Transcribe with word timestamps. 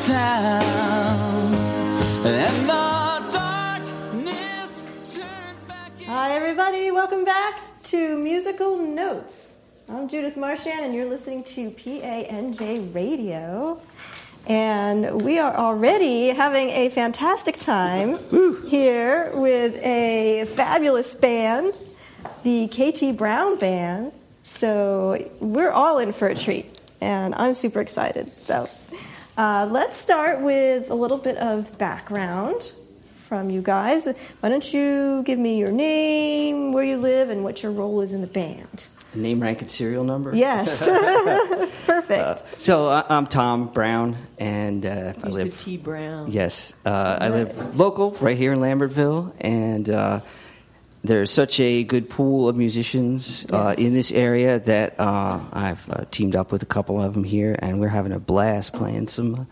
town. 0.00 1.54
And 2.24 2.68
the 2.68 3.32
darkness 3.32 5.16
turns 5.16 5.64
back. 5.64 5.90
Hi, 6.06 6.32
everybody. 6.32 6.92
Welcome 6.92 7.24
back 7.24 7.60
to 7.84 8.16
Musical 8.16 8.76
Notes. 8.76 9.58
I'm 9.88 10.08
Judith 10.08 10.36
Marchand, 10.36 10.84
and 10.84 10.94
you're 10.94 11.08
listening 11.08 11.42
to 11.44 11.70
PANJ 11.72 12.94
Radio. 12.94 13.80
And 14.46 15.22
we 15.22 15.40
are 15.40 15.54
already 15.54 16.28
having 16.28 16.70
a 16.70 16.90
fantastic 16.90 17.56
time 17.56 18.18
here 18.68 19.32
with 19.34 19.74
a 19.84 20.44
fabulous 20.54 21.14
band, 21.16 21.72
the 22.44 22.68
KT 22.68 23.16
Brown 23.16 23.58
Band. 23.58 24.12
So 24.44 25.28
we're 25.40 25.72
all 25.72 25.98
in 25.98 26.12
for 26.12 26.28
a 26.28 26.36
treat, 26.36 26.80
and 27.00 27.34
I'm 27.34 27.52
super 27.52 27.80
excited. 27.80 28.32
So 28.32 28.68
uh, 29.38 29.68
let's 29.70 29.96
start 29.96 30.40
with 30.40 30.90
a 30.90 30.94
little 30.94 31.16
bit 31.16 31.36
of 31.38 31.78
background 31.78 32.72
from 33.26 33.50
you 33.50 33.62
guys. 33.62 34.08
Why 34.40 34.48
don't 34.48 34.74
you 34.74 35.22
give 35.22 35.38
me 35.38 35.58
your 35.58 35.70
name, 35.70 36.72
where 36.72 36.82
you 36.82 36.96
live, 36.96 37.30
and 37.30 37.44
what 37.44 37.62
your 37.62 37.70
role 37.70 38.00
is 38.00 38.12
in 38.12 38.20
the 38.20 38.26
band? 38.26 38.88
Name, 39.14 39.40
rank, 39.40 39.62
and 39.62 39.70
serial 39.70 40.02
number. 40.02 40.34
Yes, 40.34 40.84
perfect. 41.86 42.60
So 42.60 42.88
uh, 42.88 43.06
I'm 43.08 43.26
Tom 43.26 43.68
Brown, 43.68 44.16
and 44.38 44.84
uh, 44.84 44.90
I 44.90 45.12
He's 45.12 45.22
the 45.22 45.30
live. 45.44 45.58
T 45.58 45.76
Brown. 45.76 46.30
Yes, 46.30 46.72
uh, 46.84 47.18
I 47.20 47.28
live 47.28 47.76
local, 47.76 48.10
right 48.20 48.36
here 48.36 48.52
in 48.52 48.58
Lambertville, 48.58 49.32
and 49.40 49.88
uh, 49.88 50.20
there's 51.04 51.30
such 51.30 51.60
a 51.60 51.84
good 51.84 52.10
pool 52.10 52.48
of 52.48 52.56
musicians 52.56 53.46
uh, 53.50 53.74
in 53.78 53.92
this 53.92 54.12
area 54.12 54.58
that 54.60 54.98
uh, 54.98 55.40
I've 55.52 55.88
uh, 55.90 56.04
teamed 56.10 56.36
up 56.36 56.52
with 56.52 56.62
a 56.62 56.66
couple 56.66 57.00
of 57.00 57.14
them 57.14 57.24
here, 57.24 57.56
and 57.60 57.80
we're 57.80 57.88
having 57.88 58.12
a 58.12 58.18
blast 58.18 58.72
playing 58.72 59.08
some 59.08 59.34
uh, 59.34 59.44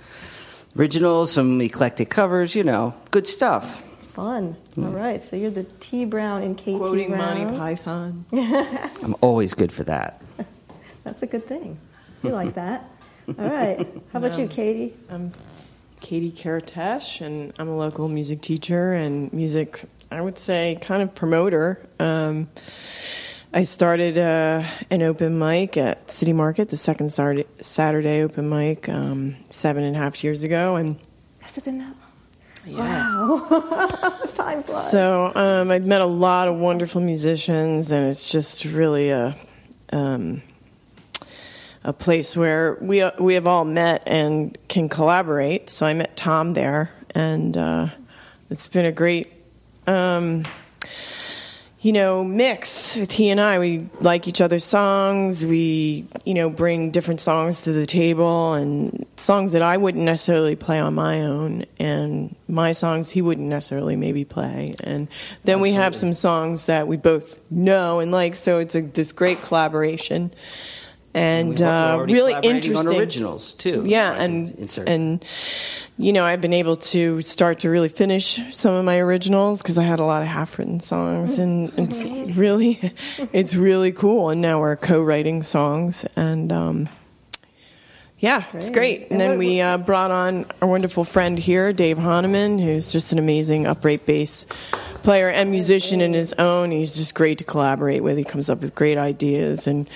originals, 0.77 1.33
some 1.33 1.61
eclectic 1.61 2.11
covers. 2.11 2.55
You 2.55 2.65
know, 2.65 2.95
good 3.11 3.27
stuff. 3.27 3.83
Fun. 4.01 4.57
All 4.79 4.85
right, 4.85 5.23
so 5.23 5.37
you're 5.37 5.51
the 5.51 5.65
T 5.65 6.05
Brown 6.05 6.43
and 6.43 6.57
KT 6.57 6.65
Quoting 6.79 7.11
Brown. 7.11 7.39
Monty 7.39 7.59
Python. 7.59 8.25
I'm 8.33 9.15
always 9.21 9.55
good 9.55 9.73
for 9.73 9.85
that. 9.85 10.23
That's 11.05 11.23
a 11.23 11.27
good 11.27 11.47
thing. 11.47 11.79
You 12.23 12.31
like 12.31 12.55
that. 12.55 12.91
All 13.29 13.49
right. 13.49 13.87
How 14.13 14.19
about 14.19 14.39
you, 14.39 14.49
Katie? 14.49 14.95
I'm 15.09 15.33
Katie 16.01 16.33
Karatesh, 16.33 17.21
and 17.21 17.53
I'm 17.59 17.69
a 17.69 17.77
local 17.77 18.09
music 18.09 18.41
teacher 18.41 18.93
and 18.93 19.33
music, 19.33 19.85
I 20.11 20.21
would 20.21 20.39
say, 20.39 20.79
kind 20.81 21.03
of 21.03 21.15
promoter. 21.15 21.81
Um, 21.99 22.49
I 23.53 23.63
started 23.65 24.19
uh, 24.19 24.63
an 24.91 25.03
open 25.03 25.39
mic 25.39 25.77
at 25.77 26.11
City 26.11 26.33
Market, 26.33 26.69
the 26.69 26.77
second 26.77 27.13
Saturday, 27.13 27.47
Saturday 27.61 28.23
open 28.23 28.49
mic, 28.49 28.89
um, 28.89 29.37
seven 29.51 29.83
and 29.85 29.97
a 29.97 29.99
half 29.99 30.23
years 30.23 30.43
ago, 30.43 30.77
and 30.77 30.97
Has 31.41 31.59
it 31.59 31.65
been 31.65 31.79
that 31.79 31.95
long? 32.67 32.77
yeah. 32.77 34.27
Time 34.35 34.63
flies. 34.63 34.91
So 34.91 35.33
um, 35.35 35.71
I've 35.71 35.87
met 35.87 36.01
a 36.01 36.07
lot 36.07 36.49
of 36.49 36.57
wonderful 36.57 37.01
musicians, 37.01 37.91
and 37.93 38.07
it's 38.07 38.31
just 38.31 38.65
really 38.65 39.11
a 39.11 39.35
um, 39.93 40.43
a 41.85 41.93
place 41.93 42.37
where 42.37 42.77
we 42.81 43.09
we 43.19 43.35
have 43.35 43.47
all 43.47 43.65
met 43.65 44.03
and 44.07 44.59
can 44.69 44.89
collaborate. 44.89 45.71
So 45.71 45.87
I 45.87 45.95
met 45.95 46.17
Tom 46.17 46.53
there, 46.55 46.91
and 47.15 47.57
uh, 47.57 47.89
it's 48.51 48.69
been 48.69 48.85
a 48.85 48.93
great. 48.93 49.33
Um, 49.87 50.45
you 51.81 51.93
know, 51.93 52.25
mix 52.25 52.97
with 52.97 53.13
he 53.13 53.31
and 53.31 53.41
I. 53.41 53.61
We 53.61 53.89
like 54.01 54.27
each 54.27 54.41
other's 54.41 54.65
songs. 54.65 55.47
We, 55.47 56.09
you 56.25 56.35
know, 56.35 56.51
bring 56.51 56.91
different 56.91 57.21
songs 57.21 57.63
to 57.63 57.73
the 57.73 57.87
table 57.87 58.55
and 58.55 59.07
songs 59.17 59.53
that 59.53 59.63
I 59.63 59.77
wouldn't 59.77 60.03
necessarily 60.03 60.57
play 60.57 60.81
on 60.81 60.95
my 60.95 61.21
own, 61.23 61.65
and 61.79 62.35
my 62.49 62.73
songs 62.73 63.09
he 63.11 63.23
wouldn't 63.23 63.47
necessarily 63.47 63.95
maybe 63.95 64.25
play. 64.25 64.75
And 64.81 65.07
then 65.45 65.61
we 65.61 65.73
have 65.73 65.95
some 65.95 66.13
songs 66.13 66.67
that 66.67 66.89
we 66.89 66.97
both 66.97 67.41
know 67.53 68.01
and 68.01 68.11
like. 68.11 68.35
So 68.35 68.59
it's 68.59 68.75
a, 68.75 68.81
this 68.81 69.13
great 69.13 69.43
collaboration, 69.43 70.33
and 71.17 71.49
We've 71.51 71.63
uh, 71.63 72.05
really 72.07 72.35
interesting 72.43 72.77
on 72.77 72.97
originals 73.01 73.55
too. 73.55 73.85
yeah, 73.87 74.13
if 74.15 74.21
and 74.21 74.51
insert. 74.59 74.89
and 74.89 75.25
you 75.99 76.13
know, 76.13 76.25
I've 76.25 76.43
been 76.43 76.53
able 76.53 76.77
to 76.77 77.23
start 77.23 77.61
to 77.61 77.71
really 77.71 77.89
finish 77.89 78.39
some 78.53 78.75
of 78.75 78.85
my 78.85 78.99
originals 78.99 79.63
because 79.63 79.79
I 79.79 79.83
had 79.83 79.99
a 79.99 80.05
lot 80.05 80.21
of 80.21 80.29
half-written 80.29 80.81
songs, 80.81 81.39
and 81.39 81.73
it's 81.79 82.19
really, 82.37 82.93
it's 83.33 83.55
really 83.55 83.93
cool. 83.93 84.29
And 84.29 84.43
now 84.43 84.61
we're 84.61 84.77
co-writing 84.77 85.43
songs, 85.43 86.05
and 86.15 86.53
um, 86.53 86.89
yeah, 88.19 88.45
it's 88.53 88.69
Great. 88.69 88.99
great. 88.99 89.03
And 89.05 89.13
And 89.13 89.21
then 89.23 89.39
we 89.39 89.63
uh, 89.63 89.79
brought 89.79 90.11
on 90.11 90.45
our 90.61 90.69
wonderful 90.69 91.05
friend 91.05 91.39
here, 91.39 91.73
Dave 91.73 91.97
Hahneman, 91.97 92.63
who's 92.63 92.93
just 92.93 93.13
an 93.13 93.19
amazing 93.19 93.67
upright 93.67 94.05
bass 94.05 94.45
player 95.03 95.31
and 95.31 95.51
musician 95.51 96.03
in 96.03 96.13
his 96.13 96.35
own. 96.35 96.73
He's 96.73 96.93
just 96.95 97.15
great 97.15 97.39
to 97.39 97.45
collaborate 97.45 98.03
with. 98.03 98.19
He 98.19 98.25
comes 98.25 98.51
up 98.51 98.61
with 98.61 98.75
great 98.75 98.99
ideas 98.99 99.67
and. 99.67 99.89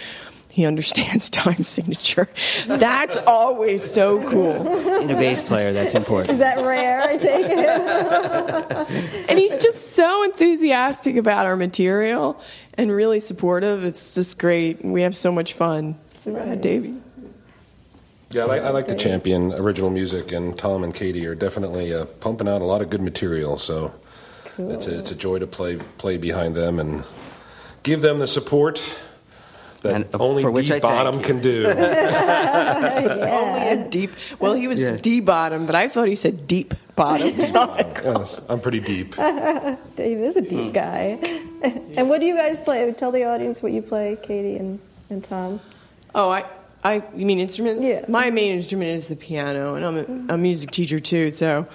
He 0.50 0.66
understands 0.66 1.30
time 1.30 1.64
signature. 1.64 2.28
That's 2.66 3.16
always 3.16 3.88
so 3.88 4.20
cool. 4.28 5.00
in 5.00 5.10
a 5.10 5.14
bass 5.14 5.40
player, 5.40 5.72
that's 5.72 5.94
important. 5.94 6.32
Is 6.32 6.38
that 6.38 6.64
rare? 6.64 7.00
I 7.00 7.16
take 7.16 7.46
it. 7.48 9.10
And 9.30 9.38
he's 9.38 9.58
just 9.58 9.92
so 9.92 10.24
enthusiastic 10.24 11.16
about 11.16 11.46
our 11.46 11.56
material 11.56 12.40
and 12.74 12.90
really 12.90 13.20
supportive. 13.20 13.84
It's 13.84 14.16
just 14.16 14.40
great. 14.40 14.84
We 14.84 15.02
have 15.02 15.14
so 15.16 15.30
much 15.30 15.52
fun. 15.52 15.96
So, 16.16 16.32
go 16.32 16.38
ahead, 16.38 16.60
Davey. 16.60 16.96
Yeah, 18.32 18.42
I 18.42 18.46
like, 18.46 18.62
I 18.62 18.70
like 18.70 18.88
to 18.88 18.96
champion 18.96 19.52
original 19.52 19.90
music, 19.90 20.32
and 20.32 20.56
Tom 20.58 20.82
and 20.82 20.94
Katie 20.94 21.26
are 21.26 21.34
definitely 21.34 21.94
uh, 21.94 22.06
pumping 22.06 22.48
out 22.48 22.60
a 22.60 22.64
lot 22.64 22.80
of 22.80 22.90
good 22.90 23.02
material. 23.02 23.56
So 23.56 23.94
it's 24.58 24.86
a, 24.86 24.98
it's 24.98 25.10
a 25.10 25.14
joy 25.16 25.38
to 25.38 25.46
play 25.46 25.78
play 25.98 26.16
behind 26.16 26.54
them 26.54 26.78
and 26.78 27.04
give 27.82 28.02
them 28.02 28.18
the 28.18 28.26
support 28.26 28.80
that 29.82 29.94
And, 29.94 30.04
uh, 30.14 30.18
only 30.18 30.42
for 30.42 30.50
which 30.50 30.68
D 30.68 30.74
I 30.74 30.80
thank 30.80 30.82
Bottom 30.82 31.22
can 31.22 31.40
do. 31.40 31.66
Only 31.66 33.68
a 33.68 33.86
deep. 33.88 34.10
Well, 34.38 34.54
he 34.54 34.68
was 34.68 34.80
Yeah. 34.80 34.96
D 34.96 35.20
bottom, 35.20 35.66
but 35.66 35.74
I 35.74 35.88
thought 35.88 36.08
he 36.08 36.14
said 36.14 36.46
deep 36.46 36.74
bottom. 36.96 37.32
So 37.40 37.74
yes, 38.04 38.40
I'm 38.48 38.60
pretty 38.60 38.80
deep. 38.80 39.16
Dave 39.16 40.18
is 40.18 40.36
a 40.36 40.42
deep 40.42 40.72
guy. 40.74 41.18
and 41.96 42.08
what 42.08 42.20
do 42.20 42.26
you 42.26 42.36
guys 42.36 42.58
play? 42.58 42.90
Tell 42.92 43.12
the 43.12 43.24
audience 43.24 43.62
what 43.62 43.72
you 43.72 43.82
play, 43.82 44.16
Katie 44.22 44.56
and, 44.56 44.78
and 45.08 45.22
Tom. 45.24 45.60
Oh, 46.14 46.30
I, 46.30 46.44
I, 46.84 47.02
you 47.14 47.26
mean 47.26 47.40
instruments? 47.40 47.82
Yeah. 47.84 48.04
My 48.08 48.30
main 48.30 48.52
instrument 48.52 48.90
is 48.90 49.08
the 49.08 49.16
piano, 49.16 49.74
and 49.74 49.84
I'm 49.84 50.30
a, 50.30 50.34
a 50.34 50.36
music 50.36 50.70
teacher 50.70 51.00
too. 51.00 51.30
So 51.30 51.66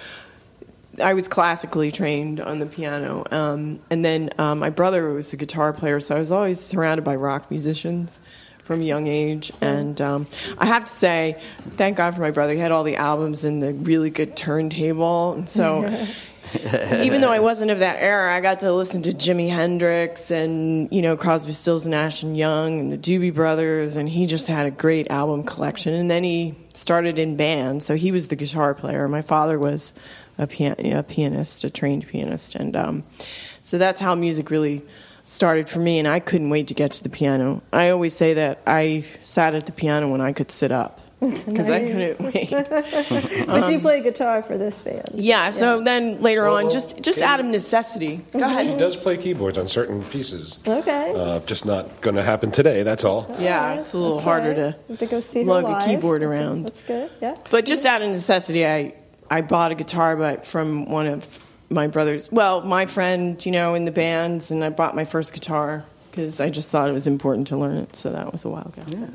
I 1.00 1.14
was 1.14 1.28
classically 1.28 1.92
trained 1.92 2.40
on 2.40 2.58
the 2.58 2.66
piano, 2.66 3.24
um, 3.30 3.80
and 3.90 4.04
then 4.04 4.30
um, 4.38 4.58
my 4.58 4.70
brother 4.70 5.12
was 5.12 5.32
a 5.32 5.36
guitar 5.36 5.72
player, 5.72 6.00
so 6.00 6.16
I 6.16 6.18
was 6.18 6.32
always 6.32 6.60
surrounded 6.60 7.02
by 7.02 7.16
rock 7.16 7.50
musicians 7.50 8.20
from 8.66 8.80
a 8.80 8.84
young 8.84 9.06
age. 9.06 9.52
And 9.60 9.98
um, 10.00 10.26
I 10.58 10.66
have 10.66 10.84
to 10.84 10.90
say, 10.90 11.40
thank 11.72 11.96
God 11.96 12.14
for 12.14 12.20
my 12.20 12.32
brother. 12.32 12.52
He 12.52 12.58
had 12.58 12.72
all 12.72 12.82
the 12.82 12.96
albums 12.96 13.44
and 13.44 13.62
the 13.62 13.72
really 13.72 14.10
good 14.10 14.36
turntable, 14.36 15.34
and 15.34 15.48
so. 15.48 16.06
even 17.02 17.20
though 17.20 17.32
I 17.32 17.40
wasn't 17.40 17.72
of 17.72 17.80
that 17.80 17.96
era, 18.00 18.34
I 18.34 18.40
got 18.40 18.60
to 18.60 18.72
listen 18.72 19.02
to 19.02 19.10
Jimi 19.10 19.50
Hendrix 19.50 20.30
and 20.30 20.88
you 20.92 21.02
know 21.02 21.16
Crosby, 21.16 21.50
Stills, 21.50 21.88
Nash 21.88 22.22
and 22.22 22.36
Young 22.36 22.78
and 22.78 22.92
the 22.92 22.98
Doobie 22.98 23.34
Brothers, 23.34 23.96
and 23.96 24.08
he 24.08 24.26
just 24.26 24.46
had 24.46 24.64
a 24.64 24.70
great 24.70 25.10
album 25.10 25.42
collection. 25.42 25.92
And 25.92 26.08
then 26.08 26.22
he 26.22 26.54
started 26.72 27.18
in 27.18 27.36
band, 27.36 27.82
so 27.82 27.96
he 27.96 28.12
was 28.12 28.28
the 28.28 28.36
guitar 28.36 28.74
player. 28.74 29.08
My 29.08 29.22
father 29.22 29.58
was 29.58 29.92
a, 30.38 30.46
pian- 30.46 30.96
a 30.96 31.02
pianist, 31.02 31.64
a 31.64 31.70
trained 31.70 32.06
pianist, 32.06 32.54
and 32.54 32.76
um, 32.76 33.04
so 33.62 33.78
that's 33.78 34.00
how 34.00 34.14
music 34.14 34.50
really 34.50 34.82
started 35.24 35.68
for 35.68 35.78
me. 35.80 35.98
And 35.98 36.06
I 36.06 36.20
couldn't 36.20 36.50
wait 36.50 36.68
to 36.68 36.74
get 36.74 36.92
to 36.92 37.02
the 37.02 37.08
piano. 37.08 37.62
I 37.72 37.90
always 37.90 38.14
say 38.14 38.34
that 38.34 38.60
I 38.66 39.04
sat 39.22 39.54
at 39.54 39.66
the 39.66 39.72
piano 39.72 40.08
when 40.08 40.20
I 40.20 40.32
could 40.32 40.50
sit 40.52 40.70
up 40.70 41.00
because 41.20 41.68
I 41.70 41.80
couldn't 41.80 42.20
wait. 42.34 42.50
But 43.46 43.72
you 43.72 43.80
play 43.80 44.02
guitar 44.02 44.42
for 44.42 44.58
this 44.58 44.78
band. 44.80 45.08
Yeah. 45.14 45.48
So 45.50 45.80
then 45.82 46.20
later 46.20 46.42
Well, 46.44 46.56
on, 46.56 46.64
well, 46.64 46.70
just 46.72 47.00
just 47.02 47.22
out 47.22 47.40
of 47.40 47.46
necessity. 47.46 48.20
Go 48.32 48.40
ahead. 48.44 48.66
She 48.66 48.76
does 48.76 48.96
play 48.96 49.16
keyboards 49.16 49.56
on 49.56 49.66
certain 49.68 50.04
pieces. 50.04 50.58
Okay. 50.68 51.12
Uh, 51.16 51.40
just 51.40 51.64
not 51.64 52.00
going 52.02 52.16
to 52.16 52.22
happen 52.22 52.50
today. 52.50 52.82
That's 52.82 53.04
all. 53.04 53.34
Yeah, 53.38 53.74
it's 53.80 53.94
a 53.94 53.98
little 53.98 54.16
That's 54.16 54.24
harder 54.24 54.48
all 54.54 54.66
right. 54.66 54.74
to. 54.86 54.92
have 54.92 54.98
to 54.98 55.06
go 55.06 55.20
see 55.20 55.42
lug 55.44 55.64
a 55.64 55.68
live. 55.68 55.86
keyboard 55.88 56.22
That's- 56.22 56.40
around. 56.40 56.64
That's 56.64 56.82
good. 56.82 57.10
Yeah. 57.22 57.34
But 57.50 57.64
just 57.66 57.86
out 57.86 58.02
of 58.02 58.10
necessity, 58.10 58.66
I 58.66 58.94
I 59.30 59.40
bought 59.40 59.72
a 59.72 59.74
guitar, 59.74 60.16
but 60.16 60.46
from 60.46 60.86
one 60.86 61.06
of 61.06 61.38
my 61.68 61.86
brothers. 61.88 62.30
Well, 62.30 62.62
my 62.62 62.86
friend, 62.86 63.44
you 63.44 63.52
know, 63.52 63.74
in 63.74 63.84
the 63.84 63.90
bands, 63.90 64.50
and 64.50 64.62
I 64.64 64.70
bought 64.70 64.94
my 64.94 65.04
first 65.04 65.32
guitar 65.32 65.84
because 66.10 66.40
I 66.40 66.48
just 66.48 66.70
thought 66.70 66.88
it 66.88 66.92
was 66.92 67.06
important 67.06 67.48
to 67.48 67.56
learn 67.56 67.76
it. 67.78 67.96
So 67.96 68.10
that 68.10 68.32
was 68.32 68.44
a 68.44 68.48
while 68.48 68.66
ago. 68.66 68.82
Yeah. 68.86 69.06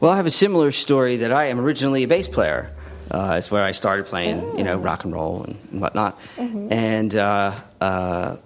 Well, 0.00 0.10
I 0.12 0.16
have 0.16 0.26
a 0.26 0.30
similar 0.30 0.70
story 0.70 1.18
that 1.18 1.32
I 1.32 1.46
am 1.46 1.60
originally 1.60 2.02
a 2.02 2.08
bass 2.08 2.28
player. 2.28 2.70
Uh, 3.10 3.36
it's 3.38 3.50
where 3.50 3.64
I 3.64 3.72
started 3.72 4.06
playing, 4.06 4.58
you 4.58 4.64
know, 4.64 4.76
rock 4.76 5.04
and 5.04 5.12
roll 5.12 5.42
and, 5.44 5.56
and 5.72 5.80
whatnot. 5.80 6.18
And 6.36 7.16
uh, 7.16 7.54
uh, 7.80 8.36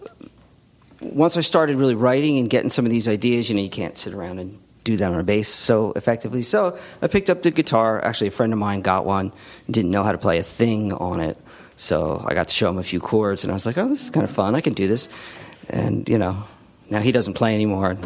once 1.00 1.36
I 1.36 1.40
started 1.40 1.76
really 1.76 1.96
writing 1.96 2.38
and 2.38 2.48
getting 2.48 2.70
some 2.70 2.84
of 2.84 2.92
these 2.92 3.08
ideas, 3.08 3.48
you 3.50 3.56
know, 3.56 3.62
you 3.62 3.70
can't 3.70 3.98
sit 3.98 4.14
around 4.14 4.38
and 4.38 4.61
do 4.84 4.96
that 4.96 5.10
on 5.10 5.18
a 5.18 5.22
bass 5.22 5.48
so 5.48 5.92
effectively. 5.92 6.42
So 6.42 6.78
I 7.00 7.06
picked 7.06 7.30
up 7.30 7.42
the 7.42 7.50
guitar. 7.50 8.02
Actually, 8.04 8.28
a 8.28 8.32
friend 8.32 8.52
of 8.52 8.58
mine 8.58 8.82
got 8.82 9.06
one, 9.06 9.32
didn't 9.70 9.90
know 9.90 10.02
how 10.02 10.12
to 10.12 10.18
play 10.18 10.38
a 10.38 10.42
thing 10.42 10.92
on 10.92 11.20
it. 11.20 11.36
So 11.76 12.24
I 12.26 12.34
got 12.34 12.48
to 12.48 12.54
show 12.54 12.68
him 12.68 12.78
a 12.78 12.82
few 12.82 13.00
chords, 13.00 13.42
and 13.42 13.50
I 13.50 13.54
was 13.54 13.66
like, 13.66 13.78
"Oh, 13.78 13.88
this 13.88 14.04
is 14.04 14.10
kind 14.10 14.24
of 14.24 14.30
fun. 14.30 14.54
I 14.54 14.60
can 14.60 14.74
do 14.74 14.88
this." 14.88 15.08
And 15.68 16.08
you 16.08 16.18
know, 16.18 16.44
now 16.90 17.00
he 17.00 17.12
doesn't 17.12 17.34
play 17.34 17.54
anymore. 17.54 17.96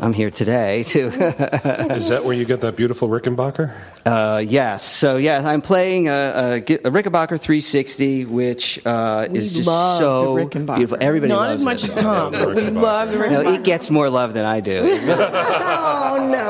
I'm 0.00 0.12
here 0.12 0.30
today 0.30 0.84
too. 0.84 1.08
Is 1.10 2.08
that 2.08 2.22
where 2.24 2.34
you 2.34 2.44
get 2.44 2.60
that 2.60 2.76
beautiful 2.76 3.08
Rickenbacker? 3.08 3.72
uh, 4.06 4.38
yes. 4.38 4.84
So 4.84 5.16
yeah, 5.16 5.42
I'm 5.48 5.60
playing 5.60 6.06
a, 6.08 6.12
a, 6.12 6.56
a 6.58 6.60
Rickenbacker 6.90 7.40
360, 7.40 8.24
which 8.26 8.80
uh, 8.86 9.26
is 9.30 9.54
just 9.54 9.66
love 9.66 9.98
so 9.98 10.34
the 10.36 10.42
Rickenbacker. 10.44 10.76
beautiful. 10.76 10.98
Everybody 11.00 11.32
not 11.32 11.48
loves 11.48 11.60
as 11.60 11.64
much 11.64 11.82
it. 11.84 11.94
as 11.94 12.00
Tom, 12.00 12.30
but 12.32 12.54
we 12.54 12.62
love 12.70 13.10
the 13.10 13.18
No, 13.18 13.40
it 13.52 13.64
gets 13.64 13.90
more 13.90 14.08
love 14.08 14.34
than 14.34 14.44
I 14.44 14.60
do. 14.60 14.82
Oh 16.10 16.28
no! 16.30 16.48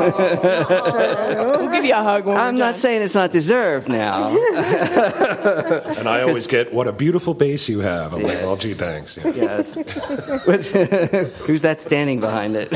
We'll 1.59 1.71
give 1.71 1.85
you 1.85 1.93
a 1.95 2.03
hug. 2.03 2.27
I'm 2.29 2.57
not 2.57 2.73
time. 2.73 2.77
saying 2.79 3.03
it's 3.03 3.15
not 3.15 3.31
deserved 3.33 3.89
now. 3.89 4.29
And 4.29 6.09
I 6.09 6.23
always 6.23 6.47
get, 6.47 6.73
what 6.73 6.87
a 6.89 6.93
beautiful 6.93 7.35
bass 7.35 7.69
you 7.69 7.81
have. 7.81 8.13
I'm 8.15 8.23
like, 8.23 8.39
well, 8.43 8.57
gee, 8.57 8.75
thanks. 8.75 9.17
Yeah. 9.17 9.33
yes. 9.35 9.73
Who's 11.41 11.63
that 11.63 11.81
standing 11.81 12.21
behind 12.21 12.57
it? 12.57 12.71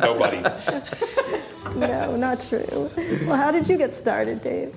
Nobody. 0.00 0.42
no, 1.76 2.16
not 2.16 2.40
true. 2.40 2.90
Well, 3.26 3.36
how 3.36 3.50
did 3.50 3.68
you 3.68 3.76
get 3.76 3.94
started, 3.94 4.42
Dave? 4.42 4.74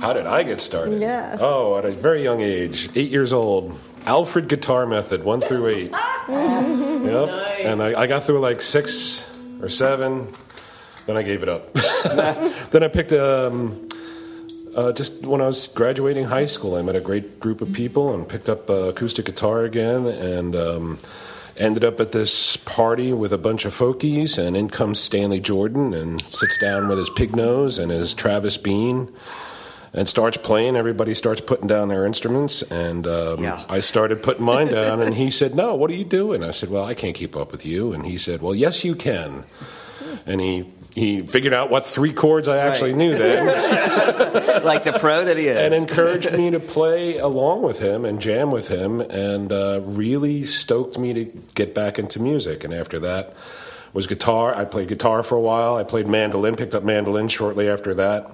How 0.00 0.12
did 0.12 0.26
I 0.26 0.42
get 0.42 0.60
started? 0.60 1.00
Yeah. 1.00 1.36
Oh, 1.40 1.78
at 1.78 1.84
a 1.84 1.92
very 1.92 2.22
young 2.22 2.40
age, 2.40 2.90
eight 2.94 3.10
years 3.10 3.32
old. 3.32 3.78
Alfred 4.04 4.48
Guitar 4.48 4.84
Method, 4.84 5.22
one 5.22 5.40
through 5.40 5.68
eight. 5.68 5.90
yep. 6.28 7.28
And 7.60 7.82
I, 7.82 8.00
I 8.00 8.06
got 8.06 8.24
through 8.24 8.40
like 8.40 8.60
six 8.60 9.30
or 9.60 9.68
seven. 9.68 10.34
Then 11.06 11.16
I 11.16 11.22
gave 11.22 11.42
it 11.42 11.48
up. 11.48 11.72
then 12.72 12.82
I 12.82 12.88
picked 12.88 13.12
um, 13.12 13.88
uh, 14.74 14.92
just 14.92 15.24
when 15.24 15.40
I 15.40 15.46
was 15.46 15.68
graduating 15.68 16.24
high 16.24 16.46
school. 16.46 16.74
I 16.74 16.82
met 16.82 16.96
a 16.96 17.00
great 17.00 17.38
group 17.40 17.60
of 17.60 17.72
people 17.72 18.12
and 18.12 18.28
picked 18.28 18.48
up 18.48 18.68
uh, 18.68 18.90
acoustic 18.90 19.26
guitar 19.26 19.62
again 19.64 20.06
and. 20.06 20.56
Um, 20.56 20.98
Ended 21.56 21.84
up 21.84 22.00
at 22.00 22.12
this 22.12 22.56
party 22.56 23.12
with 23.12 23.32
a 23.32 23.38
bunch 23.38 23.64
of 23.66 23.74
folkies, 23.74 24.38
and 24.38 24.56
in 24.56 24.68
comes 24.70 24.98
Stanley 24.98 25.38
Jordan 25.40 25.92
and 25.92 26.20
sits 26.32 26.56
down 26.58 26.88
with 26.88 26.98
his 26.98 27.10
pig 27.10 27.36
nose 27.36 27.78
and 27.78 27.90
his 27.92 28.14
Travis 28.14 28.56
Bean 28.56 29.12
and 29.92 30.08
starts 30.08 30.38
playing. 30.38 30.76
Everybody 30.76 31.12
starts 31.12 31.42
putting 31.42 31.66
down 31.66 31.88
their 31.88 32.06
instruments, 32.06 32.62
and 32.62 33.06
um, 33.06 33.44
Yeah. 33.44 33.62
I 33.68 33.80
started 33.80 34.22
putting 34.22 34.44
mine 34.44 34.68
down. 34.70 35.02
And 35.02 35.14
he 35.14 35.30
said, 35.30 35.54
"No, 35.54 35.74
what 35.74 35.90
are 35.90 35.94
you 35.94 36.04
doing?" 36.04 36.42
I 36.42 36.52
said, 36.52 36.70
"Well, 36.70 36.84
I 36.86 36.94
can't 36.94 37.14
keep 37.14 37.36
up 37.36 37.52
with 37.52 37.66
you." 37.66 37.92
And 37.92 38.06
he 38.06 38.16
said, 38.16 38.40
"Well, 38.40 38.54
yes, 38.54 38.82
you 38.84 38.94
can." 38.94 39.44
And 40.24 40.40
he 40.40 40.64
he 40.94 41.20
figured 41.20 41.54
out 41.54 41.70
what 41.70 41.86
three 41.86 42.12
chords 42.12 42.48
I 42.48 42.58
actually 42.58 42.90
Right. 42.92 42.98
knew 42.98 43.14
then, 43.16 43.46
like 44.64 44.84
the 44.84 44.92
pro 44.98 45.24
that 45.24 45.36
he 45.36 45.48
is. 45.48 45.56
and 45.56 45.72
encouraged 45.74 46.32
me 46.32 46.50
to 46.50 46.60
play 46.60 47.18
along 47.18 47.62
with 47.62 47.78
him 47.78 48.04
and 48.04 48.20
jam 48.20 48.50
with 48.50 48.68
him, 48.68 49.00
and 49.00 49.50
uh, 49.52 49.80
really 49.84 50.44
stoked 50.44 50.98
me 50.98 51.12
to 51.14 51.24
get 51.54 51.74
back 51.74 51.98
into 51.98 52.20
music. 52.20 52.62
And 52.64 52.74
after 52.74 52.98
that 53.00 53.34
was 53.94 54.06
guitar. 54.06 54.54
I 54.54 54.64
played 54.64 54.88
guitar 54.88 55.22
for 55.22 55.34
a 55.36 55.40
while. 55.40 55.76
I 55.76 55.82
played 55.84 56.06
mandolin, 56.06 56.56
picked 56.56 56.74
up 56.74 56.82
mandolin 56.84 57.28
shortly 57.28 57.68
after 57.68 57.92
that. 57.94 58.30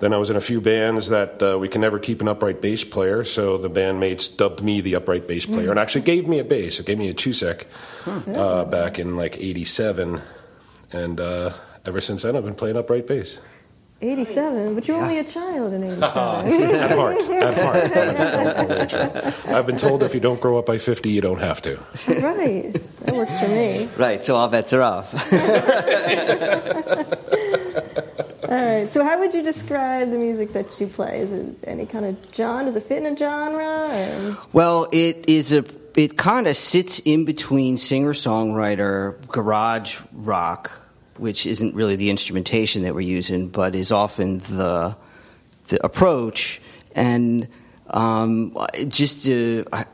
Then 0.00 0.12
I 0.12 0.16
was 0.18 0.30
in 0.30 0.36
a 0.36 0.40
few 0.40 0.60
bands 0.60 1.10
that 1.10 1.40
uh, 1.42 1.58
we 1.58 1.68
can 1.68 1.80
never 1.80 1.98
keep 2.00 2.20
an 2.20 2.26
upright 2.28 2.60
bass 2.60 2.82
player, 2.84 3.22
so 3.22 3.56
the 3.56 3.70
bandmates 3.70 4.34
dubbed 4.36 4.60
me 4.62 4.80
the 4.80 4.96
upright 4.96 5.28
bass 5.28 5.46
player 5.46 5.70
and 5.70 5.78
actually 5.78 6.00
gave 6.02 6.26
me 6.26 6.40
a 6.40 6.44
bass. 6.44 6.80
It 6.80 6.86
gave 6.86 6.98
me 6.98 7.08
a 7.08 7.14
Chusek 7.14 7.66
uh, 8.06 8.64
back 8.64 8.98
in 8.98 9.14
like 9.16 9.36
'87, 9.38 10.20
and 10.92 11.20
uh, 11.20 11.52
ever 11.84 12.00
since 12.00 12.22
then 12.22 12.36
I've 12.36 12.44
been 12.44 12.54
playing 12.54 12.76
upright 12.76 13.06
bass. 13.06 13.40
87, 14.00 14.74
but 14.74 14.88
you're 14.88 14.96
only 15.00 15.18
a 15.20 15.24
child 15.24 15.72
in 15.74 15.84
87. 15.84 16.02
at 16.02 16.10
heart, 16.10 17.16
at 17.18 17.56
heart. 17.56 17.96
I'm 17.96 18.64
only 18.64 18.80
a 18.80 18.86
child. 18.86 19.34
I've 19.46 19.64
been 19.66 19.76
told 19.76 20.02
if 20.02 20.12
you 20.12 20.18
don't 20.18 20.40
grow 20.40 20.58
up 20.58 20.66
by 20.66 20.78
50, 20.78 21.08
you 21.08 21.20
don't 21.20 21.38
have 21.38 21.62
to. 21.62 21.76
right. 22.08 22.72
That 23.04 23.14
works 23.14 23.38
for 23.38 23.46
me. 23.46 23.88
right, 23.96 24.24
so 24.24 24.34
all 24.34 24.48
bets 24.48 24.72
are 24.72 24.82
off. 24.82 25.14
All 28.48 28.58
right. 28.58 28.88
So, 28.90 29.02
how 29.04 29.18
would 29.20 29.32
you 29.32 29.42
describe 29.42 30.10
the 30.10 30.18
music 30.18 30.52
that 30.52 30.78
you 30.80 30.86
play? 30.86 31.20
Is 31.20 31.32
it 31.32 31.56
any 31.64 31.86
kind 31.86 32.04
of 32.04 32.16
genre? 32.34 32.64
Does 32.66 32.76
it 32.76 32.82
fit 32.82 32.98
in 33.02 33.06
a 33.14 33.16
genre? 33.16 33.88
Or? 33.90 34.38
Well, 34.52 34.88
it 34.92 35.24
is 35.28 35.52
a. 35.54 35.64
It 35.96 36.18
kind 36.18 36.46
of 36.46 36.56
sits 36.56 36.98
in 37.00 37.24
between 37.24 37.76
singer 37.78 38.12
songwriter, 38.12 39.16
garage 39.28 40.00
rock, 40.12 40.70
which 41.16 41.46
isn't 41.46 41.74
really 41.74 41.96
the 41.96 42.10
instrumentation 42.10 42.82
that 42.82 42.94
we're 42.94 43.00
using, 43.00 43.48
but 43.48 43.74
is 43.74 43.92
often 43.92 44.38
the 44.38 44.96
the 45.68 45.84
approach. 45.84 46.60
And 46.94 47.48
um, 47.88 48.56
just 48.88 49.28
uh, 49.28 49.64
I, 49.72 49.84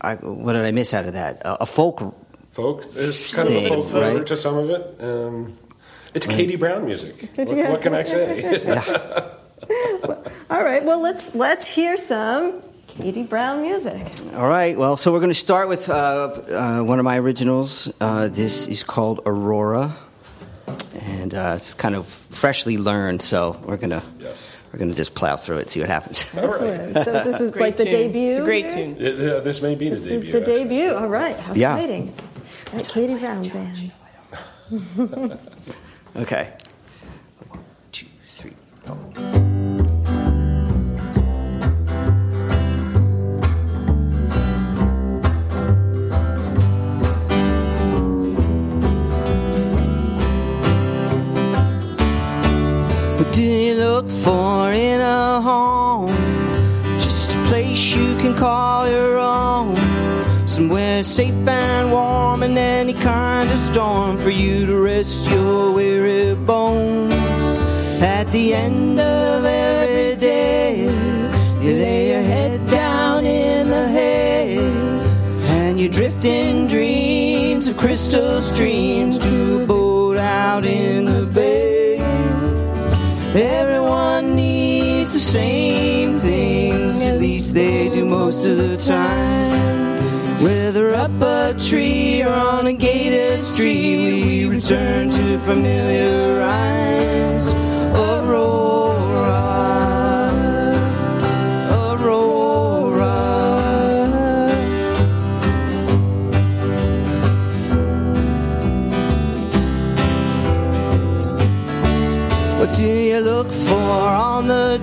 I, 0.00 0.14
what 0.16 0.52
did 0.52 0.62
I 0.62 0.70
miss 0.72 0.94
out 0.94 1.06
of 1.06 1.12
that? 1.14 1.42
A, 1.42 1.62
a 1.62 1.66
folk. 1.66 2.14
Folk, 2.50 2.90
there's 2.92 3.32
kind 3.34 3.48
of 3.48 3.54
a 3.54 3.60
Thing, 3.60 3.68
folk 3.68 3.88
flavor 3.88 4.18
right? 4.18 4.26
to 4.26 4.36
some 4.36 4.56
of 4.56 4.70
it. 4.70 5.02
Um, 5.02 5.58
it's 6.14 6.26
Katie 6.26 6.56
Brown 6.56 6.84
music. 6.86 7.30
What, 7.36 7.48
what 7.50 7.82
can 7.82 7.94
I 7.94 8.02
say? 8.02 8.58
All 10.50 10.64
right. 10.64 10.82
Well, 10.84 11.00
let's 11.02 11.34
let's 11.34 11.66
hear 11.66 11.96
some 11.96 12.62
Katie 12.88 13.22
Brown 13.22 13.62
music. 13.62 14.04
All 14.34 14.48
right. 14.48 14.76
Well, 14.76 14.96
so 14.96 15.12
we're 15.12 15.20
going 15.20 15.30
to 15.30 15.38
start 15.38 15.68
with 15.68 15.88
uh, 15.88 15.92
uh, 15.92 16.82
one 16.82 16.98
of 16.98 17.04
my 17.04 17.18
originals. 17.18 17.92
Uh, 18.00 18.28
this 18.28 18.66
is 18.66 18.82
called 18.82 19.20
Aurora, 19.26 19.96
and 21.00 21.34
uh, 21.34 21.52
it's 21.56 21.74
kind 21.74 21.94
of 21.94 22.06
freshly 22.30 22.76
learned. 22.78 23.22
So 23.22 23.58
we're 23.64 23.76
gonna 23.76 24.02
Yes. 24.18 24.56
we're 24.72 24.78
gonna 24.78 24.94
just 24.94 25.14
plow 25.14 25.36
through 25.36 25.58
it, 25.58 25.70
see 25.70 25.80
what 25.80 25.88
happens. 25.88 26.24
Excellent. 26.34 26.94
So 26.94 27.12
this 27.12 27.40
is 27.40 27.50
Great 27.52 27.60
like 27.62 27.76
the 27.76 27.84
debut. 27.84 28.28
It's 28.30 28.38
a 28.38 28.44
great 28.44 28.70
tune. 28.70 28.96
Yeah, 28.98 29.10
yeah, 29.10 29.40
this 29.40 29.60
may 29.62 29.74
be 29.74 29.88
the 29.90 29.96
The, 29.96 30.08
debut. 30.10 30.32
the 30.32 30.38
actually. 30.40 30.64
debut. 30.64 30.94
All 30.94 31.08
right. 31.08 31.36
How 31.38 31.54
Yeah. 31.54 31.74
exciting. 31.76 32.14
That 32.72 32.88
Katie 32.88 33.14
Brown 33.16 33.48
band. 33.48 33.92
Okay. 36.16 36.52
One, 37.48 37.64
two, 37.92 38.06
three, 38.26 38.52
four. 38.84 39.47
Do 53.38 53.44
you 53.44 53.74
look 53.74 54.10
for 54.10 54.72
in 54.72 55.00
a 55.00 55.40
home? 55.40 56.08
Just 56.98 57.36
a 57.36 57.38
place 57.44 57.94
you 57.94 58.16
can 58.16 58.34
call 58.34 58.90
your 58.90 59.16
own. 59.16 59.76
Somewhere 60.48 61.04
safe 61.04 61.46
and 61.46 61.92
warm 61.92 62.42
in 62.42 62.58
any 62.58 62.94
kind 62.94 63.48
of 63.48 63.58
storm 63.58 64.18
for 64.18 64.30
you 64.30 64.66
to 64.66 64.76
rest 64.80 65.24
your 65.30 65.72
weary 65.72 66.34
bones. 66.34 67.14
At 68.02 68.26
the 68.32 68.54
end 68.54 68.98
of 68.98 69.44
every 69.44 70.16
day, 70.20 70.86
you 71.62 71.70
lay 71.84 72.08
your 72.10 72.22
head 72.22 72.66
down 72.66 73.24
in 73.24 73.68
the 73.68 73.86
hay, 73.86 74.58
and 75.58 75.78
you 75.78 75.88
drift 75.88 76.24
in 76.24 76.66
dreams 76.66 77.68
of 77.68 77.76
crystal 77.76 78.42
streams 78.42 79.16
to 79.18 79.62
a 79.62 79.66
boat 79.66 80.16
out 80.16 80.64
in 80.64 81.04
the 81.04 81.24
bay. 81.24 81.57
Everyone 83.40 84.34
needs 84.34 85.12
the 85.12 85.20
same 85.20 86.18
things, 86.18 87.00
at 87.02 87.20
least 87.20 87.54
they 87.54 87.88
do 87.88 88.04
most 88.04 88.44
of 88.44 88.56
the 88.56 88.76
time. 88.76 89.96
Whether 90.42 90.92
up 90.92 91.12
a 91.20 91.54
tree 91.56 92.20
or 92.24 92.32
on 92.32 92.66
a 92.66 92.72
gated 92.72 93.44
street, 93.44 93.96
we 93.98 94.46
return 94.46 95.10
to 95.12 95.38
familiar 95.38 96.42
eyes. 96.42 97.67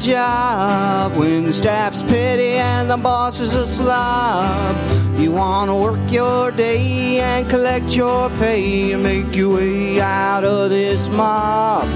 Job 0.05 1.17
when 1.17 1.45
the 1.45 1.53
staff's 1.53 2.03
petty 2.03 2.53
and 2.53 2.91
the 2.91 2.97
boss 2.97 3.39
is 3.39 3.55
a 3.55 3.67
slob? 3.67 4.75
You 5.17 5.31
want 5.31 5.69
to 5.71 5.75
work 5.75 6.11
your 6.11 6.51
day 6.51 7.19
and 7.21 7.49
collect 7.49 7.95
your 7.95 8.29
pay 8.41 8.91
and 8.91 9.01
make 9.01 9.35
your 9.35 9.55
way 9.55 9.99
out 9.99 10.43
of 10.43 10.69
this 10.69 11.09
mob. 11.09 11.87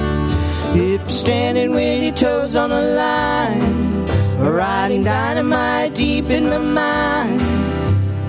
If 0.75 1.01
you're 1.01 1.09
standing 1.09 1.71
with 1.71 2.01
your 2.01 2.15
toes 2.15 2.55
on 2.55 2.71
the 2.71 2.81
line, 2.81 4.05
riding 4.39 5.03
dynamite 5.03 5.93
deep 5.93 6.31
in 6.31 6.49
the 6.49 6.59
mine, 6.59 7.37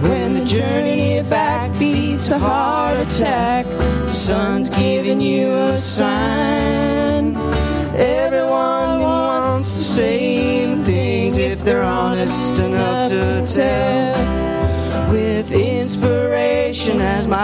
When 0.02 0.34
the 0.34 0.44
journey 0.44 1.22
back 1.22 1.78
beats 1.78 2.30
a 2.30 2.38
heart 2.38 2.98
attack, 2.98 3.64
the 3.66 4.12
sun's 4.12 4.68
giving 4.74 5.22
you 5.22 5.48
a 5.52 5.78
sign. 5.78 7.59
Everyone 8.00 9.02
wants 9.02 9.76
the 9.76 9.84
same 9.84 10.82
things 10.84 11.36
if 11.36 11.62
they're 11.62 11.82
honest 11.82 12.58
enough 12.58 13.10
to 13.10 13.44
tell. 13.46 15.10
With 15.12 15.52
inspiration 15.52 17.02
as 17.02 17.26
my 17.26 17.36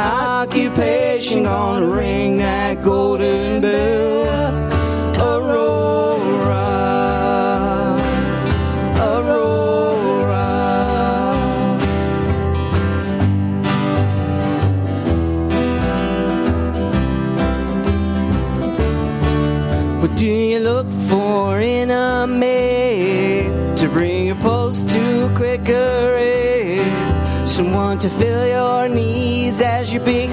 occupation, 0.42 1.42
gonna 1.42 1.84
ring 1.84 2.38
that 2.38 2.82
golden 2.82 3.60
bell. 3.60 4.15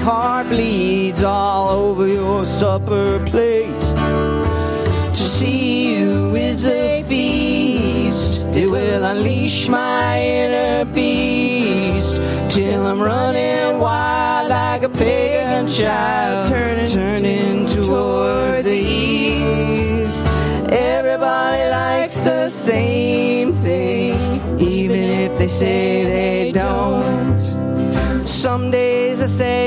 Heart 0.04 0.46
bleeds 0.48 1.22
all 1.22 1.70
over 1.70 2.06
your 2.06 2.44
supper 2.44 3.18
plate. 3.24 3.80
To 5.16 5.22
see 5.36 5.96
you 5.96 6.34
is 6.34 6.66
a 6.66 7.02
feast. 7.04 8.54
It 8.54 8.68
will 8.70 9.02
unleash 9.02 9.66
my 9.66 10.20
inner 10.20 10.84
beast 10.84 12.16
till 12.50 12.86
I'm 12.86 13.00
running 13.00 13.78
wild 13.80 14.50
like 14.50 14.82
a 14.82 14.90
pagan 14.90 15.66
child, 15.66 16.50
turning, 16.50 16.86
turning 16.86 17.66
toward 17.66 18.66
the 18.66 18.76
east. 18.76 20.26
Everybody 20.70 21.62
likes 21.70 22.20
the 22.20 22.50
same 22.50 23.54
things, 23.54 24.22
even 24.60 25.08
if 25.24 25.38
they 25.38 25.48
say 25.48 26.04
they 26.04 26.52
don't. 26.52 27.40
Some 28.28 28.70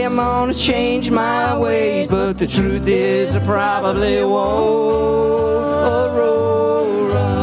I'm 0.08 0.16
gonna 0.16 0.54
change 0.54 1.12
my 1.12 1.58
ways, 1.58 2.10
but 2.10 2.38
the 2.40 2.48
truth 2.48 2.88
is 2.88 3.36
I 3.36 3.46
probably 3.46 4.24
won't. 4.24 4.96
Aurora. 6.16 7.37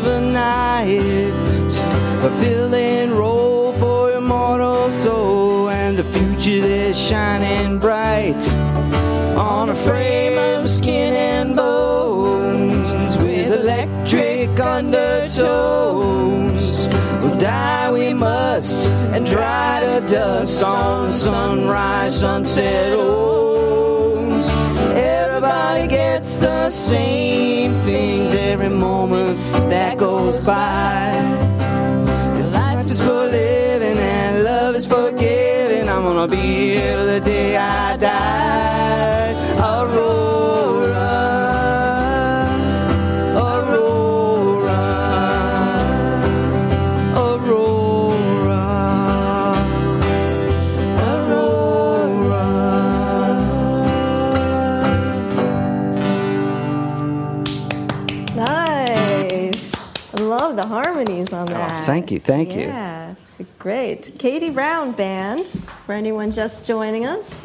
The 0.00 0.20
edge 0.36 1.78
of 2.18 2.24
a 2.24 2.30
villain 2.36 3.14
role 3.14 3.72
for 3.74 4.10
your 4.10 4.20
mortal 4.20 4.90
soul 4.90 5.70
and 5.70 5.98
a 5.98 6.04
future 6.04 6.60
that's 6.60 6.98
shining 6.98 7.78
bright 7.78 8.54
on 9.36 9.70
a 9.70 9.74
frame 9.74 10.36
of 10.38 10.68
skin 10.68 11.12
and 11.14 11.56
bones 11.56 12.92
with 13.18 13.52
electric 13.52 14.60
undertones. 14.60 15.36
We'll 17.20 17.38
die 17.38 17.90
we 17.90 18.12
must 18.12 18.92
and 19.14 19.24
dry 19.24 19.80
to 19.80 20.06
dust 20.06 20.62
on 20.62 21.06
the 21.06 21.12
sunrise, 21.12 22.20
sunset 22.20 22.92
homes. 22.92 24.50
Everybody 25.36 25.86
gets 25.86 26.38
the 26.38 26.70
same 26.70 27.76
things 27.80 28.32
every 28.32 28.70
moment 28.70 29.38
that 29.68 29.98
goes 29.98 30.42
by. 30.46 31.12
Life 32.52 32.90
is 32.90 33.02
for 33.02 33.26
living 33.26 33.98
and 33.98 34.44
love 34.44 34.74
is 34.74 34.86
for 34.86 35.12
giving. 35.12 35.90
I'm 35.90 36.04
gonna 36.04 36.26
be 36.26 36.38
here 36.38 36.96
till 36.96 37.04
the 37.04 37.20
day 37.20 37.54
I 37.54 37.98
die. 37.98 38.75
Thank 61.86 62.10
you, 62.10 62.20
thank 62.20 62.52
you. 62.52 62.62
Yeah, 62.62 63.14
great. 63.58 64.18
Katie 64.18 64.50
Brown 64.50 64.92
Band, 64.92 65.46
for 65.86 65.92
anyone 65.92 66.32
just 66.32 66.66
joining 66.66 67.06
us. 67.06 67.40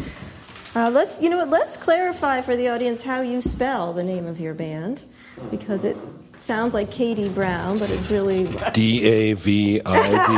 Uh, 0.76 0.90
let's, 0.90 1.22
you 1.22 1.30
know 1.30 1.38
what, 1.38 1.50
let's 1.50 1.78
clarify 1.78 2.42
for 2.42 2.56
the 2.56 2.70
audience 2.70 3.04
how 3.04 3.22
you 3.22 3.42
spell 3.42 3.94
the 3.94 4.04
name 4.04 4.26
of 4.26 4.40
your 4.40 4.54
band, 4.54 5.04
because 5.50 5.84
it 5.84 5.98
sounds 6.42 6.74
like 6.74 6.92
Katie 6.92 7.30
Brown, 7.30 7.80
but 7.80 7.90
it's 7.90 8.12
really 8.12 8.50
D 8.74 9.04
A 9.06 9.34
V 9.34 9.80
I 9.86 10.28
D. 10.28 10.34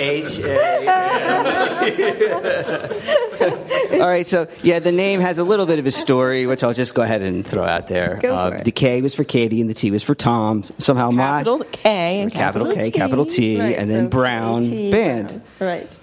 H 0.00 0.38
A. 0.44 0.88
All 4.00 4.08
right, 4.08 4.26
so 4.26 4.46
yeah, 4.62 4.78
the 4.78 4.92
name 4.92 5.20
has 5.20 5.38
a 5.38 5.44
little 5.44 5.66
bit 5.66 5.78
of 5.78 5.86
a 5.86 5.90
story, 5.90 6.46
which 6.46 6.62
I'll 6.62 6.74
just 6.74 6.94
go 6.94 7.02
ahead 7.02 7.22
and 7.22 7.46
throw 7.46 7.64
out 7.64 7.88
there. 7.88 8.18
Go 8.20 8.30
for 8.30 8.54
uh, 8.54 8.58
it. 8.58 8.64
The 8.64 8.72
K 8.72 9.00
was 9.02 9.14
for 9.14 9.24
Katie, 9.24 9.60
and 9.60 9.70
the 9.70 9.74
T 9.74 9.90
was 9.90 10.02
for 10.02 10.14
Tom. 10.14 10.62
Somehow 10.78 11.10
Capital 11.10 11.58
my 11.58 11.64
K 11.72 12.20
and 12.20 12.32
capital 12.32 12.72
K, 12.72 12.90
capital 12.90 13.26
T, 13.26 13.60
Right, 13.60 13.76
and 13.76 13.88
then 13.88 14.04
so 14.04 14.10
Brown 14.10 14.60
KT 14.60 14.92
Band. 14.92 15.28
Brown. 15.28 15.42
Right. 15.60 15.98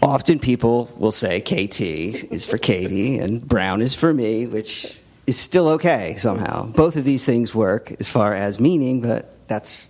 Often 0.00 0.38
people 0.40 0.90
will 0.96 1.12
say 1.12 1.40
KT 1.40 1.80
is 1.80 2.46
for 2.46 2.56
Katie 2.56 3.18
and 3.18 3.46
Brown 3.46 3.82
is 3.82 3.94
for 3.94 4.14
me, 4.14 4.46
which 4.46 4.97
is 5.28 5.38
still 5.38 5.68
okay 5.68 6.16
somehow. 6.18 6.66
Both 6.66 6.96
of 6.96 7.04
these 7.04 7.22
things 7.22 7.54
work 7.54 7.92
as 8.00 8.08
far 8.08 8.34
as 8.34 8.58
meaning, 8.58 9.02
but 9.02 9.30
that's 9.46 9.84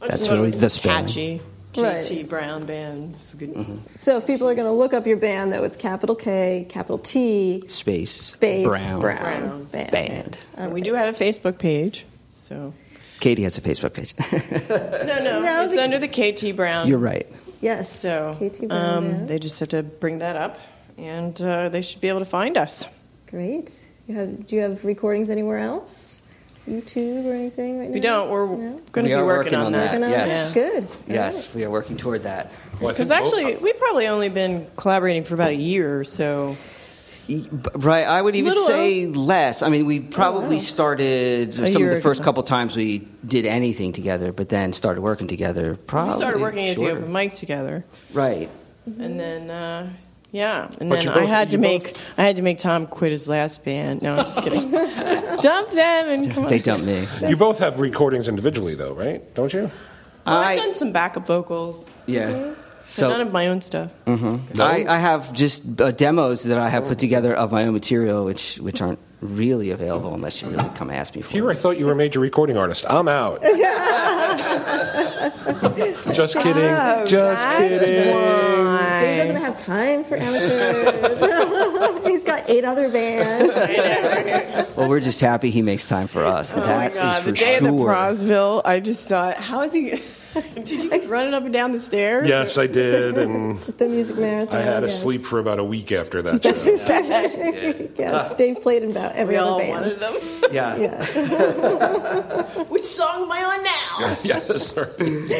that's 0.00 0.12
just 0.12 0.24
thought 0.28 0.34
it 0.34 0.36
really 0.42 0.50
the 0.50 0.68
spelling. 0.70 1.06
catchy. 1.06 1.40
Right. 1.74 2.28
Brown 2.28 2.66
Band. 2.66 3.14
It's 3.14 3.32
a 3.32 3.36
good. 3.38 3.54
Mm-hmm. 3.54 3.78
So 3.96 4.18
if 4.18 4.26
people 4.26 4.46
are 4.46 4.54
going 4.54 4.66
to 4.66 4.72
look 4.72 4.92
up 4.92 5.06
your 5.06 5.16
band, 5.16 5.54
though, 5.54 5.64
it's 5.64 5.78
capital 5.78 6.14
K, 6.14 6.66
capital 6.68 6.98
T, 6.98 7.64
Space, 7.66 8.10
space, 8.10 8.66
Brown, 8.66 9.00
Brown, 9.00 9.18
Brown. 9.18 9.64
Band. 9.64 9.90
Band. 9.90 10.38
And 10.58 10.72
we 10.74 10.82
do 10.82 10.92
have 10.92 11.18
a 11.18 11.24
Facebook 11.24 11.56
page, 11.56 12.04
so 12.28 12.74
Katie 13.20 13.44
has 13.44 13.56
a 13.56 13.62
Facebook 13.62 13.94
page. 13.94 14.12
no, 15.06 15.24
no, 15.24 15.40
No, 15.40 15.64
it's 15.64 15.74
the- 15.76 15.82
under 15.82 15.98
the 15.98 16.08
KT 16.08 16.54
Brown. 16.54 16.86
You're 16.88 16.98
right. 16.98 17.26
Yes. 17.62 17.90
So 17.98 18.34
KT 18.38 18.68
Brown 18.68 18.96
um, 19.14 19.26
they 19.26 19.38
just 19.38 19.58
have 19.60 19.70
to 19.70 19.82
bring 19.82 20.18
that 20.18 20.36
up, 20.36 20.58
and 20.98 21.40
uh, 21.40 21.70
they 21.70 21.80
should 21.80 22.02
be 22.02 22.08
able 22.08 22.18
to 22.18 22.26
find 22.26 22.58
us. 22.58 22.86
Great. 23.28 23.72
You 24.06 24.14
have, 24.16 24.46
do 24.46 24.56
you 24.56 24.62
have 24.62 24.84
recordings 24.84 25.30
anywhere 25.30 25.58
else? 25.58 26.20
YouTube 26.68 27.24
or 27.26 27.34
anything 27.34 27.78
right 27.80 27.88
now? 27.88 27.94
We 27.94 28.00
don't. 28.00 28.30
We're 28.30 28.46
No? 28.46 28.56
going 28.56 28.78
to 28.94 29.02
We 29.02 29.08
be 29.08 29.14
working, 29.14 29.26
working 29.26 29.54
on 29.54 29.66
on 29.66 29.72
that. 29.72 29.90
Working 29.92 30.04
on 30.04 30.10
yes. 30.10 30.52
that? 30.52 30.54
Good. 30.54 30.88
Yes, 31.08 31.54
we 31.54 31.64
are 31.64 31.70
working 31.70 31.96
toward 31.96 32.22
that. 32.24 32.52
Well, 32.80 32.90
I 32.90 32.92
Because 32.92 33.08
think 33.08 33.20
actually, 33.22 33.56
we've 33.56 33.76
probably 33.78 34.06
only 34.06 34.28
been 34.28 34.66
collaborating 34.76 35.24
for 35.24 35.34
about 35.34 35.50
a 35.50 35.54
year 35.56 35.98
or 35.98 36.04
so. 36.04 36.56
Right, 37.74 38.04
I 38.06 38.20
would 38.20 38.34
even 38.36 38.50
Little- 38.50 38.64
say 38.66 39.06
less. 39.06 39.62
I 39.62 39.68
mean, 39.70 39.86
we 39.86 40.00
probably 40.00 40.58
started 40.58 41.50
A 41.58 41.68
some 41.70 41.84
of 41.84 41.90
the 41.90 42.00
first 42.00 42.20
ago. 42.20 42.24
couple 42.26 42.42
times 42.42 42.76
we 42.76 43.06
did 43.26 43.46
anything 43.46 43.92
together, 43.92 44.32
but 44.32 44.48
then 44.48 44.72
started 44.72 45.00
working 45.02 45.28
together. 45.28 45.76
Probably 45.86 46.10
We 46.10 46.16
started 46.16 46.40
working 46.42 46.68
at 46.68 46.76
the 46.76 46.82
shorter. 46.82 46.98
open 46.98 47.12
mic 47.12 47.32
together, 47.32 47.84
Right. 48.12 48.50
and 48.98 49.18
then 49.18 49.50
uh, 49.50 49.88
yeah, 50.32 50.66
and 50.80 50.88
But 50.90 50.96
then 50.96 51.04
you 51.04 51.10
I 51.12 51.24
had 51.24 51.50
to 51.50 51.56
you 51.56 51.60
make 51.60 51.84
both- 51.84 52.02
I 52.18 52.22
had 52.24 52.36
to 52.36 52.42
make 52.42 52.58
Tom 52.58 52.86
quit 52.88 53.10
his 53.12 53.28
last 53.28 53.64
band. 53.64 54.02
No, 54.02 54.14
I'm 54.14 54.24
just 54.24 54.42
kidding. 54.42 54.70
Dump 55.40 55.70
them 55.70 56.08
and 56.08 56.32
come 56.32 56.44
on. 56.44 56.50
They 56.50 56.58
dumped 56.58 56.86
me. 56.86 57.06
You 57.28 57.36
both 57.36 57.58
have 57.60 57.78
recordings 57.80 58.28
individually, 58.28 58.74
though, 58.74 58.92
right? 58.94 59.22
Don't 59.34 59.52
you? 59.52 59.70
Well, 60.26 60.36
I've 60.38 60.58
done 60.58 60.74
some 60.74 60.92
backup 60.92 61.26
vocals, 61.26 61.94
Yeah. 62.06 62.30
but 62.30 62.36
none 62.40 62.56
So 62.84 63.20
of 63.20 63.32
my 63.32 63.48
own 63.48 63.60
stuff. 63.60 63.90
I, 64.06 64.84
I 64.88 64.98
have 64.98 65.32
just 65.32 65.80
uh, 65.80 65.90
demos 65.90 66.44
that 66.44 66.58
I 66.58 66.68
have 66.68 66.86
put 66.86 66.98
together 66.98 67.34
of 67.34 67.50
my 67.52 67.64
own 67.64 67.72
material, 67.72 68.24
which 68.24 68.56
which 68.58 68.80
aren't 68.80 68.98
really 69.20 69.70
available 69.70 70.14
unless 70.14 70.40
you 70.42 70.48
really 70.48 70.68
come 70.76 70.90
ask 70.90 71.14
me 71.14 71.22
for. 71.22 71.30
Here, 71.30 71.48
I 71.50 71.54
thought 71.54 71.76
you 71.78 71.86
were 71.86 71.92
a 71.92 71.96
major 71.96 72.18
recording 72.20 72.56
artist. 72.56 72.84
I'm 72.88 73.06
out. 73.08 73.42
Just 76.12 76.38
kidding. 76.38 77.06
Just 77.08 77.56
kidding. 77.58 78.61
Dave 79.02 79.26
doesn't 79.28 79.42
have 79.42 79.56
time 79.56 80.04
for 80.04 80.16
amateurs. 80.16 82.04
He's 82.06 82.24
got 82.24 82.48
eight 82.48 82.64
other 82.64 82.88
bands. 82.90 83.54
Well, 84.76 84.88
we're 84.88 85.00
just 85.00 85.20
happy 85.20 85.50
he 85.50 85.60
makes 85.60 85.86
time 85.86 86.08
for 86.08 86.24
us. 86.24 86.52
Oh 86.54 86.56
my 86.60 86.64
That 86.66 86.90
is 86.92 86.96
god! 86.96 87.22
for 87.22 87.30
The 87.32 87.36
day 87.36 87.58
sure. 87.58 87.68
of 87.68 87.76
the 87.76 87.84
Prosville, 87.84 88.62
I 88.64 88.80
just 88.80 89.06
thought, 89.06 89.36
how 89.36 89.60
is 89.62 89.72
he? 89.74 90.02
Did 90.54 90.70
you 90.70 90.90
keep 90.90 91.08
running 91.10 91.34
up 91.34 91.44
and 91.44 91.52
down 91.52 91.72
the 91.72 91.80
stairs? 91.80 92.26
Yes, 92.28 92.56
I 92.58 92.66
did, 92.66 93.18
and 93.18 93.58
The 93.78 93.88
music 93.88 94.18
marathon. 94.18 94.56
I 94.56 94.62
had 94.62 94.80
to 94.80 94.86
yes. 94.86 95.00
sleep 95.02 95.22
for 95.24 95.38
about 95.38 95.58
a 95.58 95.64
week 95.64 95.92
after 95.92 96.22
that. 96.22 96.42
That's 96.42 96.64
Show. 96.64 96.72
exactly. 96.74 97.90
yes, 97.98 98.34
Dave 98.36 98.60
played 98.62 98.82
in 98.82 98.90
about 98.92 99.12
every 99.16 99.34
We 99.34 99.38
other 99.40 99.50
all 99.50 99.58
band. 99.58 99.70
wanted 99.70 100.00
them. 100.00 100.14
Yeah. 100.52 100.76
Yeah. 100.76 102.64
Which 102.64 102.84
song 102.84 103.22
am 103.22 103.32
I 103.32 103.42
on 103.42 103.64
now? 103.64 104.18
yes, 104.22 104.66
sir. 104.70 104.94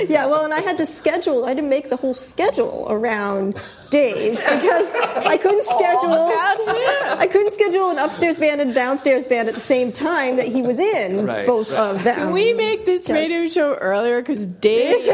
yeah, 0.08 0.24
well, 0.26 0.44
and 0.44 0.54
I 0.54 0.60
had 0.60 0.78
to 0.78 0.86
schedule, 0.86 1.44
I 1.44 1.48
had 1.48 1.56
to 1.58 1.62
make 1.62 1.90
the 1.90 1.96
whole 1.96 2.14
schedule 2.14 2.86
around 2.88 3.60
Dave 3.92 4.36
because 4.36 4.92
I 4.94 5.36
couldn't 5.36 5.64
oh, 5.68 5.78
schedule. 5.78 7.18
I 7.20 7.26
couldn't 7.30 7.52
schedule 7.54 7.90
an 7.90 7.98
upstairs 7.98 8.38
band 8.38 8.60
and 8.60 8.74
downstairs 8.74 9.26
band 9.26 9.48
at 9.48 9.54
the 9.54 9.60
same 9.60 9.92
time 9.92 10.36
that 10.36 10.48
he 10.48 10.62
was 10.62 10.78
in 10.80 11.26
Right. 11.26 11.46
both 11.46 11.70
of 11.72 12.02
them. 12.02 12.14
Can 12.16 12.32
we 12.32 12.54
make 12.54 12.84
this 12.86 13.08
Okay. 13.08 13.20
radio 13.28 13.46
show 13.48 13.74
earlier? 13.74 14.20
Because 14.22 14.46
Dave 14.46 14.96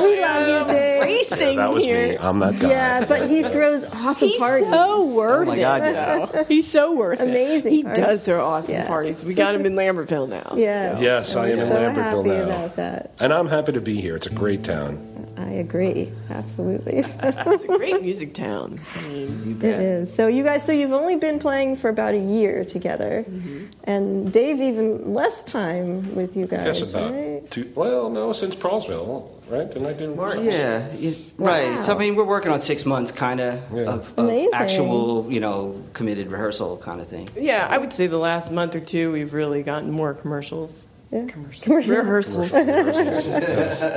We 0.00 0.20
love 0.20 0.48
you, 0.48 0.64
Dave. 0.74 1.02
racing 1.02 1.56
That 1.56 1.72
was 1.72 1.84
here. 1.84 2.08
me. 2.12 2.16
I'm 2.18 2.38
that 2.40 2.58
guy. 2.58 2.68
Yeah, 2.70 3.04
but 3.06 3.28
he 3.28 3.42
throws 3.42 3.84
awesome 3.84 4.28
He's 4.28 4.40
parties. 4.40 4.68
so 4.68 5.14
worth 5.14 5.48
Oh 5.48 5.50
my 5.50 5.56
it. 5.56 5.60
God, 5.60 6.32
though. 6.32 6.44
He's 6.48 6.70
so 6.70 6.92
worth 6.92 7.20
it. 7.20 7.28
Amazing 7.28 7.72
He 7.72 7.82
parties. 7.84 8.04
does 8.04 8.22
throw 8.22 8.44
awesome 8.44 8.74
Yeah. 8.76 8.86
parties. 8.86 9.24
We 9.24 9.34
got 9.34 9.54
him 9.54 9.66
in 9.66 9.74
Lambertville 9.74 10.28
now. 10.28 10.54
Yeah. 10.56 10.98
Yes, 11.00 11.36
I 11.36 11.48
am 11.50 11.58
in 11.58 11.68
Lambertville 11.68 11.94
happy 12.24 12.28
now. 12.28 12.42
about 12.44 12.76
that. 12.76 13.10
And 13.20 13.32
I'm 13.32 13.48
happy 13.48 13.72
to 13.72 13.80
be 13.80 14.00
here. 14.00 14.16
It's 14.16 14.26
a 14.26 14.30
great 14.30 14.62
town. 14.64 14.98
I 15.44 15.50
agree. 15.50 16.10
Absolutely. 16.30 16.98
It's 17.04 17.64
a 17.64 17.66
great 17.76 18.00
music 18.02 18.32
town. 18.32 18.80
I 18.96 19.08
mean, 19.08 19.58
It 19.60 19.64
is. 19.80 20.14
So 20.14 20.26
you 20.26 20.42
guys, 20.42 20.64
so 20.64 20.72
you've 20.72 20.92
only 20.92 21.16
been 21.16 21.38
playing 21.38 21.76
for 21.76 21.90
about 21.90 22.14
a 22.14 22.18
year 22.18 22.64
together, 22.64 23.24
Mm-hmm. 23.28 23.64
and 23.84 24.32
Dave 24.32 24.60
even 24.62 25.12
less 25.12 25.42
time 25.42 26.14
with 26.14 26.34
you 26.36 26.46
guys, 26.46 26.64
Guess 26.80 26.90
about 26.90 27.12
right? 27.12 27.50
two. 27.50 27.70
Well, 27.74 28.08
no, 28.08 28.32
since 28.32 28.54
Prosville, 28.56 29.28
right? 29.48 29.68
Didn't 29.70 29.86
I 29.86 29.92
do? 29.92 30.14
Yeah, 30.42 30.86
it- 30.94 31.30
right. 31.36 31.78
So 31.80 31.94
I 31.94 31.98
mean, 31.98 32.14
we're 32.16 32.24
working 32.24 32.50
on 32.50 32.60
six 32.60 32.86
months, 32.86 33.12
kind 33.12 33.40
of, 33.40 33.60
Yeah. 33.72 33.82
of, 33.94 34.12
of 34.18 34.30
actual, 34.54 35.26
you 35.30 35.40
know, 35.40 35.82
committed 35.92 36.30
rehearsal 36.30 36.78
kind 36.78 37.00
of 37.02 37.06
thing. 37.08 37.28
yeah, 37.36 37.66
I 37.70 37.76
would 37.76 37.92
say 37.92 38.06
the 38.06 38.18
last 38.30 38.50
month 38.50 38.74
or 38.74 38.80
two 38.80 39.12
we've 39.12 39.34
really 39.34 39.62
gotten 39.62 39.90
more 39.90 40.14
commercials. 40.14 40.88
Yeah. 41.10 41.26
Commercials. 41.26 41.86
Rehearsals. 41.88 42.52
La, 42.52 42.60
la, 42.60 42.80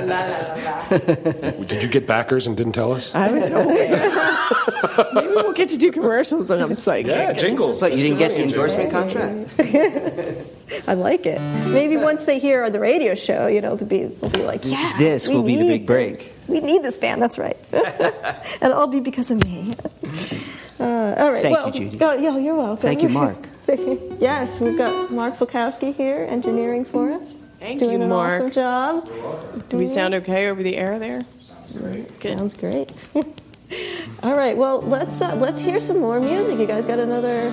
la, 0.04 0.54
la. 0.54 1.50
Did 1.64 1.82
you 1.82 1.88
get 1.88 2.06
backers 2.06 2.46
and 2.46 2.56
didn't 2.56 2.74
tell 2.74 2.92
us? 2.92 3.12
I 3.14 3.32
was 3.32 3.48
hoping. 3.48 5.14
Maybe 5.14 5.28
we'll 5.34 5.52
get 5.52 5.70
to 5.70 5.78
do 5.78 5.90
commercials 5.90 6.50
and 6.50 6.62
I'm 6.62 6.76
psychic. 6.76 7.10
Yeah, 7.10 7.32
jingles. 7.32 7.80
But 7.80 7.92
you 7.96 8.02
didn't 8.02 8.18
get 8.18 8.32
the 8.32 8.42
endorsement 8.44 8.92
contract. 8.92 9.48
I 10.86 10.94
like 10.94 11.26
it. 11.26 11.40
Maybe 11.68 11.96
once 11.96 12.24
they 12.24 12.38
hear 12.38 12.70
the 12.70 12.78
radio 12.78 13.14
show, 13.16 13.46
you 13.48 13.62
know, 13.62 13.76
to 13.76 13.84
be, 13.84 14.04
they'll 14.04 14.30
be 14.30 14.42
like, 14.42 14.60
yeah, 14.64 14.94
This 14.98 15.26
we 15.26 15.34
will 15.34 15.42
be 15.42 15.56
the 15.56 15.62
need 15.64 15.68
big 15.70 15.86
break. 15.86 16.18
this. 16.18 16.48
We 16.48 16.60
need 16.60 16.82
this 16.82 16.96
band. 16.98 17.20
That's 17.20 17.38
right. 17.38 17.56
and 17.72 18.12
it'll 18.62 18.74
all 18.74 18.86
be 18.86 19.00
because 19.00 19.30
of 19.32 19.42
me. 19.42 19.74
Uh, 20.78 21.14
all 21.18 21.32
right. 21.32 21.42
Thank 21.42 21.56
well, 21.56 21.66
you, 21.68 21.90
Judy. 21.90 21.98
oh, 22.04 22.12
yeah, 22.12 22.38
you're 22.38 22.54
welcome. 22.54 22.76
Thank 22.82 23.02
you, 23.02 23.08
Mark. 23.08 23.47
yes, 24.20 24.60
we've 24.60 24.78
got 24.78 25.10
Mark 25.10 25.36
Fulkowski 25.36 25.94
here 25.94 26.26
engineering 26.28 26.84
for 26.84 27.12
us. 27.12 27.36
Thank 27.58 27.80
doing 27.80 27.98
you, 27.98 28.02
an 28.02 28.08
Mark. 28.08 28.34
awesome 28.34 28.50
job. 28.50 29.08
Do 29.68 29.76
we 29.76 29.86
sound 29.86 30.14
okay 30.14 30.48
over 30.48 30.62
the 30.62 30.76
air 30.76 30.98
there? 30.98 31.22
Good. 32.20 32.38
Sounds 32.38 32.54
great. 32.54 32.92
All 34.22 34.34
right, 34.34 34.56
well 34.56 34.80
let's 34.80 35.20
uh, 35.20 35.34
let's 35.36 35.60
hear 35.60 35.78
some 35.80 35.98
more 36.00 36.18
music. 36.20 36.58
You 36.58 36.66
guys 36.66 36.86
got 36.86 36.98
another 36.98 37.52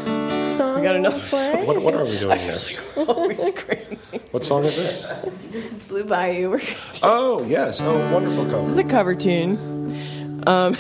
song? 0.56 0.78
We 0.78 0.84
got 0.84 0.95
you 0.95 1.01
wanna 1.01 1.10
another- 1.10 1.19
Play? 1.28 1.65
What, 1.65 1.82
what 1.82 1.93
are 1.95 2.06
we 2.06 2.17
doing 2.17 2.30
next? 2.38 2.80
Always 2.97 3.43
screaming. 3.54 3.99
What 4.32 4.45
song 4.45 4.63
is 4.63 4.75
this? 4.78 5.12
This 5.51 5.73
is 5.73 5.84
Blue 5.84 6.06
Bayou. 6.06 6.51
We're 6.51 6.60
gonna 6.60 6.73
Oh, 7.04 7.43
yes. 7.43 7.82
Oh, 7.82 8.13
wonderful 8.13 8.45
cover. 8.45 8.60
This 8.60 8.69
is 8.69 8.78
a 8.78 8.84
cover 8.86 9.13
tune. 9.15 10.43
Um, 10.47 10.78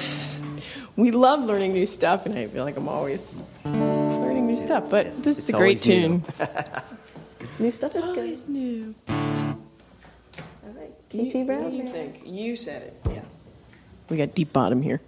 we 0.95 1.11
love 1.11 1.43
learning 1.43 1.73
new 1.73 1.85
stuff, 1.85 2.25
and 2.25 2.37
I 2.37 2.47
feel 2.47 2.63
like 2.63 2.77
I'm 2.77 2.87
always 2.87 3.33
learning 3.65 3.94
new 4.55 4.61
stuff. 4.61 4.89
But 4.89 5.05
this 5.23 5.37
is 5.37 5.39
It's 5.39 5.49
a 5.49 5.53
great 5.53 5.87
always 5.87 5.87
new. 5.87 6.01
tune. 6.01 6.23
New 7.59 7.71
stuff 7.71 7.95
is 7.95 8.03
good. 8.03 8.17
Always 8.17 8.47
new. 8.49 8.93
All 9.07 9.15
right, 10.75 10.91
P.T. 11.09 11.43
Brown. 11.43 11.63
What 11.63 11.71
do 11.71 11.77
you 11.77 11.85
think? 11.85 12.21
You 12.25 12.53
said 12.57 12.81
it. 12.81 13.01
Yeah. 13.09 13.21
We 14.09 14.17
got 14.17 14.35
deep 14.35 14.51
bottom 14.51 14.81
here. 14.81 14.99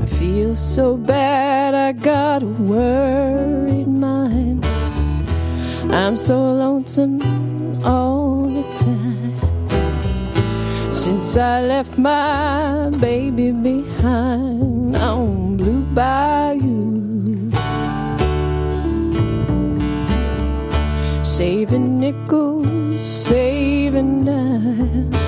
I 0.00 0.06
feel 0.06 0.54
so 0.56 0.96
bad, 0.96 1.74
I 1.74 1.92
got 1.92 2.42
a 2.42 2.46
worried 2.46 3.46
mind. 3.46 3.57
I'm 6.08 6.16
so 6.16 6.40
lonesome 6.40 7.20
all 7.84 8.48
the 8.48 8.62
time. 8.78 9.36
Since 10.90 11.36
I 11.36 11.60
left 11.60 11.98
my 11.98 12.88
baby 12.98 13.52
behind 13.52 14.96
on 14.96 15.58
Blue 15.58 15.82
Bayou. 15.92 17.50
Saving 21.24 22.00
nickels, 22.00 23.04
saving 23.04 24.24
dimes. 24.24 25.18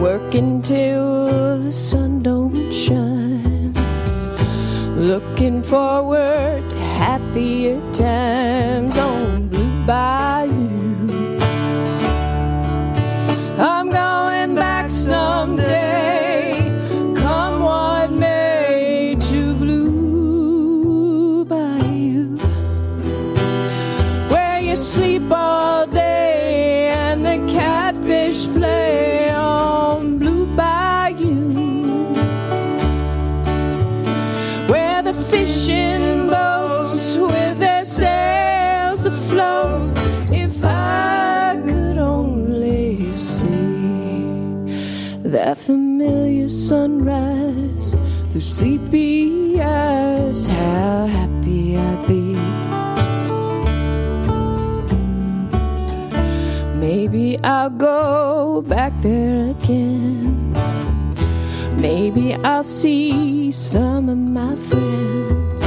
Working 0.00 0.62
till 0.62 1.58
the 1.60 1.70
sun 1.70 2.18
don't 2.24 2.72
shine. 2.72 3.72
Looking 4.96 5.62
forward 5.62 6.68
to 6.70 6.76
happier 6.76 7.80
times 7.92 8.98
on 8.98 9.29
Blue 9.80 9.86
Bayou. 9.86 11.38
I'm 13.58 13.88
going 13.90 14.54
back 14.54 14.90
someday, 14.90 16.09
sleepy 48.50 49.60
eyes, 49.60 50.48
how 50.48 51.06
happy 51.06 51.76
I'd 51.76 52.06
be. 52.08 52.34
Maybe 56.74 57.38
I'll 57.44 57.70
go 57.70 58.62
back 58.66 58.92
there 59.02 59.50
again. 59.50 60.52
Maybe 61.80 62.34
I'll 62.34 62.64
see 62.64 63.52
some 63.52 64.08
of 64.08 64.18
my 64.18 64.56
friends. 64.56 65.62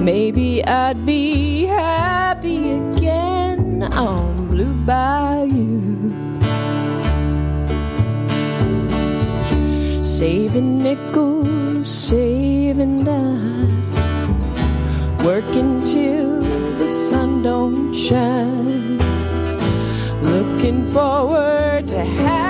maybe 0.00 0.64
I'd 0.64 1.06
be 1.06 1.64
happy 1.66 2.72
again 2.72 3.84
on 3.84 4.48
Blue 4.48 4.74
Bayou. 4.84 6.11
Saving 10.22 10.80
nickels, 10.80 11.90
saving 11.90 13.02
dimes, 13.02 13.98
working 15.24 15.82
till 15.82 16.40
the 16.78 16.86
sun 16.86 17.42
don't 17.42 17.92
shine. 17.92 18.98
Looking 20.22 20.86
forward 20.92 21.88
to 21.88 22.04
happier 22.04 22.41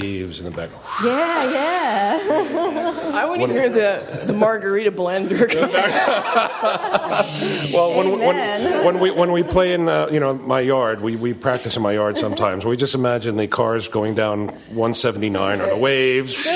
waves 0.00 0.38
in 0.38 0.44
the 0.44 0.50
back. 0.50 0.70
Yeah, 1.02 1.50
yeah. 1.50 2.20
I 3.14 3.24
want 3.26 3.42
to 3.42 3.48
hear 3.48 3.68
the, 3.68 4.24
the 4.26 4.32
margarita 4.32 4.90
blender. 4.92 5.44
Well, 7.72 7.96
when, 7.96 8.06
Amen. 8.06 8.84
when, 8.84 8.84
when 8.84 9.00
we 9.00 9.10
when 9.10 9.32
we 9.32 9.42
play 9.42 9.72
in 9.72 9.88
uh, 9.88 10.08
you 10.10 10.20
know 10.20 10.34
my 10.34 10.60
yard, 10.60 11.00
we, 11.00 11.16
we 11.16 11.32
practice 11.34 11.76
in 11.76 11.82
my 11.82 11.92
yard 11.92 12.16
sometimes. 12.16 12.64
We 12.64 12.76
just 12.76 12.94
imagine 12.94 13.36
the 13.36 13.48
cars 13.48 13.88
going 13.88 14.14
down 14.14 14.48
179 14.48 15.60
on 15.60 15.68
the 15.68 15.76
waves, 15.76 16.46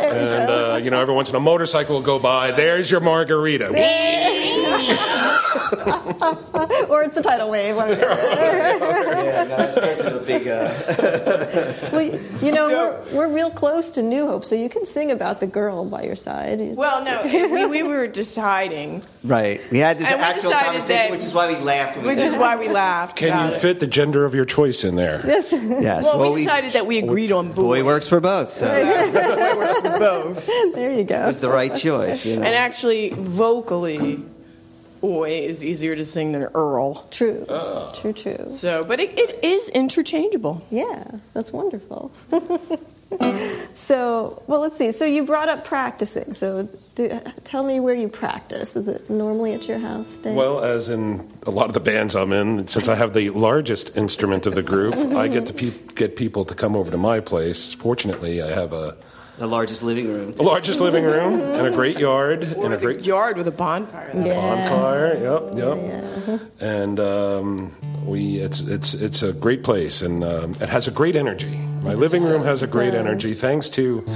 and 0.00 0.50
uh, 0.50 0.80
you 0.82 0.90
know 0.90 1.00
every 1.00 1.14
once 1.14 1.30
in 1.30 1.36
a 1.36 1.40
motorcycle 1.40 1.94
will 1.96 2.02
go 2.02 2.18
by. 2.18 2.50
There's 2.50 2.90
your 2.90 3.00
margarita. 3.00 3.70
Or 6.88 7.02
it's 7.02 7.16
a 7.16 7.22
tidal 7.22 7.50
wave. 7.50 7.76
one 7.76 7.90
or 7.90 7.94
the. 7.94 8.04
Yeah, 9.24 9.44
no, 9.44 9.56
it's 9.58 10.00
sort 10.00 10.12
a 10.14 10.24
big. 10.26 10.46
Uh, 10.48 11.88
well, 11.92 12.02
you 12.42 12.52
know, 12.52 12.68
we're, 13.12 13.16
we're 13.16 13.28
real 13.34 13.50
close 13.50 13.90
to 13.92 14.02
New 14.02 14.26
Hope, 14.26 14.44
so 14.44 14.54
you 14.54 14.68
can 14.68 14.86
sing 14.86 15.10
about 15.10 15.40
the 15.40 15.46
girl 15.46 15.84
by 15.84 16.02
your 16.02 16.16
side. 16.16 16.60
It's- 16.60 16.76
well, 16.76 17.04
no, 17.04 17.22
we, 17.48 17.66
we 17.66 17.82
were 17.82 18.06
deciding, 18.06 19.02
right. 19.22 19.60
We 19.70 19.78
had 19.78 19.98
this 19.98 20.06
And 20.08 20.20
actual 20.20 20.50
conversation, 20.52 20.88
that- 20.88 21.10
which 21.10 21.24
is 21.24 21.32
why 21.34 21.48
we 21.48 21.56
laughed. 21.56 21.98
which 22.02 22.18
is 22.18 22.32
why 22.34 22.56
we 22.56 22.68
laughed. 22.68 23.16
Can 23.16 23.48
you 23.50 23.54
it. 23.54 23.60
fit 23.60 23.80
the 23.80 23.86
gender 23.86 24.24
of 24.24 24.34
your 24.34 24.44
choice 24.44 24.84
in 24.84 24.96
there? 24.96 25.22
Yes. 25.26 25.52
Yes. 25.52 26.04
Well, 26.04 26.18
well, 26.18 26.32
we 26.32 26.44
decided 26.44 26.72
that 26.74 26.86
we 26.86 26.98
agreed 26.98 27.32
on 27.32 27.52
boy. 27.52 27.62
boy 27.62 27.84
works 27.84 28.06
for 28.08 28.20
both, 28.20 28.52
so 28.52 28.66
that 28.66 29.56
works 29.56 29.78
for 29.80 29.98
both. 29.98 30.46
there 30.74 30.92
you 30.92 31.04
go. 31.04 31.26
was 31.26 31.40
the 31.40 31.48
right 31.48 31.74
choice. 31.74 32.24
You 32.24 32.36
know. 32.36 32.42
And 32.42 32.54
actually, 32.54 33.10
vocally, 33.10 34.22
boy 35.04 35.28
is 35.40 35.62
easier 35.62 35.94
to 35.94 36.02
sing 36.02 36.32
than 36.32 36.44
Earl. 36.54 36.94
True. 37.10 37.44
Ah. 37.50 37.92
True, 38.00 38.14
true. 38.14 38.48
So, 38.48 38.84
but 38.84 39.00
it, 39.00 39.18
it 39.18 39.44
is 39.44 39.68
interchangeable. 39.68 40.66
Yeah, 40.70 41.04
that's 41.34 41.52
wonderful. 41.52 42.10
so, 43.74 44.42
well, 44.46 44.60
let's 44.60 44.78
see. 44.78 44.92
So, 44.92 45.04
you 45.04 45.26
brought 45.26 45.50
up 45.50 45.66
practicing. 45.66 46.32
So, 46.32 46.70
do, 46.94 47.20
tell 47.44 47.62
me 47.62 47.80
where 47.80 47.94
you 47.94 48.08
practice. 48.08 48.76
Is 48.76 48.88
it 48.88 49.10
normally 49.10 49.52
at 49.52 49.68
your 49.68 49.78
house, 49.78 50.16
Dave? 50.16 50.34
Well, 50.34 50.64
as 50.64 50.88
in 50.88 51.30
a 51.46 51.50
lot 51.50 51.66
of 51.66 51.74
the 51.74 51.80
bands 51.80 52.16
I'm 52.16 52.32
in, 52.32 52.66
since 52.66 52.88
I 52.88 52.94
have 52.94 53.12
the 53.12 53.28
largest 53.28 53.98
instrument 53.98 54.46
of 54.46 54.54
the 54.54 54.62
group, 54.62 54.94
I 54.94 55.28
get 55.28 55.44
to 55.46 55.52
pe- 55.52 55.78
get 55.94 56.16
people 56.16 56.46
to 56.46 56.54
come 56.54 56.74
over 56.74 56.90
to 56.90 56.96
my 56.96 57.20
place. 57.20 57.74
Fortunately, 57.74 58.40
I 58.40 58.48
have 58.48 58.72
a 58.72 58.96
the 59.38 59.46
largest 59.46 59.82
living 59.82 60.08
room. 60.08 60.32
the 60.32 60.42
largest 60.42 60.80
living 60.80 61.04
room 61.04 61.40
and 61.40 61.66
a 61.66 61.70
great 61.70 61.98
yard 61.98 62.44
and 62.44 62.72
a 62.72 62.76
great 62.76 63.04
yard 63.04 63.36
with 63.36 63.48
a 63.48 63.52
bonfire. 63.52 64.10
Yeah. 64.14 64.34
bonfire. 64.34 65.14
Yep, 65.14 65.54
yep. 65.56 66.18
yeah. 66.28 66.38
And 66.60 67.00
um, 67.00 67.76
we 68.06 68.38
it's 68.38 68.60
it's 68.60 68.94
it's 68.94 69.22
a 69.22 69.32
great 69.32 69.62
place 69.64 70.02
and 70.02 70.22
um, 70.22 70.52
it 70.60 70.68
has 70.68 70.86
a 70.86 70.90
great 70.90 71.16
energy. 71.16 71.56
My 71.82 71.92
living 71.92 72.24
room 72.24 72.42
has 72.44 72.62
a 72.62 72.66
great 72.66 72.92
does. 72.92 73.00
energy 73.00 73.34
thanks 73.34 73.68
to 73.70 74.06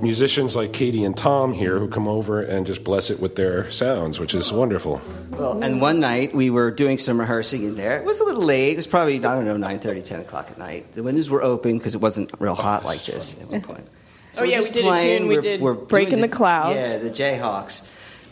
musicians 0.00 0.54
like 0.54 0.72
Katie 0.72 1.04
and 1.04 1.16
Tom 1.16 1.52
here 1.52 1.78
who 1.78 1.88
come 1.88 2.06
over 2.06 2.40
and 2.40 2.66
just 2.66 2.84
bless 2.84 3.10
it 3.10 3.18
with 3.18 3.34
their 3.34 3.68
sounds, 3.70 4.20
which 4.20 4.34
is 4.34 4.52
wonderful. 4.52 5.00
Well, 5.30 5.62
and 5.62 5.80
one 5.80 5.98
night 5.98 6.34
we 6.34 6.50
were 6.50 6.70
doing 6.70 6.98
some 6.98 7.18
rehearsing 7.18 7.64
in 7.64 7.74
there. 7.74 7.98
It 7.98 8.04
was 8.04 8.20
a 8.20 8.24
little 8.24 8.42
late. 8.42 8.74
It 8.74 8.76
was 8.76 8.86
probably, 8.86 9.16
I 9.16 9.18
don't 9.18 9.44
know, 9.44 9.56
9.30, 9.56 10.04
10 10.04 10.20
o'clock 10.20 10.50
at 10.50 10.58
night. 10.58 10.92
The 10.94 11.02
windows 11.02 11.28
were 11.28 11.42
open 11.42 11.78
because 11.78 11.94
it 11.94 12.00
wasn't 12.00 12.30
real 12.38 12.54
hot 12.54 12.84
like 12.84 13.04
this 13.04 13.40
at 13.40 13.48
one 13.50 13.62
point. 13.62 13.88
Oh, 14.38 14.44
yeah, 14.44 14.56
we're 14.58 14.62
we 14.62 14.64
just 14.68 14.72
did 14.74 14.84
a 14.86 15.00
tune. 15.00 15.22
We 15.28 15.34
We're- 15.34 15.42
did 15.42 15.60
we're 15.60 15.74
Breaking 15.74 16.10
doing 16.18 16.22
the 16.22 16.28
Clouds. 16.36 16.90
Yeah, 16.92 16.98
the 16.98 17.10
Jayhawks. 17.10 17.82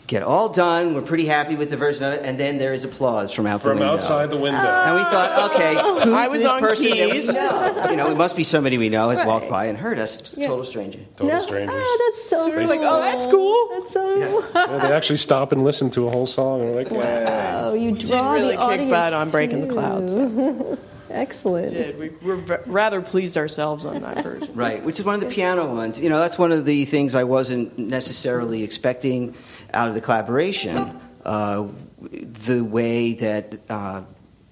get 0.07 0.21
all 0.21 0.49
done. 0.49 0.93
We're 0.93 1.01
pretty 1.01 1.25
happy 1.25 1.55
with 1.55 1.71
the 1.71 1.77
version 1.77 2.03
of 2.03 2.13
it, 2.13 2.21
and 2.23 2.39
then 2.39 2.59
there 2.59 2.75
is 2.75 2.83
applause 2.83 3.31
from 3.31 3.47
out 3.47 3.61
From 3.63 3.69
the 3.79 3.85
window. 3.85 3.93
outside 3.95 4.29
the 4.29 4.37
window. 4.37 4.59
And 4.59 4.95
we 4.97 5.01
thought, 5.03 5.51
okay, 5.51 5.73
who's 6.03 6.13
I 6.13 6.27
was 6.27 6.43
this 6.43 6.51
on 6.51 6.59
person 6.59 6.89
that 6.91 7.09
we 7.09 7.21
know? 7.33 7.89
You 7.89 7.95
know, 7.97 8.11
it 8.11 8.15
must 8.17 8.35
be 8.37 8.43
somebody 8.43 8.77
we 8.77 8.89
know 8.89 9.09
has 9.09 9.19
walked 9.25 9.49
by 9.49 9.65
and 9.65 9.75
heard 9.77 9.97
us. 9.97 10.37
Yeah. 10.37 10.45
Total 10.47 10.63
stranger. 10.63 10.99
Total 11.17 11.33
No? 11.35 11.41
strangers. 11.41 11.75
Ah, 11.75 11.97
that's 12.05 12.29
so 12.29 12.49
We're 12.49 12.57
cool. 12.59 12.67
like, 12.67 12.79
oh, 12.83 13.01
that's 13.01 13.25
cool. 13.25 13.69
That's 13.79 13.93
so 13.93 14.15
Yeah, 14.53 14.77
they 14.77 14.93
actually 14.93 15.17
stop 15.17 15.51
and 15.51 15.63
listen 15.63 15.89
to 15.91 16.07
a 16.07 16.11
whole 16.11 16.27
song, 16.27 16.61
and 16.61 16.69
we're 16.69 16.75
like, 16.75 16.91
yeah. 16.91 17.61
Oh, 17.63 17.73
you 17.73 17.93
did 17.95 18.07
draw 18.07 18.33
really 18.33 18.47
the 18.49 18.51
kick 18.51 18.59
audience 18.61 18.91
butt 18.91 19.13
on 19.13 19.29
Breaking 19.29 19.61
the 19.61 19.67
too. 19.67 19.73
Clouds. 19.73 20.79
Excellent. 21.09 21.71
did. 21.71 21.99
We 21.99 22.09
were 22.25 22.35
v- 22.37 22.55
rather 22.65 23.01
pleased 23.01 23.37
ourselves 23.37 23.85
on 23.85 24.01
that 24.01 24.23
version. 24.23 24.49
Right, 24.55 24.83
which 24.83 24.99
is 24.99 25.05
one 25.05 25.15
of 25.15 25.21
the 25.21 25.27
piano 25.27 25.73
ones. 25.73 25.99
You 25.99 26.09
know, 26.09 26.19
that's 26.19 26.37
one 26.37 26.51
of 26.51 26.65
the 26.65 26.85
things 26.85 27.13
I 27.15 27.23
wasn't 27.25 27.77
necessarily 27.77 28.63
expecting 28.63 29.35
out 29.73 29.89
of 29.89 29.93
the 29.95 30.01
collaboration. 30.01 30.99
Uh, 31.23 31.67
the 32.01 32.63
way 32.63 33.13
that, 33.15 33.59
uh, 33.69 34.03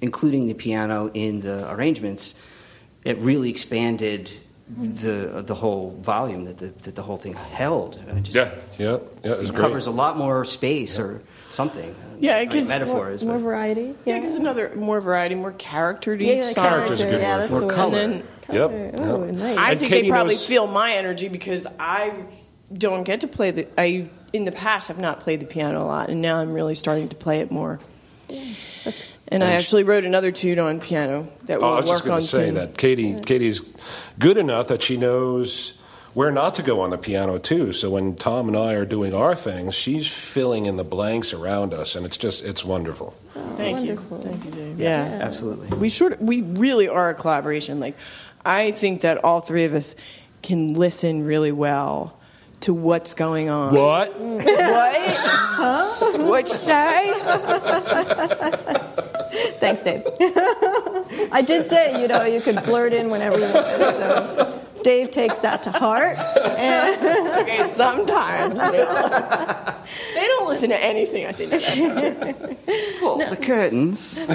including 0.01 0.47
the 0.47 0.53
piano 0.55 1.09
in 1.13 1.39
the 1.41 1.71
arrangements, 1.71 2.33
it 3.05 3.17
really 3.19 3.49
expanded 3.49 4.31
the 4.69 5.43
the 5.45 5.56
whole 5.56 5.91
volume 6.02 6.45
that 6.45 6.58
the 6.58 6.67
that 6.84 6.95
the 6.95 7.02
whole 7.02 7.17
thing 7.17 7.34
held. 7.34 7.99
Just- 8.23 8.36
Yeah, 8.36 8.52
yeah, 8.78 8.97
yeah. 9.23 9.32
It 9.34 9.38
was 9.39 9.49
it 9.49 9.54
great. 9.56 9.62
covers 9.62 9.88
a 9.88 9.91
lot 9.91 10.17
more 10.17 10.45
space 10.45 10.97
or 10.99 11.21
something. 11.52 11.93
Yeah, 12.19 12.38
it 12.38 12.41
Like 12.43 12.52
gives 12.52 12.69
metaphors. 12.69 13.23
More 13.23 13.36
but- 13.36 13.41
variety. 13.43 13.95
Yeah, 14.06 14.17
it 14.17 14.21
gives 14.21 14.36
another 14.36 14.71
more 14.76 15.02
variety, 15.02 15.36
more 15.36 15.52
character 15.52 16.17
to 16.17 16.23
Yeah, 16.23 16.34
each 16.39 16.45
like 16.45 16.56
song. 16.56 16.65
Character's 16.69 17.02
a 17.02 17.06
good 17.06 17.21
yeah, 17.21 17.38
word. 17.39 17.52
More 17.52 17.62
the 17.62 17.67
color. 17.67 17.97
And 17.99 18.13
then 18.13 18.23
Yep, 18.52 18.71
Oh, 18.99 19.23
yep. 19.26 19.36
nice. 19.36 19.58
I 19.58 19.71
And 19.71 19.80
think 19.80 19.91
Katie 19.91 20.02
they 20.08 20.10
probably 20.12 20.36
knows- 20.36 20.45
feel 20.45 20.67
my 20.67 20.93
energy 20.93 21.30
because 21.30 21.65
I 21.80 22.12
don't 22.73 23.04
get 23.04 23.21
to 23.21 23.28
play 23.28 23.52
the. 23.52 23.67
I 23.80 24.10
in 24.34 24.43
the 24.45 24.52
past 24.52 24.88
have 24.89 24.97
not 24.99 25.19
played 25.21 25.39
the 25.39 25.45
piano 25.45 25.84
a 25.84 25.86
lot, 25.88 26.10
and 26.10 26.21
now 26.21 26.38
I'm 26.38 26.52
really 26.54 26.76
starting 26.76 27.08
to 27.10 27.15
play 27.15 27.39
it 27.39 27.52
more. 27.52 27.80
And 28.30 28.56
I 28.86 28.91
And 29.34 29.43
I 29.43 29.54
actually 29.54 29.84
wrote 29.84 30.06
another 30.06 30.32
tune 30.32 30.60
on 30.60 30.80
piano 30.80 31.28
that 31.46 31.60
Oh, 31.60 31.63
I 31.63 31.67
we'll 31.67 31.76
was 31.78 31.86
just 31.86 31.93
work 31.96 32.04
going 32.06 32.15
on 32.15 32.22
to 32.22 32.28
say 32.28 32.46
soon. 32.48 32.56
that 32.56 32.78
Katie, 32.78 33.19
Katie's 33.19 33.62
good 34.19 34.38
enough 34.38 34.67
that 34.67 34.82
she 34.84 34.96
knows 34.96 35.78
where 36.13 36.32
not 36.32 36.54
to 36.56 36.62
go 36.62 36.80
on 36.82 36.91
the 36.91 36.98
piano 36.98 37.39
too. 37.39 37.74
So 37.74 37.89
when 37.89 38.15
Tom 38.15 38.48
and 38.48 38.56
I 38.56 38.74
are 38.74 38.86
doing 38.86 39.13
our 39.15 39.36
things, 39.36 39.74
she's 39.74 40.06
filling 40.08 40.67
in 40.67 40.76
the 40.78 40.84
blanks 40.84 41.34
around 41.34 41.74
us, 41.74 41.96
and 41.96 42.06
it's 42.06 42.17
just 42.17 42.43
it's 42.46 42.63
wonderful. 42.63 43.15
Thank 43.58 43.78
Wonderful. 43.78 44.17
you, 44.19 44.24
thank 44.24 44.46
you, 44.46 44.52
Dave. 44.52 44.80
Yeah, 44.80 45.19
Absolutely. 45.22 45.76
we 45.78 45.89
sort 45.89 46.13
of, 46.13 46.22
we 46.22 46.41
really 46.41 46.88
are 46.88 47.10
a 47.10 47.13
collaboration. 47.15 47.80
Like, 47.80 47.96
I 48.46 48.69
think 48.72 49.02
that 49.02 49.24
all 49.24 49.41
three 49.41 49.63
of 49.65 49.74
us 49.74 49.96
can 50.43 50.76
listen 50.76 51.26
really 51.26 51.52
well 51.52 52.17
to 52.62 52.74
what's 52.74 53.13
going 53.15 53.50
on. 53.50 53.74
What? 53.74 54.19
What? 54.19 55.19
Huh? 55.54 55.93
What'd 56.28 56.50
you 56.50 56.56
say? 56.56 57.13
Thanks, 59.63 59.84
Dave. 59.84 60.04
I 61.32 61.41
did 61.41 61.65
say, 61.67 62.02
you 62.02 62.08
know, 62.08 62.23
you 62.23 62.41
could 62.41 62.62
blurt 62.65 62.91
in 62.91 63.10
whenever 63.10 63.38
you 63.38 63.45
wanted. 63.45 63.95
So 63.95 64.62
Dave 64.84 65.12
takes 65.12 65.39
that 65.39 65.63
to 65.63 65.71
heart. 65.71 66.17
And 66.17 67.38
Okay, 67.41 67.63
sometimes 67.63 68.56
they 68.60 68.86
don't 70.28 70.47
listen 70.49 70.69
to 70.69 70.84
anything 70.84 71.26
I 71.26 71.32
say. 71.32 71.45
No, 71.45 71.58
that's 71.60 73.02
not 73.02 73.30
the 73.30 73.38
curtains. 73.38 74.19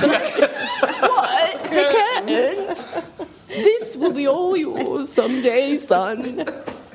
What? 1.01 1.65
The 1.65 2.23
curtains? 2.25 2.89
This 3.49 3.97
will 3.97 4.13
be 4.13 4.27
all 4.27 4.57
yours 4.57 5.13
someday, 5.13 5.77
son. 5.77 6.47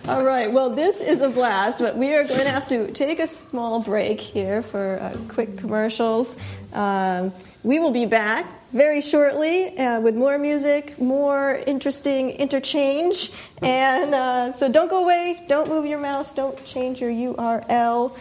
All 0.06 0.24
right, 0.24 0.52
well, 0.52 0.70
this 0.70 1.00
is 1.00 1.22
a 1.22 1.30
blast, 1.30 1.80
but 1.80 1.96
we 1.96 2.14
are 2.14 2.26
going 2.26 2.42
to 2.42 2.50
have 2.50 2.68
to 2.68 2.92
take 2.92 3.20
a 3.20 3.28
small 3.28 3.80
break 3.80 4.20
here 4.20 4.62
for 4.62 5.00
uh, 5.02 5.18
quick 5.30 5.58
commercials. 5.58 6.36
Um, 6.74 7.32
we 7.64 7.80
will 7.80 7.92
be 7.92 8.06
back 8.06 8.46
very 8.74 9.00
shortly 9.00 9.78
uh, 9.78 10.02
with 10.02 10.16
more 10.16 10.38
music, 10.38 11.00
more 11.00 11.56
interesting 11.68 12.32
interchange. 12.32 13.32
And 13.62 14.14
uh, 14.14 14.52
so 14.52 14.70
don't 14.70 14.90
go 14.90 15.04
away, 15.04 15.42
don't 15.48 15.70
move 15.70 15.86
your 15.86 16.00
mouse, 16.00 16.34
don't 16.34 16.64
change 16.66 17.00
your 17.00 17.12
URL. 17.12 18.18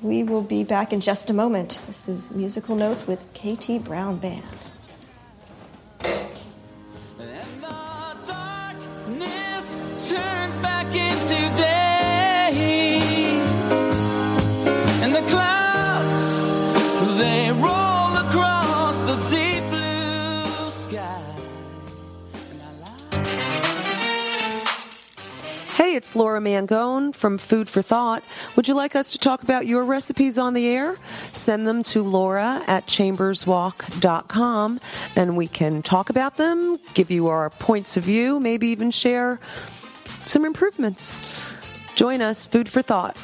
We 0.00 0.22
will 0.22 0.42
be 0.42 0.64
back 0.64 0.94
in 0.94 1.02
just 1.02 1.28
a 1.28 1.34
moment. 1.34 1.82
This 1.86 2.08
is 2.08 2.30
Musical 2.30 2.76
Notes 2.76 3.06
with 3.06 3.20
KT 3.34 3.84
Brown 3.84 4.16
Band. 4.16 4.65
It's 26.06 26.14
Laura 26.14 26.40
Mangone 26.40 27.16
from 27.16 27.38
Food 27.38 27.70
for 27.70 27.80
Thought. 27.80 28.22
Would 28.54 28.68
you 28.68 28.74
like 28.74 28.94
us 28.94 29.12
to 29.12 29.18
talk 29.18 29.42
about 29.42 29.66
your 29.66 29.82
recipes 29.82 30.36
on 30.36 30.52
the 30.52 30.68
air? 30.68 30.94
Send 31.32 31.66
them 31.66 31.82
to 31.84 32.02
Laura 32.02 32.62
at 32.68 32.86
chamberswalk.com 32.86 34.80
and 35.16 35.36
we 35.36 35.48
can 35.48 35.80
talk 35.80 36.10
about 36.10 36.36
them, 36.36 36.78
give 36.92 37.10
you 37.10 37.28
our 37.28 37.48
points 37.48 37.96
of 37.96 38.04
view, 38.04 38.38
maybe 38.38 38.68
even 38.68 38.90
share 38.90 39.40
some 40.28 40.44
improvements. 40.44 41.14
Join 41.94 42.20
us, 42.20 42.46
Food 42.46 42.68
for 42.68 42.82
Thought. 42.82 43.16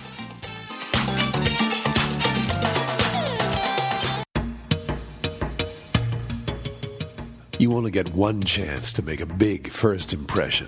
You 7.58 7.76
only 7.76 7.92
get 7.92 8.12
one 8.12 8.42
chance 8.42 8.92
to 8.94 9.02
make 9.02 9.20
a 9.20 9.26
big 9.26 9.68
first 9.68 10.12
impression. 10.12 10.66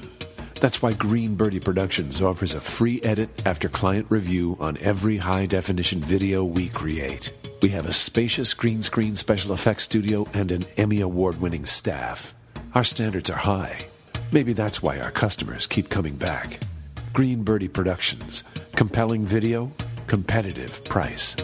That's 0.60 0.80
why 0.80 0.92
Green 0.92 1.34
Birdie 1.34 1.58
Productions 1.58 2.22
offers 2.22 2.54
a 2.54 2.60
free 2.60 3.00
edit 3.02 3.42
after 3.44 3.68
client 3.68 4.06
review 4.10 4.56
on 4.60 4.78
every 4.78 5.16
high 5.16 5.46
definition 5.46 6.00
video 6.00 6.44
we 6.44 6.68
create. 6.68 7.32
We 7.62 7.70
have 7.70 7.86
a 7.86 7.92
spacious 7.92 8.54
green 8.54 8.80
screen 8.80 9.16
special 9.16 9.52
effects 9.52 9.82
studio 9.82 10.28
and 10.32 10.52
an 10.52 10.66
Emmy 10.76 11.00
Award 11.00 11.40
winning 11.40 11.64
staff. 11.64 12.34
Our 12.74 12.84
standards 12.84 13.28
are 13.28 13.38
high. 13.38 13.88
Maybe 14.34 14.52
that's 14.52 14.82
why 14.82 14.98
our 14.98 15.12
customers 15.12 15.68
keep 15.68 15.90
coming 15.90 16.16
back. 16.16 16.58
Green 17.12 17.44
Birdie 17.44 17.68
Productions. 17.68 18.42
Compelling 18.74 19.24
video, 19.24 19.70
competitive 20.08 20.84
price. 20.84 21.36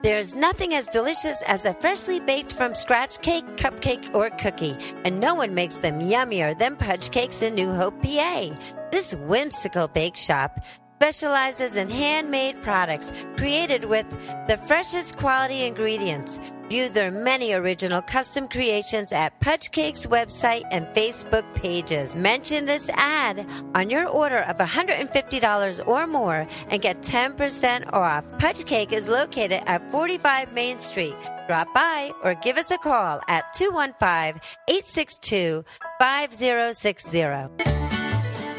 There's 0.00 0.36
nothing 0.36 0.74
as 0.74 0.86
delicious 0.86 1.42
as 1.48 1.64
a 1.64 1.74
freshly 1.74 2.20
baked 2.20 2.52
from 2.52 2.76
scratch 2.76 3.20
cake, 3.20 3.46
cupcake, 3.56 4.14
or 4.14 4.30
cookie, 4.30 4.76
and 5.04 5.18
no 5.18 5.34
one 5.34 5.54
makes 5.54 5.80
them 5.80 5.98
yummier 5.98 6.56
than 6.56 6.76
Pudge 6.76 7.10
Cakes 7.10 7.42
in 7.42 7.56
New 7.56 7.72
Hope, 7.72 8.00
PA. 8.00 8.50
This 8.92 9.16
whimsical 9.16 9.88
bake 9.88 10.16
shop 10.16 10.60
specializes 11.00 11.74
in 11.74 11.90
handmade 11.90 12.62
products 12.62 13.12
created 13.36 13.86
with 13.86 14.06
the 14.46 14.56
freshest 14.68 15.16
quality 15.16 15.64
ingredients. 15.64 16.38
View 16.68 16.90
their 16.90 17.10
many 17.10 17.54
original 17.54 18.02
custom 18.02 18.46
creations 18.46 19.10
at 19.10 19.40
Pudge 19.40 19.70
Cake's 19.70 20.04
website 20.04 20.64
and 20.70 20.86
Facebook 20.88 21.42
pages. 21.54 22.14
Mention 22.14 22.66
this 22.66 22.90
ad 22.90 23.46
on 23.74 23.88
your 23.88 24.06
order 24.06 24.40
of 24.40 24.58
$150 24.58 25.86
or 25.88 26.06
more 26.06 26.46
and 26.68 26.82
get 26.82 27.00
10% 27.00 27.92
off. 27.94 28.24
Pudge 28.38 28.66
Cake 28.66 28.92
is 28.92 29.08
located 29.08 29.62
at 29.66 29.90
45 29.90 30.52
Main 30.52 30.78
Street. 30.78 31.16
Drop 31.46 31.72
by 31.74 32.12
or 32.22 32.34
give 32.34 32.58
us 32.58 32.70
a 32.70 32.76
call 32.76 33.22
at 33.28 33.50
215 33.54 34.38
862 34.68 35.64
5060. 35.98 37.18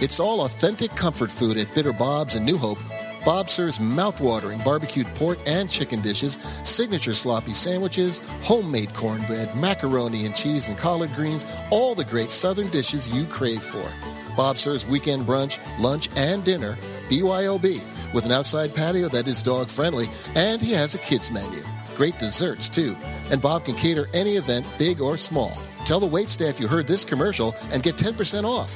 It's 0.01 0.19
all 0.19 0.41
authentic 0.45 0.95
comfort 0.95 1.29
food 1.29 1.57
at 1.57 1.75
Bitter 1.75 1.93
Bob's 1.93 2.35
in 2.35 2.43
New 2.43 2.57
Hope. 2.57 2.79
Bob 3.29 3.47
serves 3.47 3.77
mouthwatering 3.77 4.65
barbecued 4.65 5.05
pork 5.13 5.37
and 5.45 5.69
chicken 5.69 6.01
dishes, 6.01 6.39
signature 6.63 7.13
sloppy 7.13 7.53
sandwiches, 7.53 8.23
homemade 8.41 8.91
cornbread, 8.95 9.55
macaroni 9.55 10.25
and 10.25 10.35
cheese 10.35 10.67
and 10.67 10.75
collard 10.79 11.13
greens, 11.13 11.45
all 11.69 11.93
the 11.93 12.03
great 12.03 12.31
southern 12.31 12.67
dishes 12.71 13.07
you 13.07 13.27
crave 13.27 13.61
for. 13.61 13.87
Bob 14.35 14.57
serves 14.57 14.87
weekend 14.87 15.27
brunch, 15.27 15.59
lunch, 15.79 16.09
and 16.15 16.43
dinner, 16.43 16.75
BYOB, 17.07 17.79
with 18.15 18.25
an 18.25 18.31
outside 18.31 18.73
patio 18.73 19.07
that 19.09 19.27
is 19.27 19.43
dog 19.43 19.69
friendly, 19.69 20.09
and 20.33 20.59
he 20.59 20.73
has 20.73 20.95
a 20.95 20.97
kids 20.97 21.29
menu. 21.29 21.61
Great 21.93 22.17
desserts, 22.17 22.67
too. 22.67 22.97
And 23.29 23.39
Bob 23.39 23.63
can 23.65 23.75
cater 23.75 24.09
any 24.11 24.37
event, 24.37 24.65
big 24.79 25.01
or 25.01 25.17
small. 25.19 25.55
Tell 25.85 25.99
the 25.99 26.07
wait 26.07 26.29
staff 26.29 26.59
you 26.59 26.67
heard 26.67 26.87
this 26.87 27.05
commercial 27.05 27.55
and 27.71 27.83
get 27.83 27.95
10% 27.95 28.43
off. 28.43 28.75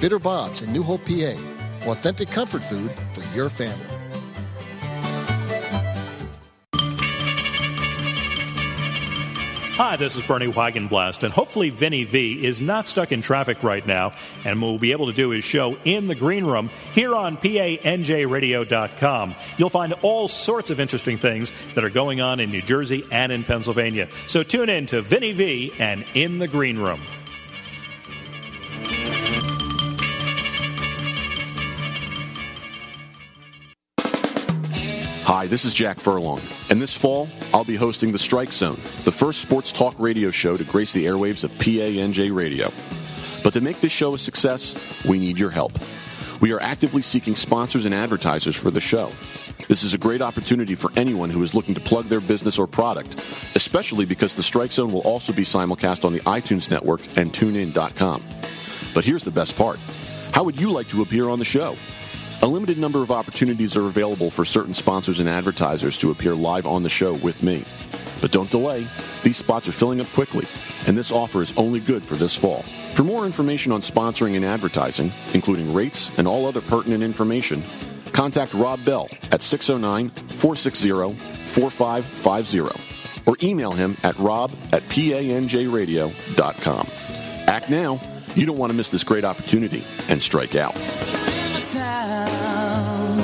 Bitter 0.00 0.18
Bob's 0.18 0.62
in 0.62 0.72
New 0.72 0.82
Hope, 0.82 1.04
PA. 1.04 1.38
Authentic 1.86 2.30
comfort 2.30 2.62
food 2.62 2.92
for 3.10 3.22
your 3.36 3.48
family. 3.48 3.91
Hi, 9.84 9.96
this 9.96 10.14
is 10.14 10.22
Bernie 10.22 10.46
Wagenblast, 10.46 11.24
and 11.24 11.34
hopefully 11.34 11.70
Vinny 11.70 12.04
V 12.04 12.46
is 12.46 12.60
not 12.60 12.86
stuck 12.86 13.10
in 13.10 13.20
traffic 13.20 13.64
right 13.64 13.84
now 13.84 14.12
and 14.44 14.62
will 14.62 14.78
be 14.78 14.92
able 14.92 15.06
to 15.06 15.12
do 15.12 15.30
his 15.30 15.42
show 15.42 15.76
in 15.84 16.06
the 16.06 16.14
green 16.14 16.44
room 16.44 16.70
here 16.94 17.16
on 17.16 17.36
PANJRadio.com. 17.36 19.34
You'll 19.58 19.70
find 19.70 19.92
all 20.02 20.28
sorts 20.28 20.70
of 20.70 20.78
interesting 20.78 21.18
things 21.18 21.52
that 21.74 21.82
are 21.82 21.90
going 21.90 22.20
on 22.20 22.38
in 22.38 22.52
New 22.52 22.62
Jersey 22.62 23.04
and 23.10 23.32
in 23.32 23.42
Pennsylvania. 23.42 24.08
So 24.28 24.44
tune 24.44 24.68
in 24.68 24.86
to 24.86 25.02
Vinny 25.02 25.32
V 25.32 25.72
and 25.80 26.04
In 26.14 26.38
the 26.38 26.46
Green 26.46 26.78
Room. 26.78 27.00
Hi, 35.34 35.46
this 35.46 35.64
is 35.64 35.72
Jack 35.72 35.98
Furlong, 35.98 36.42
and 36.68 36.78
this 36.78 36.94
fall 36.94 37.26
I'll 37.54 37.64
be 37.64 37.74
hosting 37.74 38.12
The 38.12 38.18
Strike 38.18 38.52
Zone, 38.52 38.78
the 39.04 39.12
first 39.12 39.40
sports 39.40 39.72
talk 39.72 39.98
radio 39.98 40.30
show 40.30 40.58
to 40.58 40.64
grace 40.64 40.92
the 40.92 41.06
airwaves 41.06 41.42
of 41.42 41.50
PANJ 41.52 42.34
Radio. 42.34 42.70
But 43.42 43.54
to 43.54 43.62
make 43.62 43.80
this 43.80 43.92
show 43.92 44.12
a 44.12 44.18
success, 44.18 44.76
we 45.06 45.18
need 45.18 45.38
your 45.38 45.48
help. 45.48 45.72
We 46.42 46.52
are 46.52 46.60
actively 46.60 47.00
seeking 47.00 47.34
sponsors 47.34 47.86
and 47.86 47.94
advertisers 47.94 48.56
for 48.56 48.70
the 48.70 48.82
show. 48.82 49.10
This 49.68 49.84
is 49.84 49.94
a 49.94 49.98
great 49.98 50.20
opportunity 50.20 50.74
for 50.74 50.92
anyone 50.96 51.30
who 51.30 51.42
is 51.42 51.54
looking 51.54 51.76
to 51.76 51.80
plug 51.80 52.10
their 52.10 52.20
business 52.20 52.58
or 52.58 52.66
product, 52.66 53.14
especially 53.54 54.04
because 54.04 54.34
The 54.34 54.42
Strike 54.42 54.72
Zone 54.72 54.92
will 54.92 55.00
also 55.00 55.32
be 55.32 55.44
simulcast 55.44 56.04
on 56.04 56.12
the 56.12 56.20
iTunes 56.20 56.70
Network 56.70 57.00
and 57.16 57.32
TuneIn.com. 57.32 58.22
But 58.92 59.04
here's 59.04 59.24
the 59.24 59.30
best 59.30 59.56
part 59.56 59.78
How 60.32 60.44
would 60.44 60.60
you 60.60 60.70
like 60.70 60.88
to 60.88 61.00
appear 61.00 61.30
on 61.30 61.38
the 61.38 61.46
show? 61.46 61.74
A 62.44 62.48
limited 62.48 62.76
number 62.76 63.04
of 63.04 63.12
opportunities 63.12 63.76
are 63.76 63.86
available 63.86 64.28
for 64.28 64.44
certain 64.44 64.74
sponsors 64.74 65.20
and 65.20 65.28
advertisers 65.28 65.96
to 65.98 66.10
appear 66.10 66.34
live 66.34 66.66
on 66.66 66.82
the 66.82 66.88
show 66.88 67.14
with 67.14 67.44
me. 67.44 67.64
But 68.20 68.32
don't 68.32 68.50
delay, 68.50 68.84
these 69.22 69.36
spots 69.36 69.68
are 69.68 69.72
filling 69.72 70.00
up 70.00 70.08
quickly, 70.08 70.48
and 70.88 70.98
this 70.98 71.12
offer 71.12 71.40
is 71.40 71.54
only 71.56 71.78
good 71.78 72.04
for 72.04 72.16
this 72.16 72.34
fall. 72.34 72.62
For 72.94 73.04
more 73.04 73.26
information 73.26 73.70
on 73.70 73.80
sponsoring 73.80 74.34
and 74.34 74.44
advertising, 74.44 75.12
including 75.34 75.72
rates 75.72 76.10
and 76.18 76.26
all 76.26 76.46
other 76.46 76.60
pertinent 76.60 77.04
information, 77.04 77.62
contact 78.12 78.54
Rob 78.54 78.84
Bell 78.84 79.08
at 79.30 79.40
609 79.40 80.10
460 80.10 80.90
4550 81.44 82.60
or 83.24 83.36
email 83.40 83.70
him 83.70 83.96
at 84.02 84.18
rob 84.18 84.50
at 84.72 84.82
panjradio.com. 84.88 86.88
Act 87.46 87.70
now. 87.70 88.00
You 88.34 88.46
don't 88.46 88.58
want 88.58 88.72
to 88.72 88.76
miss 88.76 88.88
this 88.88 89.04
great 89.04 89.24
opportunity 89.24 89.84
and 90.08 90.20
strike 90.20 90.56
out. 90.56 90.74
Town, 91.72 93.18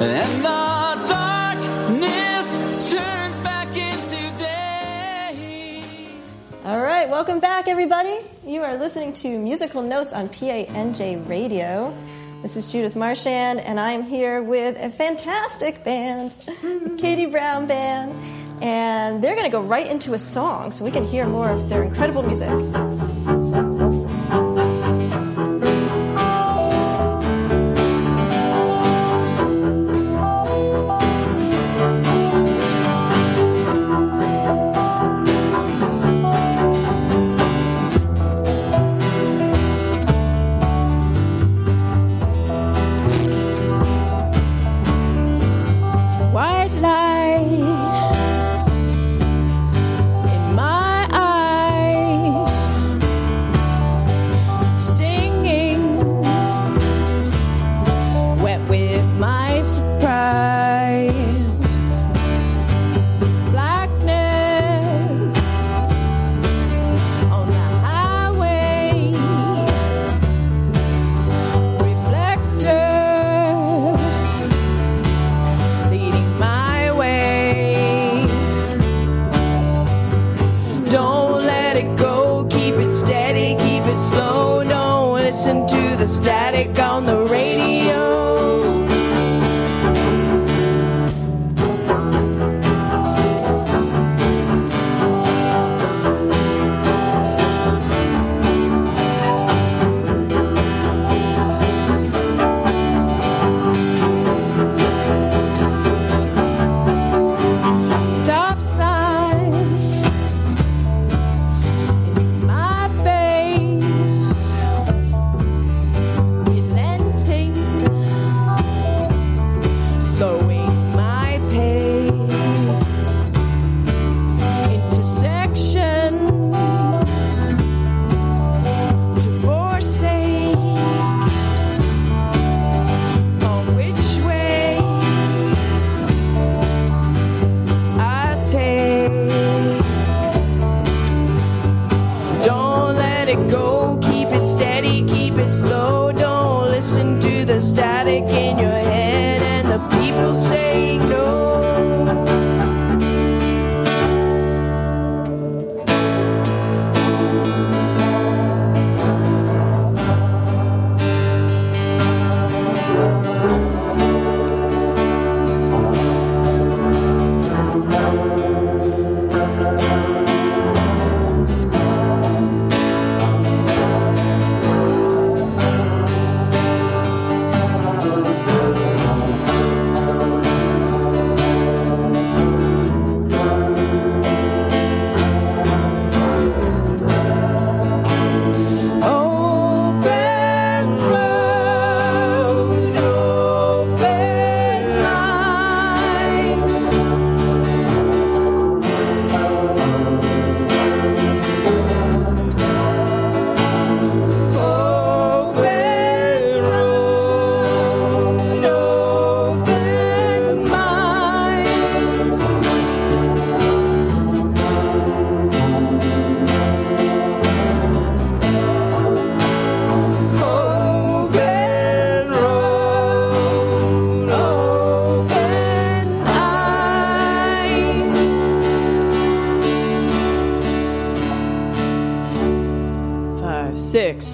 and 0.00 0.44
the 0.44 1.08
darkness 1.08 2.92
turns 2.92 3.40
back 3.40 3.66
into 3.70 4.38
day. 4.38 6.06
All 6.64 6.80
right, 6.80 7.08
welcome 7.08 7.40
back, 7.40 7.66
everybody. 7.66 8.18
You 8.46 8.62
are 8.62 8.76
listening 8.76 9.12
to 9.14 9.36
Musical 9.36 9.82
Notes 9.82 10.12
on 10.12 10.28
PANJ 10.28 11.28
Radio. 11.28 11.92
This 12.42 12.56
is 12.56 12.70
Judith 12.70 12.94
Marchand, 12.94 13.58
and 13.58 13.80
I'm 13.80 14.04
here 14.04 14.40
with 14.42 14.78
a 14.78 14.88
fantastic 14.88 15.82
band, 15.82 16.36
the 16.62 16.94
Katie 17.00 17.26
Brown 17.26 17.66
Band. 17.66 18.12
And 18.62 19.24
they're 19.24 19.34
going 19.34 19.50
to 19.50 19.50
go 19.50 19.60
right 19.60 19.88
into 19.88 20.14
a 20.14 20.20
song 20.20 20.70
so 20.70 20.84
we 20.84 20.92
can 20.92 21.04
hear 21.04 21.26
more 21.26 21.50
of 21.50 21.68
their 21.68 21.82
incredible 21.82 22.22
music. 22.22 22.48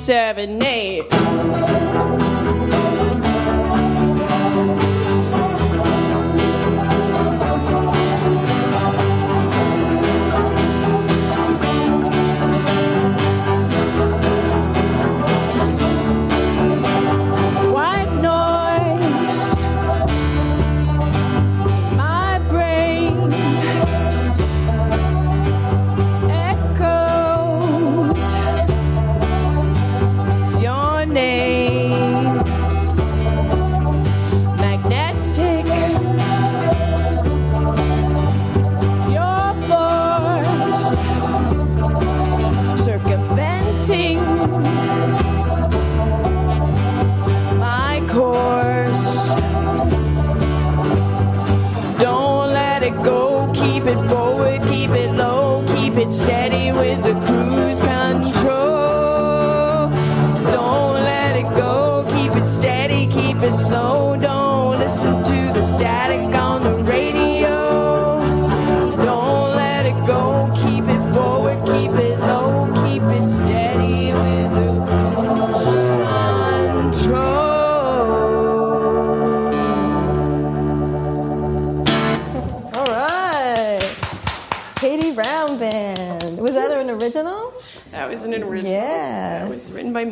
Seven, 0.09 0.63
eight. 0.63 0.68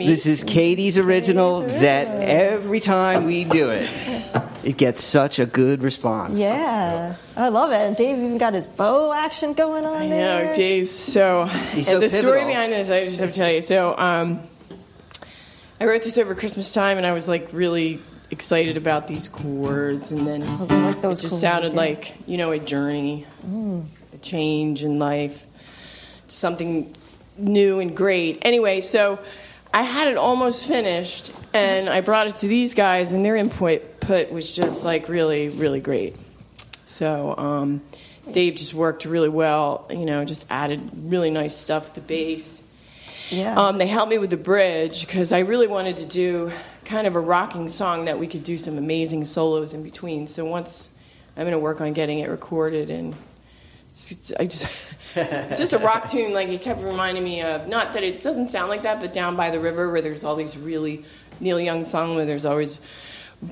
Was 0.06 0.26
written 0.26 0.36
by 0.36 0.40
me. 0.40 0.40
This 0.40 0.42
is 0.42 0.44
Katie's 0.44 0.98
original 0.98 1.60
that 1.60 2.06
every 2.22 2.80
time 2.80 3.24
we 3.24 3.44
do 3.44 3.70
it, 3.70 3.90
it 4.64 4.76
gets 4.76 5.02
such 5.02 5.38
a 5.38 5.46
good 5.46 5.82
response. 5.82 6.38
Yeah. 6.38 7.14
I 7.36 7.48
love 7.48 7.72
it. 7.72 7.76
And 7.76 7.96
Dave 7.96 8.18
even 8.18 8.38
got 8.38 8.54
his 8.54 8.66
bow 8.66 9.12
action 9.12 9.52
going 9.52 9.84
on 9.84 10.02
I 10.02 10.08
there. 10.08 10.46
know, 10.46 10.54
Dave. 10.54 10.88
So, 10.88 11.44
He's 11.44 11.88
and 11.88 11.96
so 11.96 12.00
the 12.00 12.08
story 12.08 12.44
behind 12.44 12.72
this, 12.72 12.90
I 12.90 13.04
just 13.04 13.20
have 13.20 13.30
to 13.30 13.36
tell 13.36 13.52
you. 13.52 13.62
So, 13.62 13.96
um, 13.96 14.40
I 15.78 15.84
wrote 15.84 16.02
this 16.02 16.16
over 16.16 16.34
Christmas 16.34 16.72
time, 16.72 16.96
and 16.96 17.06
I 17.06 17.12
was 17.12 17.28
like 17.28 17.50
really 17.52 18.00
excited 18.30 18.78
about 18.78 19.08
these 19.08 19.28
chords, 19.28 20.10
and 20.10 20.26
then 20.26 20.42
I 20.42 20.56
like 20.86 21.02
those 21.02 21.20
it 21.20 21.22
just 21.22 21.32
chords, 21.32 21.40
sounded 21.40 21.72
yeah. 21.72 21.78
like 21.78 22.14
you 22.26 22.38
know 22.38 22.50
a 22.52 22.58
journey, 22.58 23.26
a 24.14 24.18
change 24.18 24.82
in 24.82 24.98
life, 24.98 25.44
something 26.28 26.96
new 27.36 27.78
and 27.80 27.94
great. 27.94 28.38
Anyway, 28.40 28.80
so 28.80 29.18
I 29.76 29.82
had 29.82 30.08
it 30.08 30.16
almost 30.16 30.66
finished, 30.66 31.32
and 31.52 31.90
I 31.90 32.00
brought 32.00 32.28
it 32.28 32.36
to 32.36 32.48
these 32.48 32.72
guys, 32.72 33.12
and 33.12 33.22
their 33.22 33.36
input 33.36 34.00
put 34.00 34.32
was 34.32 34.50
just 34.50 34.86
like 34.86 35.10
really, 35.10 35.50
really 35.50 35.80
great. 35.80 36.16
So 36.86 37.36
um, 37.36 37.82
Dave 38.32 38.54
just 38.54 38.72
worked 38.72 39.04
really 39.04 39.28
well. 39.28 39.86
You 39.90 40.06
know, 40.06 40.24
just 40.24 40.46
added 40.48 41.10
really 41.10 41.28
nice 41.28 41.54
stuff 41.54 41.84
with 41.84 41.94
the 41.94 42.00
bass. 42.00 42.62
Yeah. 43.28 43.54
Um, 43.54 43.76
they 43.76 43.86
helped 43.86 44.08
me 44.08 44.16
with 44.16 44.30
the 44.30 44.38
bridge 44.38 45.06
because 45.06 45.30
I 45.30 45.40
really 45.40 45.66
wanted 45.66 45.98
to 45.98 46.06
do 46.06 46.52
kind 46.86 47.06
of 47.06 47.14
a 47.14 47.20
rocking 47.20 47.68
song 47.68 48.06
that 48.06 48.18
we 48.18 48.28
could 48.28 48.44
do 48.44 48.56
some 48.56 48.78
amazing 48.78 49.24
solos 49.24 49.74
in 49.74 49.82
between. 49.82 50.26
So 50.26 50.46
once 50.46 50.88
I'm 51.36 51.42
going 51.42 51.52
to 51.52 51.58
work 51.58 51.82
on 51.82 51.92
getting 51.92 52.20
it 52.20 52.30
recorded, 52.30 52.88
and 52.88 53.14
I 54.40 54.46
just 54.46 54.68
just 55.56 55.72
a 55.72 55.78
rock 55.78 56.10
tune. 56.10 56.32
Like 56.32 56.48
it 56.48 56.62
kept 56.62 56.80
reminding 56.82 57.24
me 57.24 57.42
of 57.42 57.66
not 57.68 57.92
that 57.94 58.02
it 58.02 58.20
doesn't 58.20 58.50
sound 58.50 58.68
like 58.68 58.82
that, 58.82 59.00
but 59.00 59.12
down 59.12 59.36
by 59.36 59.50
the 59.50 59.58
river 59.60 59.90
where 59.90 60.00
there's 60.02 60.24
all 60.24 60.36
these 60.36 60.56
really 60.56 61.04
Neil 61.40 61.58
Young 61.60 61.84
songs 61.84 62.14
where 62.16 62.26
there's 62.26 62.44
always 62.46 62.80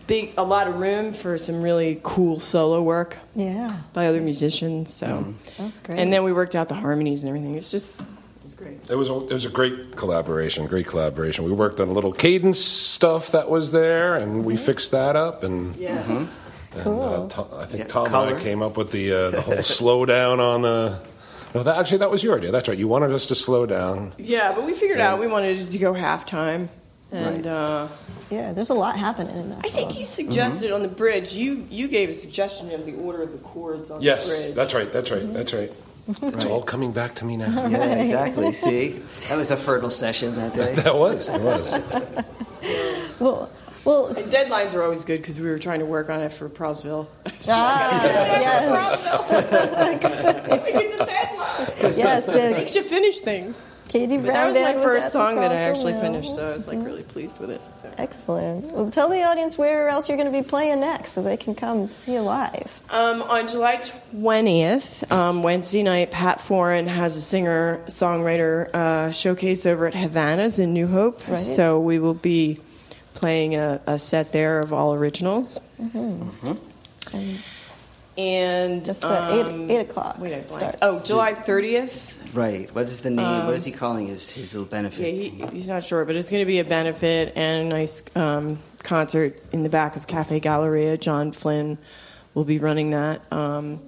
big 0.07 0.33
a 0.39 0.43
lot 0.43 0.67
of 0.67 0.79
room 0.81 1.13
for 1.13 1.37
some 1.37 1.61
really 1.63 2.01
cool 2.03 2.41
solo 2.41 2.83
work 2.83 3.19
yeah. 3.35 3.77
by 3.93 4.07
other 4.07 4.21
musicians. 4.21 4.93
So 4.93 5.35
That's 5.59 5.81
great. 5.81 5.99
and 5.99 6.13
then 6.13 6.25
we 6.25 6.33
worked 6.33 6.55
out 6.57 6.69
the 6.69 6.75
harmonies 6.75 7.23
and 7.23 7.29
everything. 7.29 7.55
It's 7.55 7.71
just 7.71 8.03
it's 8.45 8.55
great. 8.55 8.79
It 8.91 8.95
was 8.95 9.09
a, 9.11 9.15
it 9.27 9.33
was 9.33 9.45
a 9.47 9.51
great 9.51 9.97
collaboration, 9.97 10.67
great 10.67 10.87
collaboration. 10.87 11.45
We 11.45 11.53
worked 11.53 11.81
on 11.81 11.89
a 11.89 11.93
little 11.93 12.13
cadence 12.13 12.61
stuff 12.61 13.33
that 13.33 13.49
was 13.51 13.73
there, 13.73 14.17
and 14.17 14.45
we 14.45 14.57
fixed 14.57 14.91
that 14.93 15.17
up. 15.17 15.43
And, 15.43 15.75
Yeah. 15.77 16.03
and 16.11 16.29
Cool. 16.79 17.03
uh, 17.03 17.29
Tom, 17.29 17.47
I 17.57 17.65
think 17.67 17.81
Yeah, 17.85 17.87
Tom 17.89 18.07
and. 18.29 18.37
I 18.37 18.43
came 18.43 18.61
up 18.63 18.77
with 18.77 18.91
the 18.91 19.13
uh, 19.13 19.31
the 19.31 19.41
whole 19.43 19.55
slowdown 19.59 20.39
on 20.41 20.63
the. 20.63 20.99
No, 21.55 21.63
that, 21.63 21.77
actually, 21.79 21.99
that 21.99 22.11
was 22.11 22.23
your 22.25 22.37
idea. 22.37 22.51
That's 22.51 22.69
right. 22.69 22.77
You 22.77 22.89
wanted 22.89 23.13
us 23.13 23.27
to 23.27 23.35
slow 23.37 23.65
down. 23.65 24.13
Yeah, 24.19 24.53
but 24.55 24.65
we 24.65 24.73
figured 24.73 24.99
out 25.01 25.19
we 25.21 25.29
wanted 25.29 25.57
just 25.57 25.71
to 25.73 25.79
go 25.79 25.93
halftime, 25.93 26.69
and 27.13 27.37
Right. 27.37 27.47
uh, 27.47 27.89
Yeah, 28.31 28.53
there's 28.53 28.71
a 28.71 28.75
lot 28.75 28.97
happening 28.99 29.37
in 29.37 29.51
that 29.51 29.61
I 29.65 29.69
think 29.69 29.97
you 29.99 30.05
suggested 30.07 30.73
on 30.73 30.83
the 30.83 30.89
bridge. 30.89 31.33
You 31.35 31.65
you 31.71 31.87
gave 31.89 32.09
a 32.09 32.13
suggestion 32.13 32.73
of 32.73 32.85
the 32.87 32.95
order 32.95 33.23
of 33.23 33.31
the 33.33 33.39
chords 33.39 33.91
on 33.93 33.99
the 34.01 34.05
Yes, 34.05 34.27
bridge. 34.29 34.55
that's 34.55 34.75
right. 34.75 34.93
That's 34.93 35.11
right. 35.13 35.33
That's 35.33 35.53
right. 35.55 35.73
It's 36.07 36.45
all 36.45 36.63
coming 36.63 36.93
back 36.93 37.15
to 37.17 37.25
me 37.25 37.37
now. 37.37 37.69
Yeah, 37.69 37.95
exactly. 38.03 38.53
See, 38.53 39.01
that 39.29 39.37
was 39.39 39.51
a 39.53 39.57
fertile 39.57 39.91
session 39.91 40.35
that 40.37 40.55
day. 40.55 40.75
That 40.83 40.97
was. 40.97 41.29
It 41.29 41.41
was. 41.41 41.73
Well, 43.21 43.49
well, 43.85 44.07
And 44.09 44.31
deadlines 44.33 44.75
are 44.75 44.83
always 44.83 45.05
good 45.05 45.21
because 45.21 45.39
we 45.41 45.47
were 45.49 45.59
trying 45.59 45.81
to 45.81 45.87
work 45.87 46.09
on 46.11 46.21
it 46.21 46.33
for 46.33 46.49
Prallsville. 46.49 47.07
ah, 47.49 48.03
yes, 48.05 49.07
it's 50.67 50.95
a 50.95 51.07
deadline. 51.07 51.34
yes. 51.97 52.27
The 52.27 52.33
Makes 52.57 52.75
you 52.75 52.83
finish 52.83 53.21
things. 53.21 53.57
Katie 53.89 54.17
But 54.17 54.27
that 54.27 54.49
was 54.49 54.57
my 54.57 54.63
Band 54.63 54.77
was 54.79 54.87
first 54.87 55.07
at 55.07 55.13
song 55.13 55.37
that 55.37 55.53
I 55.53 55.55
actually 55.57 55.93
Mill. 55.93 56.01
finished, 56.03 56.35
so 56.35 56.51
I 56.51 56.55
was 56.55 56.67
like 56.67 56.85
really 56.85 57.03
pleased 57.05 57.39
with 57.39 57.51
it. 57.51 57.61
So. 57.71 57.93
Excellent. 57.97 58.65
Well, 58.73 58.91
tell 58.91 59.09
the 59.09 59.23
audience 59.23 59.57
where 59.57 59.89
else 59.89 60.09
you're 60.09 60.17
going 60.19 60.33
to 60.33 60.37
be 60.37 60.47
playing 60.47 60.81
next, 60.81 61.13
so 61.13 61.23
they 61.23 61.37
can 61.37 61.55
come 61.55 61.87
see 61.87 62.15
you 62.15 62.23
live. 62.23 62.81
Um, 62.91 63.23
on 63.23 63.47
July 63.47 63.77
20th, 63.77 65.13
um, 65.13 65.43
Wednesday 65.45 65.83
night, 65.85 66.11
Pat 66.11 66.39
Foran 66.39 66.89
has 66.89 67.15
a 67.15 67.21
singer 67.21 67.83
songwriter 67.87 68.75
uh, 68.75 69.13
showcase 69.13 69.65
over 69.65 69.87
at 69.87 69.95
Havana's 69.95 70.59
in 70.59 70.73
New 70.73 70.89
Hope. 70.89 71.29
Right. 71.29 71.45
So 71.45 71.79
we 71.79 72.01
will 72.01 72.15
be 72.15 72.59
playing 73.15 73.55
a, 73.55 73.81
a 73.87 73.99
set 73.99 74.33
there 74.33 74.59
of 74.59 74.73
all 74.73 74.95
originals. 74.95 75.61
And 78.17 78.85
That's 78.85 79.05
at 79.05 79.33
eight- 79.33 79.47
um, 79.53 79.71
eight 79.71 79.81
o'clock 79.81 80.19
Wait, 80.21 80.33
I 80.33 80.37
it 80.37 80.47
blanked. 80.47 80.51
starts. 80.51 80.79
Oh, 80.83 81.03
July 81.05 81.33
30th. 81.35 82.13
Right. 82.35 82.73
What 82.75 82.85
is 82.85 83.01
the 83.01 83.11
name? 83.11 83.47
what 83.47 83.55
is 83.55 83.65
he 83.65 83.73
calling 83.73 84.07
his 84.07 84.31
his 84.31 84.55
little 84.55 84.69
benefit? 84.69 85.01
Yeah, 85.07 85.13
he, 85.13 85.57
he's 85.57 85.69
not 85.69 85.83
sure, 85.85 86.05
but 86.05 86.17
it's 86.17 86.31
going 86.31 86.43
to 86.43 86.47
be 86.47 86.59
a 86.59 86.65
benefit 86.65 87.33
and 87.37 87.67
a 87.67 87.69
nice 87.77 88.03
um, 88.17 88.59
concert 88.83 89.41
in 89.53 89.63
the 89.63 89.69
back 89.69 89.97
of 89.97 90.07
Cafe 90.07 90.41
Galleria. 90.41 90.97
John 90.97 91.31
Flynn 91.33 91.79
will 92.35 92.45
be 92.45 92.59
running 92.59 92.91
that. 92.91 93.23
Um, 93.33 93.81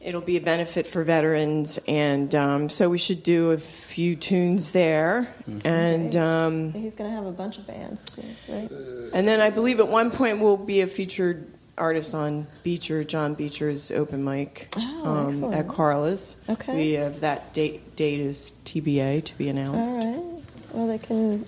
it'll 0.00 0.20
be 0.20 0.36
a 0.36 0.40
benefit 0.40 0.86
for 0.86 1.02
veterans, 1.02 1.80
and 1.88 2.32
um, 2.36 2.68
so 2.68 2.88
we 2.88 2.98
should 2.98 3.24
do 3.24 3.50
a 3.50 3.58
few 3.58 4.14
tunes 4.14 4.70
there. 4.70 5.26
And 5.64 6.14
um, 6.14 6.72
He's 6.72 6.94
going 6.94 7.10
to 7.10 7.16
have 7.16 7.26
a 7.26 7.32
bunch 7.32 7.58
of 7.58 7.66
bands, 7.66 8.04
too, 8.14 8.22
right? 8.48 8.70
and 9.12 9.26
then 9.26 9.40
I 9.40 9.50
believe 9.50 9.80
at 9.80 9.88
one 9.88 10.12
point 10.12 10.38
we'll 10.38 10.56
be 10.56 10.80
a 10.82 10.86
featured 10.86 11.46
artist 11.78 12.14
on 12.14 12.46
Beecher, 12.62 13.04
John 13.04 13.34
Beecher's 13.34 13.90
open 13.90 14.24
mic 14.24 14.68
Oh, 14.76 15.28
um, 15.44 15.52
at 15.54 15.68
Carla's. 15.68 16.36
Okay. 16.48 16.74
We 16.76 16.92
have 16.92 17.20
that 17.20 17.52
date. 17.52 17.96
Date 17.96 18.20
is 18.20 18.52
TBA 18.64 19.24
to 19.24 19.38
be 19.38 19.48
announced. 19.48 19.92
All 19.92 20.32
right. 20.34 20.42
Well, 20.72 20.86
they 20.86 20.98
can 20.98 21.44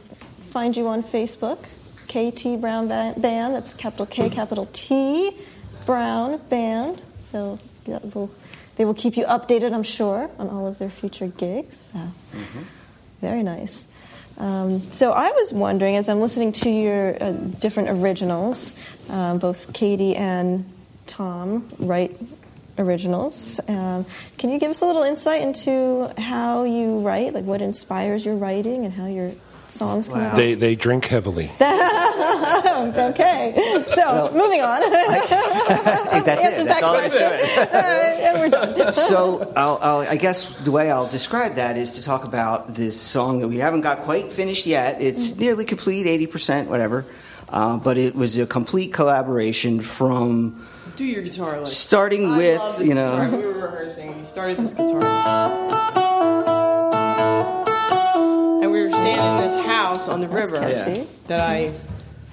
find 0.51 0.77
you 0.77 0.87
on 0.89 1.03
Facebook, 1.03 1.59
KT 2.09 2.61
Brown 2.61 2.89
Band. 2.89 3.23
That's 3.55 3.75
capital 3.75 4.07
K, 4.07 4.31
capital 4.31 4.69
T, 4.73 5.31
Brown 5.87 6.39
Band. 6.49 7.03
So 7.15 7.59
that 7.85 8.15
will, 8.15 8.31
they 8.77 8.85
will 8.85 8.95
keep 8.95 9.17
you 9.17 9.25
updated, 9.25 9.73
I'm 9.75 9.83
sure, 9.83 10.31
on 10.39 10.49
all 10.49 10.67
of 10.67 10.79
their 10.79 10.91
future 10.91 11.27
gigs. 11.29 11.91
So, 11.93 11.99
Very 13.21 13.43
nice. 13.43 13.87
Um, 14.39 14.91
so 14.93 15.13
I 15.13 15.31
was 15.33 15.53
wondering, 15.53 15.97
as 15.97 16.09
I'm 16.09 16.21
listening 16.21 16.53
to 16.53 16.71
your 16.71 17.23
uh, 17.23 17.33
different 17.33 17.91
originals, 17.91 18.75
um, 19.11 19.39
both 19.39 19.73
Katie 19.73 20.15
and 20.15 20.65
Tom 21.07 21.69
write 21.79 22.17
originals. 22.79 23.61
Um, 23.69 24.07
can 24.37 24.51
you 24.51 24.61
give 24.61 24.71
us 24.71 24.81
a 24.81 24.87
little 24.87 25.03
insight 25.03 25.43
into 25.43 26.13
how 26.17 26.63
you 26.63 27.01
write, 27.01 27.35
like 27.35 27.45
what 27.45 27.61
inspires 27.61 28.25
your 28.25 28.37
writing, 28.37 28.85
and 28.85 28.95
how 28.95 29.07
you're 29.07 29.33
songs 29.71 30.09
come 30.09 30.21
out? 30.21 30.37
They 30.37 30.55
they 30.55 30.75
drink 30.77 31.07
heavily. 31.07 31.51
okay, 31.61 33.55
so 33.95 34.31
moving 34.35 34.61
on. 34.61 34.81
That's 34.81 36.45
Answers 36.45 36.67
it. 36.67 36.69
That's 36.69 36.81
that 36.81 36.83
all 36.83 36.95
question. 36.95 37.23
All 37.25 37.67
right, 37.67 38.21
and 38.21 38.39
we're 38.41 38.49
done. 38.51 38.93
so 39.09 39.53
I'll, 39.57 39.79
I'll, 39.81 40.01
I 40.01 40.17
guess 40.17 40.57
the 40.59 40.71
way 40.71 40.91
I'll 40.91 41.09
describe 41.09 41.55
that 41.57 41.77
is 41.77 41.93
to 41.93 42.03
talk 42.03 42.25
about 42.25 42.75
this 42.75 43.01
song 43.01 43.41
that 43.41 43.49
we 43.49 43.59
haven't 43.59 43.83
got 43.83 44.01
quite 44.03 44.31
finished 44.33 44.67
yet. 44.67 45.01
It's 45.01 45.37
nearly 45.39 45.65
complete, 45.65 46.07
eighty 46.07 46.27
percent, 46.27 46.69
whatever. 46.69 47.05
Uh, 47.49 47.79
but 47.79 47.97
it 47.97 48.15
was 48.15 48.37
a 48.39 48.47
complete 48.47 48.93
collaboration 48.93 49.81
from 49.81 50.67
Do 50.97 51.05
your 51.05 51.23
guitar 51.23 51.59
like 51.61 51.69
starting 51.69 52.27
I 52.33 52.37
with 52.37 52.59
love 52.59 52.79
this 52.79 52.89
you 52.89 52.95
know 52.95 53.07
guitar. 53.07 53.31
we 53.39 53.45
were 53.45 53.53
rehearsing. 53.55 54.19
We 54.19 54.25
started 54.27 54.59
this 54.59 54.75
guitar, 54.75 55.01
standing 59.53 59.73
this 59.73 59.77
house 59.77 60.09
on 60.09 60.21
the 60.21 60.29
river 60.29 60.59
catchy. 60.59 61.07
that 61.27 61.41
I 61.41 61.73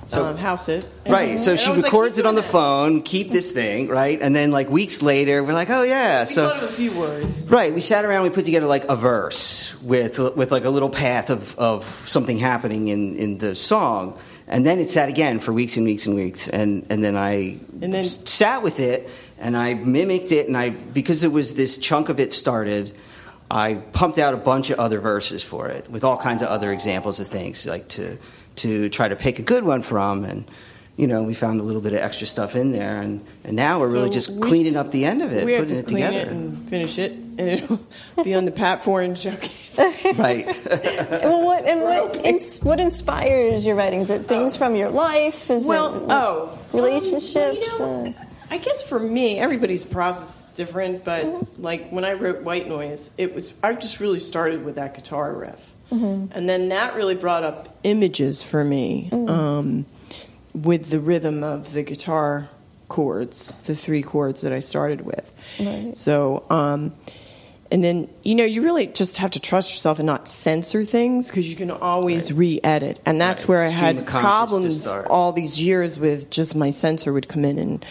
So- 0.07 0.25
um, 0.27 0.37
house 0.37 0.69
it. 0.69 0.85
Right, 1.09 1.41
so 1.41 1.51
and 1.51 1.59
she 1.59 1.67
I 1.67 1.71
was 1.71 1.81
like, 1.81 1.91
records 1.91 2.15
"Keep 2.17 2.25
it 2.25 2.27
on 2.27 2.35
the 2.35 2.41
doing 2.41 2.51
phone, 2.51 3.01
keep 3.01 3.31
this 3.31 3.49
thing, 3.51 3.87
right? 3.87 4.19
And 4.21 4.35
then, 4.35 4.51
like, 4.51 4.69
weeks 4.69 5.01
later, 5.01 5.43
we're 5.43 5.53
like, 5.53 5.69
oh, 5.71 5.81
yeah. 5.81 6.19
that." 6.25 6.27
We 6.29 6.33
So, 6.35 6.47
thought 6.49 6.61
of 6.63 6.69
a 6.69 6.73
few 6.73 6.91
words. 6.91 7.49
Right, 7.49 7.73
we 7.73 7.81
sat 7.81 8.05
around. 8.05 8.21
We 8.23 8.29
put 8.29 8.45
together 8.45 8.67
like 8.67 8.83
a 8.87 8.95
verse 8.95 9.75
with 9.81 10.19
with 10.35 10.51
like 10.51 10.65
a 10.65 10.69
little 10.69 10.89
path 10.91 11.29
of, 11.31 11.57
of 11.57 11.85
something 12.07 12.37
happening 12.37 12.87
in, 12.89 13.15
in 13.17 13.37
the 13.39 13.55
song, 13.55 14.17
and 14.47 14.63
then 14.63 14.79
it 14.79 14.91
sat 14.91 15.09
again 15.09 15.39
for 15.39 15.51
weeks 15.53 15.75
and 15.75 15.85
weeks 15.87 16.05
and 16.05 16.15
weeks, 16.15 16.47
and 16.49 16.85
and 16.91 17.03
then 17.03 17.15
I 17.15 17.57
And 17.81 17.91
then- 17.91 18.05
s- 18.05 18.19
sat 18.25 18.61
with 18.61 18.79
it 18.79 19.09
and 19.39 19.57
I 19.57 19.73
mimicked 19.73 20.31
it, 20.31 20.47
and 20.47 20.55
I 20.55 20.69
because 20.69 21.23
it 21.23 21.31
was 21.31 21.55
this 21.55 21.77
chunk 21.77 22.09
of 22.09 22.19
it 22.19 22.31
started. 22.31 22.91
I 23.49 23.75
pumped 23.93 24.17
out 24.17 24.33
a 24.33 24.37
bunch 24.37 24.69
of 24.71 24.79
other 24.79 24.99
verses 24.99 25.43
for 25.43 25.67
it 25.67 25.89
with 25.89 26.03
all 26.03 26.17
kinds 26.17 26.41
of 26.41 26.47
other 26.49 26.71
examples 26.71 27.19
of 27.19 27.27
things 27.27 27.65
like 27.65 27.87
to 27.89 28.17
to 28.57 28.89
try 28.89 29.07
to 29.07 29.15
pick 29.15 29.39
a 29.39 29.43
good 29.43 29.63
one 29.63 29.81
from 29.81 30.23
and. 30.23 30.45
You 30.97 31.07
know, 31.07 31.23
we 31.23 31.33
found 31.33 31.59
a 31.59 31.63
little 31.63 31.81
bit 31.81 31.91
of 31.91 31.99
extra 31.99 32.25
stuff 32.25 32.55
in 32.55 32.71
there, 32.71 33.01
and, 33.01 33.19
and 33.43 33.53
now 33.57 33.81
we're 33.81 33.91
really 33.91 34.09
just 34.09 34.29
we- 34.29 34.39
cleaning 34.39 34.77
up 34.77 34.91
the 34.91 35.03
end 35.03 35.21
of 35.21 35.33
it, 35.33 35.43
we 35.45 35.51
have 35.51 35.63
putting 35.63 35.79
to 35.79 35.83
it 35.83 35.87
clean 35.87 36.05
together. 36.05 36.19
it 36.21 36.27
and 36.29 36.69
finish 36.69 36.97
it, 36.97 37.11
and 37.11 37.41
it'll 37.41 37.85
be 38.23 38.33
on 38.33 38.45
the 38.45 38.51
Pat 38.53 38.81
Foran 38.81 39.17
showcase. 39.17 39.77
right. 40.17 40.45
well, 41.21 41.43
what 41.45 41.65
and 41.65 41.81
what 41.81 42.25
ins- 42.25 42.63
what 42.63 42.79
inspires 42.79 43.65
your 43.65 43.75
writing? 43.75 43.99
Is 44.03 44.09
it 44.09 44.25
things 44.25 44.55
from 44.55 44.77
your 44.77 44.87
life? 44.89 45.49
Is 45.51 45.67
Well, 45.67 45.97
it 45.97 46.05
oh, 46.09 46.57
relationships? 46.71 47.81
Um, 47.81 48.05
you 48.05 48.11
know, 48.11 48.15
I 48.49 48.57
guess 48.59 48.81
for 48.81 48.97
me, 48.97 49.37
everybody's 49.37 49.83
process 49.83 50.44
is 50.44 50.44
different. 50.55 51.05
But 51.05 51.59
like 51.59 51.89
when 51.89 52.05
I 52.05 52.13
wrote 52.13 52.41
White 52.41 52.67
Noise, 52.67 53.11
it 53.17 53.33
was 53.33 53.53
I 53.61 53.73
just 53.73 53.99
really 53.99 54.19
started 54.19 54.65
with 54.65 54.75
that 54.75 54.95
guitar 54.95 55.33
riff, 55.33 55.69
and 56.33 56.49
then 56.49 56.69
that 56.69 56.95
really 56.95 57.15
brought 57.15 57.43
up 57.43 57.77
images 57.83 58.41
for 58.41 58.63
me 58.63 59.09
um, 59.11 59.85
with 60.53 60.89
the 60.89 60.99
rhythm 60.99 61.43
of 61.43 61.73
the 61.73 61.83
guitar 61.83 62.49
chords, 62.87 63.55
the 63.63 63.75
three 63.75 64.03
chords 64.03 64.41
that 64.41 64.53
I 64.53 64.59
started 64.59 65.01
with. 65.01 65.31
Right. 65.59 65.95
So. 65.95 66.45
Um, 66.49 66.93
and 67.71 67.83
then, 67.83 68.07
you 68.23 68.35
know, 68.35 68.43
you 68.45 68.61
really 68.61 68.85
just 68.87 69.17
have 69.17 69.31
to 69.31 69.39
trust 69.39 69.71
yourself 69.71 69.97
and 69.97 70.05
not 70.05 70.27
censor 70.27 70.83
things 70.83 71.27
because 71.27 71.49
you 71.49 71.55
can 71.55 71.71
always 71.71 72.31
re 72.31 72.59
edit. 72.63 72.99
And 73.05 73.19
that's 73.19 73.43
Right. 73.43 73.49
where 73.49 73.63
I 73.63 73.67
Stream 73.67 73.79
had 73.79 73.97
of 73.97 74.05
conscious 74.05 74.19
to 74.21 74.27
problems 74.27 74.87
all 75.09 75.31
these 75.33 75.59
years 75.59 75.97
with 75.99 76.29
just 76.29 76.55
my 76.55 76.69
censor 76.69 77.11
would 77.11 77.27
come 77.27 77.43
in 77.43 77.57
and 77.57 77.83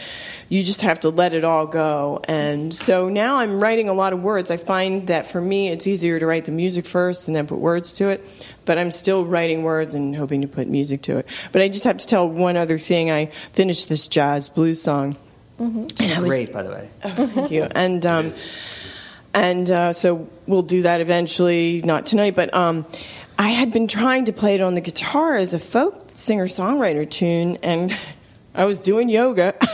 you 0.48 0.62
just 0.62 0.82
have 0.82 1.00
to 1.00 1.08
let 1.08 1.34
it 1.34 1.42
all 1.42 1.66
go. 1.66 2.20
And 2.28 2.72
so 2.72 3.08
now 3.08 3.38
I'm 3.38 3.58
writing 3.58 3.88
a 3.88 3.94
lot 3.94 4.12
of 4.12 4.22
words. 4.22 4.50
I 4.52 4.58
find 4.58 5.08
that 5.08 5.28
for 5.28 5.40
me, 5.40 5.68
it's 5.70 5.86
easier 5.88 6.20
to 6.20 6.26
write 6.26 6.44
the 6.44 6.52
music 6.52 6.86
first 6.86 7.26
and 7.26 7.34
then 7.36 7.46
put 7.46 7.58
words 7.58 7.94
to 7.94 8.10
it. 8.10 8.24
But 8.66 8.78
I'm 8.78 8.92
still 8.92 9.24
writing 9.24 9.62
words 9.64 9.94
and 9.94 10.14
hoping 10.14 10.42
to 10.42 10.48
put 10.48 10.68
music 10.68 11.02
to 11.02 11.18
it. 11.18 11.26
But 11.50 11.62
I 11.62 11.68
just 11.68 11.84
have 11.84 11.96
to 11.98 12.06
tell 12.06 12.28
one 12.28 12.56
other 12.56 12.78
thing. 12.78 13.10
I 13.10 13.26
finished 13.52 13.88
this 13.88 14.06
jazz 14.06 14.48
blues 14.48 14.80
song. 14.80 15.16
And 15.58 15.92
I 16.00 16.20
was 16.20 16.30
Great, 16.30 16.52
by 16.52 16.62
the 16.62 16.70
way. 16.70 16.88
Oh, 17.04 17.10
thank 17.26 17.50
you. 17.50 17.66
And 17.74 18.04
um, 18.06 18.34
and 19.34 19.70
uh, 19.70 19.92
so 19.92 20.28
we'll 20.46 20.62
do 20.62 20.82
that 20.82 21.00
eventually, 21.00 21.82
not 21.84 22.06
tonight. 22.06 22.36
But 22.36 22.54
um, 22.54 22.86
I 23.38 23.48
had 23.48 23.72
been 23.72 23.88
trying 23.88 24.26
to 24.26 24.32
play 24.32 24.54
it 24.54 24.60
on 24.60 24.74
the 24.74 24.80
guitar 24.80 25.36
as 25.36 25.54
a 25.54 25.58
folk 25.58 26.04
singer 26.08 26.46
songwriter 26.46 27.08
tune, 27.08 27.58
and 27.62 27.96
I 28.54 28.64
was 28.64 28.78
doing 28.78 29.08
yoga. 29.08 29.54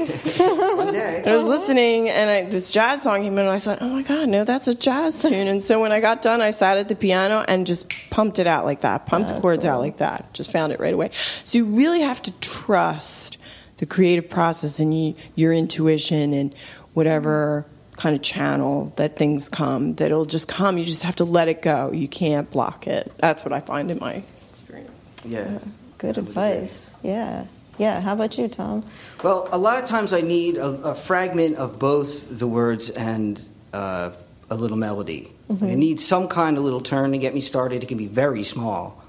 I 0.00 1.22
was 1.26 1.44
listening, 1.44 2.08
and 2.08 2.30
I, 2.30 2.44
this 2.44 2.72
jazz 2.72 3.02
song 3.02 3.22
came 3.22 3.34
in, 3.34 3.40
and 3.40 3.50
I 3.50 3.58
thought, 3.58 3.78
oh 3.82 3.88
my 3.90 4.02
God, 4.02 4.28
no, 4.28 4.44
that's 4.44 4.66
a 4.66 4.74
jazz 4.74 5.20
tune. 5.28 5.46
And 5.46 5.62
so 5.62 5.80
when 5.80 5.92
I 5.92 6.00
got 6.00 6.22
done, 6.22 6.40
I 6.40 6.50
sat 6.50 6.78
at 6.78 6.88
the 6.88 6.96
piano 6.96 7.44
and 7.46 7.66
just 7.66 7.92
pumped 8.08 8.38
it 8.38 8.46
out 8.46 8.64
like 8.64 8.80
that, 8.80 9.04
pumped 9.04 9.28
the 9.28 9.40
chords 9.40 9.66
out 9.66 9.80
like 9.80 9.98
that, 9.98 10.32
just 10.32 10.50
found 10.50 10.72
it 10.72 10.80
right 10.80 10.94
away. 10.94 11.10
So 11.44 11.58
you 11.58 11.66
really 11.66 12.00
have 12.00 12.22
to 12.22 12.32
trust 12.40 13.36
the 13.76 13.86
creative 13.86 14.30
process 14.30 14.80
and 14.80 14.96
you, 14.96 15.16
your 15.34 15.52
intuition 15.52 16.32
and 16.32 16.54
whatever 16.94 17.66
kind 18.00 18.16
of 18.16 18.22
channel 18.22 18.92
that 18.96 19.16
things 19.16 19.50
come, 19.50 19.94
that 19.96 20.06
it'll 20.06 20.24
just 20.24 20.48
come. 20.48 20.78
You 20.78 20.86
just 20.86 21.02
have 21.02 21.16
to 21.16 21.24
let 21.24 21.48
it 21.48 21.60
go. 21.60 21.92
You 21.92 22.08
can't 22.08 22.50
block 22.50 22.86
it. 22.86 23.12
That's 23.18 23.44
what 23.44 23.52
I 23.52 23.60
find 23.60 23.90
in 23.90 23.98
my 23.98 24.22
experience. 24.48 25.14
Yeah. 25.26 25.58
Good 25.98 26.16
advice. 26.16 26.94
Yeah. 27.02 27.44
Yeah. 27.76 28.00
How 28.00 28.14
about 28.14 28.38
you, 28.38 28.48
Tom? 28.48 28.84
Well, 29.22 29.48
a 29.52 29.58
lot 29.58 29.78
of 29.78 29.84
times 29.84 30.14
I 30.14 30.22
need 30.22 30.56
a, 30.56 30.66
a 30.66 30.94
fragment 30.94 31.56
of 31.56 31.78
both 31.78 32.26
the 32.38 32.46
words 32.46 32.88
and 32.88 33.40
uh, 33.74 34.12
a 34.48 34.56
little 34.56 34.78
melody. 34.78 35.30
Mm-hmm. 35.50 35.64
I 35.66 35.74
need 35.74 36.00
some 36.00 36.28
kind 36.28 36.56
of 36.56 36.64
little 36.64 36.80
turn 36.80 37.12
to 37.12 37.18
get 37.18 37.34
me 37.34 37.40
started. 37.40 37.82
It 37.82 37.86
can 37.86 37.98
be 37.98 38.06
very 38.06 38.44
small, 38.44 38.99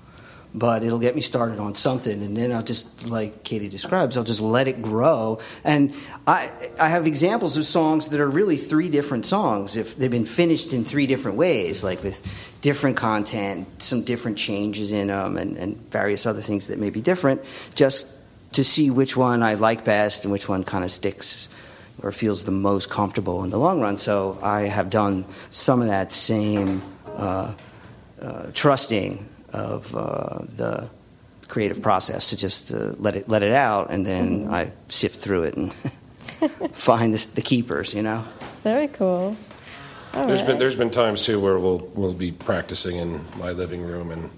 but 0.54 0.84
it'll 0.84 1.00
get 1.00 1.16
me 1.16 1.22
started 1.22 1.60
on 1.60 1.76
something, 1.76 2.22
and 2.24 2.36
then 2.36 2.52
I'll 2.52 2.64
just, 2.64 3.08
like 3.08 3.44
Katie 3.44 3.70
describes, 3.70 4.18
I'll 4.18 4.26
just 4.26 4.42
let 4.42 4.68
it 4.68 4.82
grow. 4.82 5.40
And 5.64 5.94
I, 6.28 6.52
I 6.78 6.90
have 6.90 7.08
examples 7.08 7.56
of 7.56 7.66
songs 7.66 8.10
that 8.10 8.20
are 8.20 8.30
really 8.30 8.58
three 8.58 8.90
different 8.90 9.26
songs 9.26 9.78
if 9.78 9.96
they've 9.96 10.12
been 10.12 10.26
finished 10.26 10.74
in 10.74 10.84
three 10.84 11.08
different 11.08 11.38
ways, 11.38 11.84
like 11.84 12.04
with 12.04 12.22
different 12.62 12.98
content, 12.98 13.82
some 13.82 14.04
different 14.04 14.38
changes 14.38 14.92
in 14.92 15.08
them, 15.08 15.38
and, 15.38 15.56
and 15.58 15.78
various 15.90 16.26
other 16.26 16.42
things 16.42 16.68
that 16.68 16.80
may 16.80 16.90
be 16.90 17.02
different, 17.02 17.42
just 17.76 18.08
to 18.52 18.64
see 18.64 18.92
which 18.92 19.16
one 19.16 19.42
I 19.42 19.54
like 19.54 19.86
best 19.86 20.26
and 20.26 20.34
which 20.34 20.50
one 20.50 20.66
kind 20.66 20.84
of 20.84 20.92
sticks 20.92 21.48
or 22.04 22.12
feels 22.12 22.44
the 22.44 22.52
most 22.52 22.90
comfortable 22.90 23.44
in 23.46 23.52
the 23.52 23.58
long 23.60 23.80
run. 23.80 23.98
So 23.98 24.38
I 24.42 24.64
have 24.64 24.90
done 24.90 25.24
some 25.50 25.82
of 25.82 25.88
that 25.88 26.12
same 26.12 26.82
uh, 27.16 27.54
uh, 28.22 28.48
trusting 28.54 29.30
of 29.54 29.96
uh, 29.96 30.40
the 30.56 30.90
creative 31.48 31.82
process 31.82 32.30
to 32.30 32.38
just 32.38 32.72
uh, 32.72 32.94
let 32.98 33.16
it 33.16 33.30
let 33.30 33.44
it 33.44 33.52
out, 33.52 33.90
and 33.90 34.06
then 34.06 34.48
I 34.50 34.72
sift 34.88 35.20
through 35.20 35.44
it 35.44 35.56
and 35.56 35.74
find 36.74 37.14
this, 37.14 37.26
the 37.26 37.42
keepers. 37.42 37.94
You 37.94 38.04
know. 38.04 38.26
Very 38.64 38.88
cool. 38.88 39.36
All 40.14 40.28
There's 40.28 40.42
right. 40.42 40.48
been 40.48 40.58
there's 40.60 40.76
been 40.76 40.90
times 40.90 41.24
too 41.24 41.40
where 41.40 41.58
we'll 41.58 41.80
we'll 41.96 42.14
be 42.14 42.32
practicing 42.32 42.98
in 42.98 43.26
my 43.38 43.52
living 43.52 43.82
room 43.82 44.12
and 44.12 44.30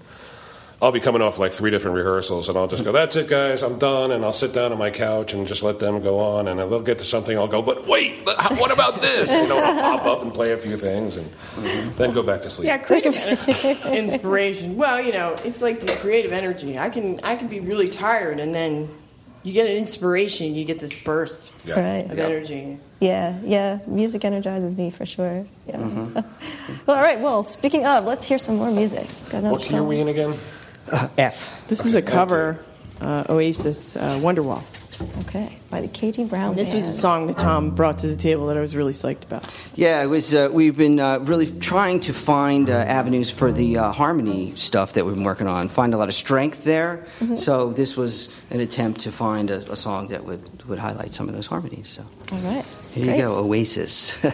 I'll 0.84 0.92
be 0.92 1.00
coming 1.00 1.22
off 1.22 1.38
like 1.38 1.52
three 1.52 1.70
different 1.70 1.96
rehearsals 1.96 2.50
and 2.50 2.58
I'll 2.58 2.68
just 2.68 2.84
go 2.84 2.92
that's 2.92 3.16
it 3.16 3.26
guys 3.28 3.62
I'm 3.62 3.78
done 3.78 4.12
and 4.12 4.22
I'll 4.22 4.34
sit 4.34 4.52
down 4.52 4.70
on 4.70 4.78
my 4.78 4.90
couch 4.90 5.32
and 5.32 5.48
just 5.48 5.62
let 5.62 5.78
them 5.78 6.02
go 6.02 6.20
on 6.20 6.46
and 6.46 6.60
they'll 6.60 6.80
get 6.82 6.98
to 6.98 7.04
something 7.04 7.36
I'll 7.38 7.48
go 7.48 7.62
but 7.62 7.86
wait 7.86 8.22
what 8.26 8.70
about 8.70 9.00
this 9.00 9.30
you 9.32 9.48
know 9.48 9.58
I'll 9.58 9.98
pop 9.98 10.06
up 10.06 10.22
and 10.22 10.32
play 10.32 10.52
a 10.52 10.58
few 10.58 10.76
things 10.76 11.16
and 11.16 11.30
then 11.96 12.12
go 12.12 12.22
back 12.22 12.42
to 12.42 12.50
sleep. 12.50 12.66
Yeah, 12.66 12.78
creative 12.78 13.14
inspiration. 13.86 14.76
Well, 14.76 15.00
you 15.00 15.12
know, 15.12 15.36
it's 15.44 15.62
like 15.62 15.80
the 15.80 15.92
creative 15.96 16.32
energy. 16.32 16.78
I 16.78 16.90
can 16.90 17.20
I 17.22 17.36
can 17.36 17.48
be 17.48 17.60
really 17.60 17.88
tired, 17.88 18.40
and 18.40 18.54
then 18.54 18.88
you 19.42 19.52
get 19.52 19.66
an 19.66 19.76
inspiration. 19.76 20.54
You 20.54 20.64
get 20.64 20.80
this 20.80 20.92
burst 21.02 21.52
Yeah. 21.64 21.80
Right. 21.80 22.10
of 22.10 22.18
Yeah. 22.18 22.24
energy. 22.24 22.78
Yeah, 23.00 23.38
yeah. 23.44 23.78
Music 23.86 24.24
energizes 24.24 24.76
me 24.76 24.90
for 24.90 25.06
sure. 25.06 25.46
Yeah. 25.66 25.76
Mm-hmm. 25.76 26.14
well, 26.86 26.96
all 26.96 27.02
right. 27.02 27.20
Well, 27.20 27.42
speaking 27.42 27.84
of, 27.86 28.04
let's 28.04 28.26
hear 28.26 28.38
some 28.38 28.56
more 28.56 28.70
music. 28.70 29.06
Got 29.30 29.38
another 29.38 29.52
What 29.52 29.62
key 29.62 29.76
are 29.76 29.84
we 29.84 30.00
in 30.00 30.08
again? 30.08 30.38
F. 31.18 31.66
This 31.68 31.86
is 31.86 31.94
a 31.94 32.02
cover, 32.02 32.58
uh, 33.00 33.24
Oasis, 33.28 33.96
uh, 33.96 34.18
Wonderwall. 34.20 34.62
Okay, 35.22 35.58
by 35.70 35.80
the 35.80 35.88
Katie 35.88 36.24
Brown. 36.24 36.50
And 36.50 36.58
this 36.58 36.72
was 36.72 36.86
a 36.86 36.92
song 36.92 37.26
that 37.26 37.36
Tom 37.36 37.70
brought 37.74 37.98
to 38.00 38.06
the 38.06 38.14
table 38.14 38.46
that 38.46 38.56
I 38.56 38.60
was 38.60 38.76
really 38.76 38.92
psyched 38.92 39.24
about. 39.24 39.44
Yeah, 39.74 40.00
it 40.02 40.06
was. 40.06 40.32
Uh, 40.32 40.48
we've 40.52 40.76
been 40.76 41.00
uh, 41.00 41.18
really 41.18 41.50
trying 41.58 41.98
to 42.00 42.12
find 42.12 42.70
uh, 42.70 42.74
avenues 42.74 43.28
for 43.28 43.50
the 43.50 43.78
uh, 43.78 43.90
harmony 43.90 44.54
stuff 44.54 44.92
that 44.92 45.04
we've 45.04 45.16
been 45.16 45.24
working 45.24 45.48
on. 45.48 45.68
Find 45.68 45.94
a 45.94 45.96
lot 45.96 46.06
of 46.08 46.14
strength 46.14 46.62
there. 46.62 47.04
So 47.34 47.72
this 47.72 47.96
was 47.96 48.32
an 48.50 48.60
attempt 48.60 49.00
to 49.00 49.10
find 49.10 49.50
a, 49.50 49.68
a 49.72 49.76
song 49.76 50.08
that 50.08 50.24
would 50.24 50.62
would 50.68 50.78
highlight 50.78 51.12
some 51.12 51.28
of 51.28 51.34
those 51.34 51.46
harmonies. 51.46 51.88
So 51.88 52.06
All 52.30 52.38
right. 52.38 52.64
here 52.92 53.06
Great. 53.06 53.16
you 53.18 53.22
go, 53.26 53.38
Oasis. 53.44 54.12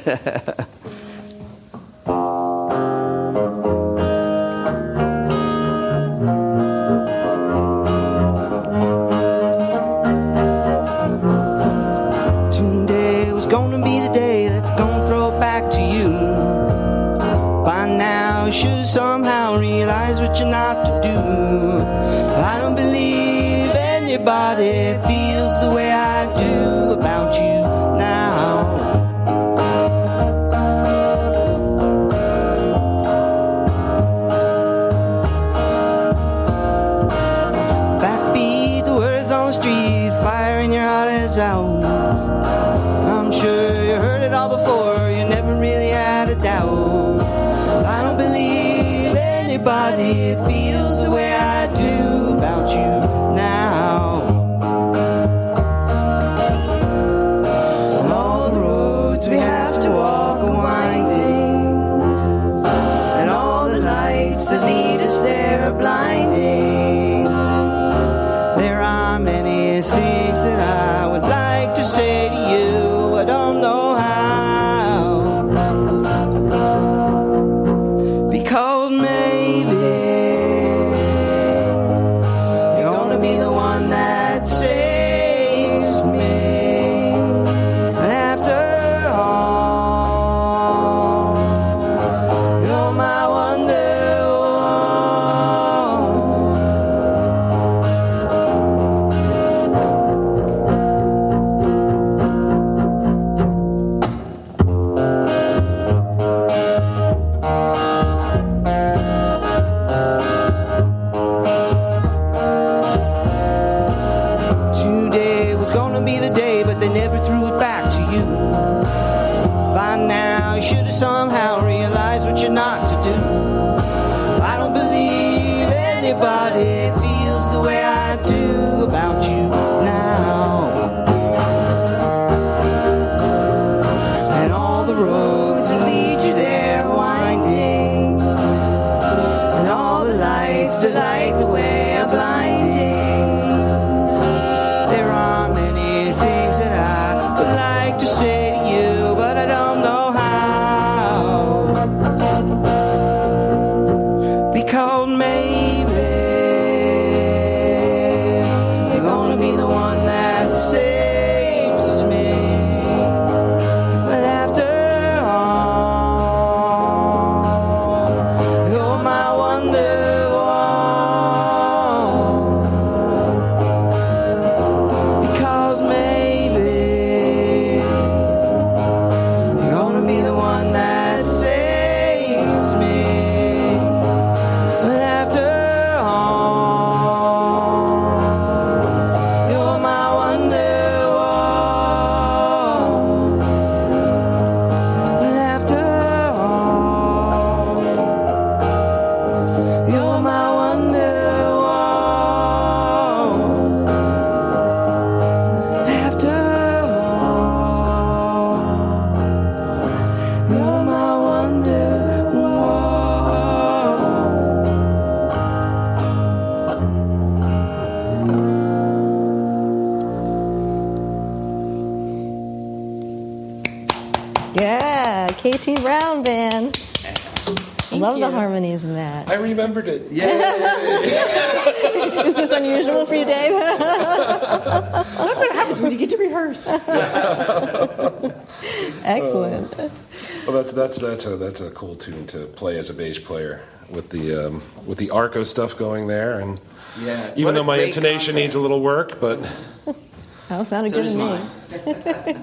that's 240.72 240.98
that's 240.98 241.24
that's 241.24 241.26
a 241.26 241.36
that's 241.36 241.60
a 241.60 241.70
cool 241.70 241.96
tune 241.96 242.26
to 242.28 242.46
play 242.46 242.78
as 242.78 242.90
a 242.90 242.94
bass 242.94 243.18
player 243.18 243.62
with 243.90 244.10
the 244.10 244.46
um, 244.46 244.62
with 244.86 244.98
the 244.98 245.10
arco 245.10 245.44
stuff 245.44 245.76
going 245.76 246.06
there, 246.06 246.38
and 246.38 246.60
Yeah. 247.00 247.32
Even 247.36 247.54
a 247.54 247.58
though 247.58 247.64
my 247.64 247.76
great 247.76 247.88
intonation 247.88 248.34
needs 248.34 248.54
a 248.54 248.60
little 248.60 248.80
work, 248.80 249.20
but 249.20 249.40
That 250.50 250.66
sounded 250.66 250.90
So 250.90 250.96
good 250.96 251.14
does 251.14 252.24
to 252.24 252.34
me. 252.34 252.36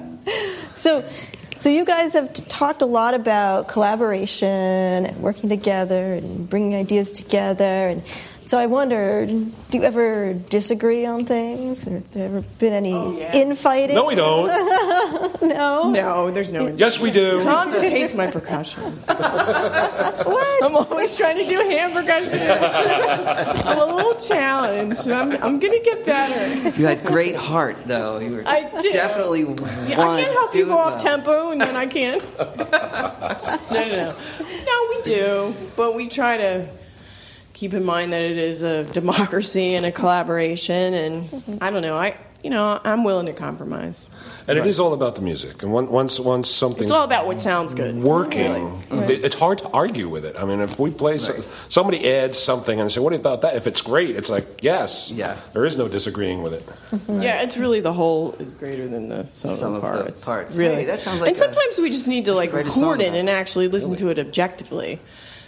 so, 0.75 1.05
so 1.57 1.69
you 1.69 1.83
guys 1.83 2.13
have 2.13 2.33
talked 2.33 2.81
a 2.81 2.85
lot 2.85 3.13
about 3.13 3.67
collaboration 3.67 4.47
and 4.47 5.17
working 5.17 5.49
together 5.49 6.13
and 6.13 6.49
bringing 6.49 6.73
ideas 6.73 7.11
together. 7.11 7.65
And 7.65 8.01
so 8.39 8.57
I 8.57 8.67
wonder, 8.67 9.25
do 9.25 9.51
you 9.77 9.83
ever 9.83 10.33
disagree 10.33 11.05
on 11.05 11.25
things? 11.25 11.85
Or 11.85 11.95
have 11.95 12.11
there 12.13 12.27
ever 12.27 12.41
been 12.59 12.71
any 12.71 13.23
infighting? 13.33 13.97
no, 13.97 14.05
we 14.05 14.15
don't. 14.15 14.47
no. 15.57 15.91
No, 15.91 16.31
there's 16.31 16.53
no. 16.53 16.67
Yes, 16.67 16.99
we 16.99 17.11
do. 17.11 17.43
Tom 17.43 17.71
just 17.71 17.87
hates 17.89 18.13
my 18.13 18.29
percussion. 18.29 18.83
What? 20.27 20.63
I'm 20.63 20.75
always 20.75 21.15
trying 21.15 21.37
to 21.37 21.45
do 21.47 21.57
hand 21.57 21.93
percussion. 21.93 22.33
It's 22.39 23.63
I'm 23.65 23.77
a 23.77 23.85
little 23.85 24.15
challenged. 24.15 25.07
I'm, 25.07 25.31
I'm 25.31 25.59
going 25.59 25.73
to 25.73 25.83
get 25.83 26.05
better. 26.05 26.69
You 26.77 26.85
had 26.85 27.03
great 27.05 27.35
heart, 27.35 27.77
though. 27.85 28.19
You 28.19 28.33
were 28.33 28.43
I 28.45 28.69
do. 28.81 28.91
definitely. 28.91 29.41
Yeah, 29.87 30.01
I 30.01 30.21
can't 30.21 30.33
help 30.33 30.53
you 30.53 30.65
go 30.65 30.77
off 30.77 31.01
tempo, 31.01 31.51
and 31.51 31.61
then 31.61 31.75
I 31.75 31.87
can't. 31.87 32.21
no, 32.39 33.69
no, 33.71 33.95
no. 33.95 34.15
No, 34.65 34.87
we 34.89 35.01
do, 35.03 35.55
but 35.75 35.95
we 35.95 36.07
try 36.09 36.37
to 36.37 36.67
keep 37.53 37.73
in 37.73 37.85
mind 37.85 38.13
that 38.13 38.21
it 38.21 38.37
is 38.37 38.63
a 38.63 38.83
democracy 38.83 39.75
and 39.75 39.85
a 39.85 39.91
collaboration, 39.91 40.93
and 40.93 41.59
I 41.61 41.69
don't 41.69 41.81
know. 41.81 41.97
I, 41.97 42.17
you 42.47 42.51
know, 42.53 42.79
I'm 42.85 43.03
willing 43.03 43.25
to 43.25 43.33
compromise. 43.33 44.09
And 44.47 44.57
it 44.57 44.65
is 44.65 44.79
all 44.79 44.93
about 44.93 45.15
the 45.15 45.21
music. 45.21 45.63
And 45.63 45.73
one- 45.73 45.89
once 45.91 46.17
once 46.17 46.49
something 46.49 46.83
it's 46.83 46.91
all 46.93 47.03
about 47.03 47.27
what 47.27 47.41
sounds 47.41 47.73
good. 47.73 48.01
working, 48.01 48.81
Right. 48.89 49.09
it's 49.21 49.35
hard 49.35 49.57
to 49.57 49.67
argue 49.73 50.07
with 50.07 50.23
it. 50.23 50.37
I 50.39 50.45
mean, 50.45 50.61
if 50.61 50.79
we 50.79 50.89
play, 50.91 51.17
so- 51.17 51.33
somebody 51.67 52.09
adds 52.09 52.37
something 52.39 52.79
and 52.79 52.89
they 52.89 52.93
say, 52.93 53.01
"What 53.01 53.11
about 53.13 53.41
that?" 53.41 53.57
If 53.57 53.67
it's 53.67 53.81
great, 53.81 54.15
it's 54.15 54.29
like, 54.29 54.45
yes, 54.61 55.11
Yeah. 55.13 55.35
there 55.51 55.65
is 55.65 55.75
no 55.77 55.89
disagreeing 55.89 56.41
with 56.41 56.53
it. 56.53 56.63
Yeah, 57.27 57.41
it's 57.41 57.57
really 57.57 57.81
the 57.81 57.91
whole 57.91 58.33
is 58.39 58.53
greater 58.53 58.87
than 58.87 59.09
the 59.09 59.25
sum, 59.33 59.55
Some 59.55 59.75
of 59.75 59.83
of 59.83 59.91
the 59.91 59.97
the 59.97 60.03
parts. 60.03 60.23
parts. 60.23 60.55
Really, 60.55 60.75
Hey, 60.75 60.85
that 60.85 61.01
sounds 61.01 61.19
like 61.19 61.27
and 61.27 61.35
a- 61.35 61.39
sometimes 61.39 61.77
we 61.79 61.89
just 61.89 62.07
need 62.07 62.23
to 62.25 62.33
like 62.33 62.53
record 62.53 63.01
it 63.01 63.13
and 63.13 63.29
actually 63.29 63.67
listen 63.67 63.97
to 63.97 64.07
it 64.07 64.17
objectively. 64.19 65.01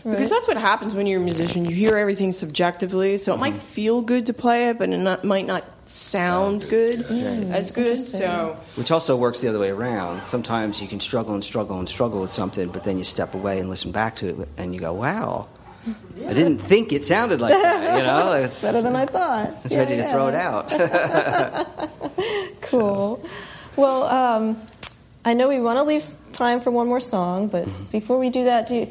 Because 0.04 0.30
that's 0.30 0.47
what 0.47 0.58
happens 0.58 0.93
when 0.95 1.08
you're 1.08 1.20
a 1.20 1.24
musician. 1.24 1.66
You 1.66 1.76
hear 1.76 1.97
everything 1.97 2.32
subjectively, 2.32 3.18
so 3.18 3.34
it 3.34 3.38
might 3.38 3.56
feel 3.56 4.02
good 4.02 4.28
to 4.28 4.34
play 4.34 4.70
it, 4.70 4.78
but 4.78 4.89
it 4.89 4.97
not, 4.97 5.24
might 5.26 5.45
not 5.45 5.66
sound 5.86 6.70
good 6.70 7.02
as 7.52 7.72
good. 7.72 7.97
So 8.00 8.56
Which 8.76 8.91
also 8.91 9.16
works 9.18 9.41
the 9.41 9.50
other 9.50 9.60
way 9.60 9.70
around. 9.72 10.26
Sometimes 10.28 10.82
you 10.82 10.88
can 10.88 11.00
struggle 11.00 11.34
and 11.34 11.43
struggle 11.43 11.80
and 11.80 11.89
struggle 11.89 12.22
with 12.22 12.30
something, 12.32 12.70
but 12.70 12.84
then 12.86 12.97
you 12.97 13.04
step 13.04 13.34
away 13.34 13.60
and 13.60 13.70
listen 13.70 13.91
back 13.91 14.16
to 14.18 14.41
it, 14.41 14.50
and 14.58 14.74
you 14.74 14.80
go, 14.80 14.93
"Wow, 14.93 15.47
I 16.28 16.34
didn't 16.34 16.60
think 16.60 16.93
it 16.93 17.04
sounded 17.06 17.41
like 17.41 17.54
that." 17.54 17.97
You 17.97 18.04
know, 18.06 18.34
it's 18.43 18.62
Better 18.62 18.82
than 18.82 18.95
I 18.95 19.06
thought. 19.06 19.54
It's 19.66 19.74
Yeah, 19.74 19.80
ready 19.80 19.97
to 19.97 20.04
throw 20.12 20.28
it 20.28 20.36
out. 20.36 20.72
Cool. 22.62 23.22
Well, 23.76 24.04
um, 24.04 24.62
I 25.26 25.34
know 25.34 25.50
we 25.50 25.60
want 25.60 25.80
to 25.80 25.84
leave 25.84 26.04
time 26.34 26.60
for 26.60 26.70
one 26.72 26.88
more 26.88 27.00
song, 27.00 27.47
but 27.47 27.66
Mm-hmm. 27.66 27.84
before 27.86 28.20
we 28.20 28.30
do 28.30 28.43
that, 28.45 28.68
do 28.68 28.76
you, 28.76 28.88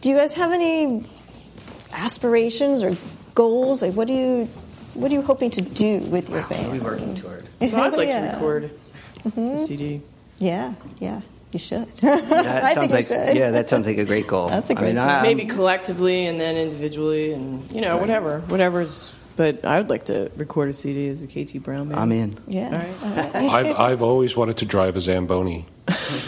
do 0.00 0.10
you 0.10 0.16
guys 0.16 0.34
have 0.34 0.52
any 0.52 1.04
aspirations 1.92 2.82
or 2.82 2.96
goals? 3.34 3.82
Like, 3.82 3.94
what 3.94 4.06
do 4.06 4.14
you 4.14 4.48
what 4.94 5.10
are 5.10 5.14
you 5.14 5.22
hoping 5.22 5.50
to 5.52 5.60
do 5.60 5.98
with 6.00 6.28
your 6.28 6.42
band? 6.42 6.72
We're 6.72 6.82
working 6.90 7.14
toward. 7.16 7.46
I'd 7.60 7.72
like 7.72 8.08
Yeah. 8.08 8.20
to 8.30 8.34
record 8.36 8.70
Mhm. 9.24 9.54
a 9.54 9.58
CD. 9.58 10.00
Yeah, 10.38 10.74
yeah, 11.00 11.20
you 11.52 11.58
should. 11.58 11.86
That 12.00 12.64
I 12.64 12.74
sounds 12.74 12.78
think 12.78 12.92
like 12.92 13.10
you 13.10 13.26
should. 13.26 13.36
yeah, 13.36 13.50
that 13.50 13.68
sounds 13.68 13.86
like 13.86 13.98
a 13.98 14.04
great 14.04 14.26
goal. 14.26 14.48
That's 14.54 14.70
a 14.70 14.78
I 14.78 14.82
mean, 14.82 14.94
great 14.94 15.02
I, 15.02 15.22
Maybe 15.22 15.44
collectively 15.46 16.26
and 16.26 16.40
then 16.40 16.56
individually, 16.56 17.32
and 17.32 17.70
you 17.72 17.80
know 17.80 17.92
Right. 17.92 18.00
whatever, 18.00 18.40
whatever's. 18.48 19.12
But 19.38 19.64
I 19.64 19.78
would 19.78 19.88
like 19.88 20.04
to 20.06 20.30
record 20.36 20.68
a 20.68 20.72
CD 20.72 21.08
as 21.08 21.22
a 21.22 21.28
KT 21.28 21.62
Brown 21.62 21.90
man. 21.90 21.98
I'm 21.98 22.10
in. 22.10 22.36
Yeah. 22.48 22.92
All 23.02 23.08
right. 23.08 23.34
I've, 23.36 23.76
I've 23.78 24.02
always 24.02 24.36
wanted 24.36 24.56
to 24.56 24.66
drive 24.66 24.96
a 24.96 25.00
Zamboni. 25.00 25.64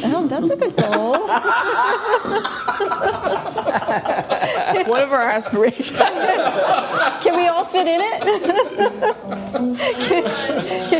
Oh, 0.05 0.29
that's 0.29 0.49
a 0.49 0.57
good 0.57 0.77
goal. 0.77 1.17
One 4.89 5.03
of 5.03 5.13
our 5.13 5.29
aspirations. 5.29 5.99
Can 5.99 7.37
we 7.37 7.49
all 7.49 7.65
fit 7.65 7.89
in 7.89 8.01
it? 8.01 8.23
Road 10.93 11.00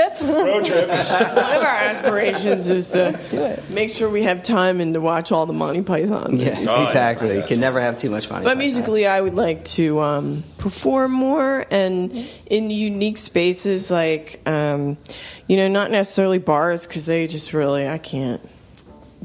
trip. 0.00 0.20
Road 0.20 0.64
trip. 0.64 0.88
One 0.88 0.98
of 0.98 1.62
our 1.62 1.64
aspirations 1.64 2.68
is 2.68 2.90
to 2.92 3.62
make 3.70 3.90
sure 3.90 4.08
we 4.08 4.22
have 4.22 4.42
time 4.42 4.80
and 4.80 4.94
to 4.94 5.00
watch 5.00 5.32
all 5.32 5.46
the 5.46 5.52
Monty 5.52 5.82
Python. 5.82 6.36
Yeah, 6.36 6.60
movies. 6.60 6.88
exactly. 6.88 7.36
You 7.36 7.42
can 7.44 7.60
never 7.60 7.80
have 7.80 7.98
too 7.98 8.10
much 8.10 8.30
money. 8.30 8.44
But 8.44 8.58
musically, 8.58 9.06
I 9.06 9.20
would 9.20 9.34
like 9.34 9.64
to 9.64 10.00
um, 10.00 10.44
perform 10.58 11.12
more 11.12 11.66
and 11.70 12.12
in 12.46 12.70
unique 12.70 13.18
spaces, 13.18 13.90
like 13.90 14.40
um, 14.46 14.98
you 15.46 15.56
know, 15.56 15.68
not 15.68 15.90
necessarily 15.90 16.38
bars 16.38 16.86
because 16.86 17.06
they 17.06 17.26
just 17.26 17.52
really 17.52 17.88
I 17.88 17.98
can't. 17.98 18.40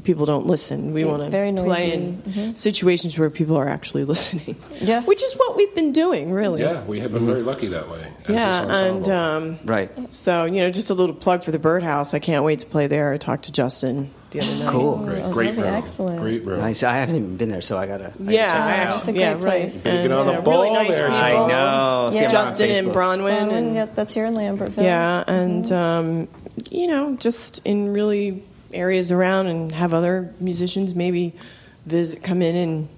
People 0.06 0.24
don't 0.24 0.46
listen. 0.46 0.92
We 0.92 1.02
Yeah, 1.04 1.10
want 1.10 1.24
to 1.24 1.30
play 1.30 1.50
noisy. 1.50 1.92
in 1.92 2.22
Mhm. 2.28 2.56
situations 2.56 3.18
where 3.18 3.28
people 3.28 3.56
are 3.56 3.68
actually 3.68 4.04
listening. 4.14 4.54
Yeah, 4.80 5.02
which 5.02 5.20
is 5.20 5.32
what 5.34 5.56
we've 5.56 5.74
been 5.74 5.90
doing, 5.90 6.30
really. 6.30 6.62
Yeah, 6.62 6.82
we 6.86 7.00
have 7.00 7.12
been 7.12 7.26
very 7.26 7.42
lucky 7.42 7.66
that 7.66 7.90
way. 7.90 8.06
as 8.28 8.30
Yeah, 8.32 8.84
and 8.84 9.08
um, 9.08 9.58
right. 9.64 9.90
so 10.14 10.44
you 10.44 10.60
know, 10.62 10.70
just 10.70 10.90
a 10.90 10.94
little 10.94 11.14
plug 11.16 11.42
for 11.42 11.50
the 11.50 11.58
Birdhouse. 11.58 12.14
I 12.14 12.20
can't 12.20 12.44
wait 12.44 12.60
to 12.60 12.66
play 12.66 12.86
there. 12.86 13.12
I 13.12 13.16
talked 13.16 13.46
to 13.46 13.52
Justin 13.52 14.10
the 14.30 14.42
other 14.42 14.54
night. 14.54 14.66
Cool. 14.68 14.98
great, 14.98 15.22
Oh, 15.24 15.32
great 15.32 15.56
that'd 15.56 15.64
room. 15.64 15.74
excellent. 15.74 16.20
Great 16.20 16.44
room. 16.46 16.60
Nice. 16.60 16.84
I 16.84 16.98
haven't 16.98 17.16
even 17.16 17.36
been 17.36 17.48
there, 17.48 17.60
so 17.60 17.76
I 17.76 17.88
gotta. 17.88 18.04
I 18.06 18.08
gotta 18.10 18.32
Yeah, 18.32 18.48
check 18.48 18.76
it 18.76 18.86
out. 18.88 18.98
It's 19.00 19.08
a 19.08 19.12
great 19.12 19.24
right. 19.32 19.40
place. 19.42 19.82
Gotta 19.84 20.02
get 20.02 20.12
on 20.12 20.26
the 20.28 20.32
uh, 20.34 20.40
ball 20.42 20.62
really 20.62 20.72
nice 20.74 20.90
there, 20.96 21.08
people. 21.08 21.22
I 21.24 21.48
know. 21.48 22.08
Yeah. 22.12 22.20
them 22.22 22.30
Justin 22.30 22.70
and 22.70 22.88
Bronwyn, 22.94 23.38
Bronwyn, 23.48 23.52
and 23.52 23.74
yeah, 23.74 23.86
that's 23.92 24.14
here 24.14 24.26
in 24.26 24.34
Lambertville. 24.34 24.84
Yeah, 24.84 25.24
and 25.26 25.72
um, 25.72 26.28
you 26.70 26.86
know, 26.86 27.16
just 27.16 27.60
in 27.64 27.92
really 27.92 28.42
areas 28.76 29.10
around, 29.10 29.46
and 29.48 29.72
have 29.72 29.92
other 29.94 30.32
musicians 30.40 30.94
maybe 30.94 31.32
visit, 31.86 32.22
come 32.22 32.42
in 32.42 32.54
and 32.56 32.88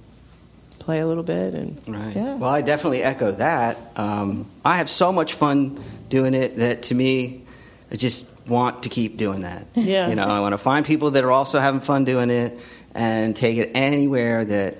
play 0.79 1.01
a 1.01 1.07
little 1.07 1.23
bit, 1.23 1.55
and 1.55 1.77
Right. 1.87 2.15
Yeah. 2.17 2.35
Well, 2.37 2.51
I 2.51 2.63
definitely 2.63 3.03
echo 3.03 3.33
that. 3.33 3.77
Um, 3.97 4.47
I 4.65 4.77
have 4.79 4.89
so 4.91 5.13
much 5.13 5.35
fun 5.35 5.83
doing 6.09 6.35
it 6.35 6.57
that 6.57 6.85
to 6.85 6.95
me, 6.95 7.43
I 7.91 7.97
just 7.97 8.31
want 8.47 8.83
to 8.85 8.89
keep 8.89 9.17
doing 9.17 9.43
that. 9.43 9.67
Yeah. 9.75 10.09
You 10.09 10.15
know, 10.15 10.25
I 10.25 10.41
want 10.41 10.53
to 10.55 10.59
find 10.59 10.85
people 10.87 11.11
that 11.13 11.25
are 11.25 11.31
also 11.33 11.59
having 11.59 11.81
fun 11.81 12.05
doing 12.05 12.31
it 12.31 12.59
and 12.95 13.37
take 13.37 13.59
it 13.59 13.73
anywhere 13.75 14.45
that 14.45 14.77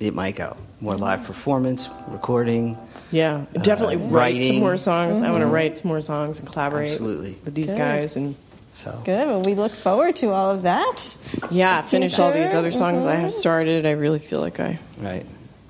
it 0.00 0.14
might 0.14 0.34
go. 0.36 0.56
More 0.80 0.96
live 0.96 1.24
performance, 1.24 1.88
recording. 2.08 2.76
yeah, 3.10 3.44
definitely 3.62 3.96
write 3.96 4.40
some 4.40 4.42
writing. 4.42 4.60
more 4.60 4.76
songs. 4.76 5.22
I 5.22 5.30
want 5.30 5.42
to 5.42 5.46
write 5.46 5.76
some 5.76 5.88
more 5.88 6.00
songs 6.00 6.40
and 6.40 6.50
collaborate 6.50 6.90
Absolutely. 6.90 7.38
with 7.44 7.54
these 7.54 7.68
Good. 7.68 7.78
guys, 7.78 8.16
and 8.16 8.34
So 8.76 9.00
Good. 9.04 9.26
Well, 9.28 9.42
we 9.42 9.54
look 9.54 9.72
forward 9.72 10.16
to 10.16 10.30
all 10.30 10.50
of 10.50 10.62
that. 10.62 11.16
yeah, 11.50 11.82
finish 11.82 12.18
all 12.18 12.32
these 12.32 12.54
other 12.54 12.70
songs 12.70 13.04
I 13.04 13.14
have 13.16 13.32
started. 13.32 13.86
I 13.86 13.92
really 13.92 14.18
feel 14.18 14.40
like 14.40 14.60
I 14.60 14.78
right. 14.98 15.24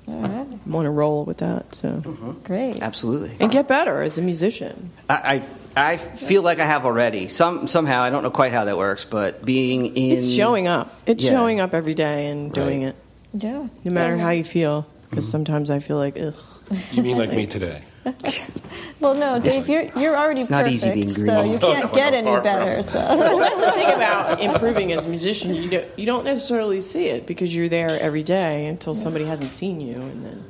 All 0.07 0.21
right. 0.21 0.47
want 0.67 0.85
to 0.85 0.89
roll 0.91 1.23
with 1.25 1.37
that. 1.37 1.73
So 1.75 1.89
mm-hmm. 1.89 2.31
Great. 2.43 2.81
Absolutely. 2.81 3.35
and 3.39 3.51
get 3.51 3.67
better 3.67 4.01
as 4.01 4.17
a 4.17 4.21
musician. 4.21 4.91
I, 5.09 5.43
I 5.75 5.93
I 5.93 5.97
feel 5.97 6.41
like 6.41 6.59
I 6.59 6.65
have 6.65 6.85
already. 6.85 7.27
Some 7.27 7.67
somehow 7.67 8.01
I 8.01 8.09
don't 8.09 8.23
know 8.23 8.31
quite 8.31 8.53
how 8.53 8.65
that 8.65 8.77
works, 8.77 9.03
but 9.05 9.43
being 9.45 9.95
in 9.95 10.17
It's 10.17 10.29
showing 10.31 10.67
up. 10.67 10.93
It's 11.05 11.23
Yeah. 11.23 11.31
showing 11.31 11.59
up 11.59 11.73
every 11.73 11.93
day 11.93 12.27
and 12.27 12.51
doing 12.53 12.83
Right. 12.85 12.95
it, 13.33 13.43
Yeah. 13.43 13.67
no 13.83 13.91
matter 13.91 14.15
Yeah. 14.15 14.23
how 14.23 14.29
you 14.31 14.43
feel. 14.43 14.85
Because 15.09 15.25
mm-hmm. 15.25 15.31
sometimes 15.31 15.69
I 15.69 15.79
feel 15.79 15.97
like, 15.97 16.17
ugh. 16.19 16.33
You 16.91 17.03
mean 17.03 17.17
like 17.17 17.31
me 17.31 17.45
today? 17.47 17.81
Well, 19.01 19.13
no, 19.13 19.39
Dave, 19.39 19.67
you're 19.67 19.83
you're 19.99 20.15
already 20.15 20.41
It's 20.41 20.49
not 20.49 20.63
perfect, 20.63 20.75
easy 20.75 20.87
being 20.93 21.07
green. 21.09 21.25
so 21.25 21.41
you 21.43 21.59
can't 21.59 21.85
no, 21.85 21.93
get 21.93 22.11
no, 22.23 22.31
any 22.33 22.41
better. 22.41 22.71
it. 22.79 22.83
So 22.83 22.99
That's 22.99 23.65
the 23.65 23.71
thing 23.71 23.93
about 23.93 24.39
improving 24.47 24.93
as 24.93 25.05
a 25.05 25.09
musician. 25.09 25.53
You 25.53 25.69
don't, 25.69 25.85
you 25.99 26.05
don't 26.05 26.23
necessarily 26.23 26.79
see 26.81 27.07
it 27.07 27.27
because 27.27 27.53
you're 27.55 27.67
there 27.69 27.99
every 27.99 28.23
day 28.23 28.65
until 28.67 28.95
somebody 28.95 29.25
hasn't 29.25 29.53
seen 29.53 29.81
you, 29.81 29.95
and 29.97 30.25
then 30.25 30.43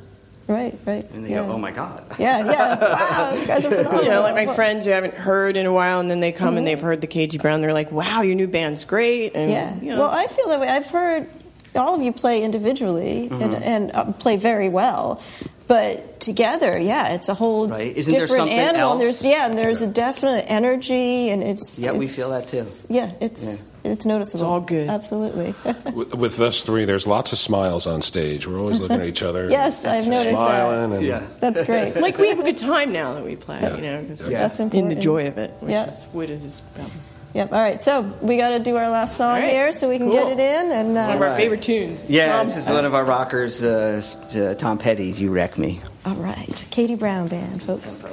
right, 0.48 0.78
right. 0.86 1.10
and 1.12 1.26
they 1.26 1.32
yeah. 1.32 1.44
go, 1.46 1.54
"Oh 1.54 1.58
my 1.58 1.72
god." 1.72 2.06
Yeah, 2.20 2.46
yeah. 2.46 2.80
Wow, 2.80 3.34
you 3.42 3.48
guys 3.48 3.66
are 3.66 3.72
phenomenal. 3.72 4.04
you 4.04 4.10
know, 4.12 4.22
like 4.22 4.36
my 4.48 4.54
friends 4.54 4.86
who 4.86 4.92
haven't 4.92 5.16
heard 5.16 5.58
in 5.58 5.66
a 5.66 5.74
while, 5.74 6.00
and 6.00 6.10
then 6.10 6.20
they 6.20 6.32
come 6.32 6.56
and 6.58 6.66
they've 6.68 6.80
heard 6.80 7.02
the 7.02 7.08
KT 7.08 7.42
Brown. 7.42 7.62
They're 7.62 7.74
like, 7.74 7.92
"Wow, 7.92 8.22
your 8.22 8.36
new 8.36 8.48
band's 8.48 8.86
great!" 8.86 9.36
And 9.36 9.50
Yeah. 9.50 9.76
you 9.82 9.90
know, 9.90 10.00
Well, 10.02 10.12
I 10.12 10.28
feel 10.28 10.48
that 10.50 10.60
way. 10.60 10.68
I've 10.70 10.88
heard 10.90 11.28
all 11.76 11.96
of 11.96 12.02
you 12.02 12.14
play 12.14 12.44
individually 12.44 13.28
and, 13.28 13.42
Mm-hmm. 13.42 13.64
and 13.64 13.92
uh, 13.94 14.06
play 14.14 14.38
very 14.38 14.70
well, 14.70 15.20
but 15.68 16.20
together, 16.22 16.78
yeah, 16.78 17.14
it's 17.14 17.30
a 17.30 17.34
whole 17.34 17.68
Right. 17.68 17.96
Isn't 17.96 18.12
there 18.12 18.22
different 18.22 18.40
something 18.42 18.58
animal. 18.58 18.94
And 18.94 19.02
else? 19.02 19.22
there's 19.22 19.26
yeah, 19.26 19.46
and 19.48 19.58
there's 19.58 19.82
a 19.82 19.88
definite 19.88 20.46
energy, 20.48 21.30
and 21.30 21.44
it's 21.44 21.80
Yeah, 21.80 21.92
we 21.94 22.08
feel 22.08 22.30
that 22.32 22.44
too. 22.44 22.64
Yeah, 22.94 23.12
it's 23.22 23.64
it's 23.84 24.06
noticeable. 24.06 24.40
It's 24.42 24.44
all 24.44 24.62
good. 24.62 24.90
Absolutely. 24.90 25.54
with, 25.94 26.16
with 26.16 26.40
us 26.40 26.64
three, 26.64 26.86
there's 26.86 27.06
lots 27.06 27.32
of 27.34 27.38
smiles 27.38 27.86
on 27.86 28.02
stage. 28.02 28.48
We're 28.48 28.60
always 28.60 28.80
looking 28.80 29.00
at 29.00 29.08
each 29.08 29.22
other. 29.22 29.48
Yes, 29.52 29.86
I've 29.86 30.08
noticed 30.08 30.26
that. 30.30 30.36
smiling 30.36 30.94
And, 30.94 31.04
Yeah. 31.06 31.22
That's 31.40 31.62
great. 31.64 31.96
like 31.96 32.18
we 32.18 32.30
have 32.30 32.40
a 32.40 32.44
good 32.44 32.58
time 32.58 32.92
now 32.92 33.14
that 33.14 33.24
we 33.24 33.36
play. 33.36 33.60
Yeah. 33.62 33.76
You 33.76 33.82
know, 33.84 34.02
because 34.02 34.24
Yeah. 34.24 34.40
That's 34.40 34.60
in 34.60 34.88
the 34.90 34.96
joy 34.96 35.28
of 35.28 35.38
it, 35.38 35.52
which 35.60 35.72
Yeah. 35.72 35.90
is 35.92 36.04
what 36.14 36.30
is 36.32 36.42
this 36.44 36.62
about. 36.76 36.92
Yep. 37.36 37.52
All 37.52 37.60
right. 37.60 37.84
So 37.84 38.02
we 38.22 38.38
got 38.38 38.50
to 38.58 38.60
do 38.60 38.78
our 38.78 38.90
last 38.90 39.18
song 39.18 39.36
All 39.36 39.42
right. 39.42 39.50
here, 39.50 39.72
so 39.74 39.90
we 39.90 39.98
can 39.98 40.08
Cool. 40.10 40.16
get 40.24 40.28
it 40.30 40.40
in. 40.40 40.72
And 40.72 40.96
One 40.96 41.16
of 41.18 41.22
uh, 41.22 41.26
our 41.26 41.36
favorite 41.36 41.62
tunes. 41.62 42.10
Yeah, 42.10 42.38
Tom- 42.38 42.46
this 42.46 42.56
is 42.58 42.68
one 42.70 42.86
of 42.86 42.94
our 42.96 43.04
rockers, 43.04 43.62
uh, 43.62 44.02
uh, 44.36 44.54
Tom 44.56 44.78
Petty's 44.78 45.20
"You 45.20 45.32
Wreck 45.32 45.58
Me." 45.58 45.82
all 46.06 46.16
right, 46.16 46.66
Katie 46.72 46.96
Brown 46.96 47.28
band, 47.28 47.62
folks. 47.62 48.04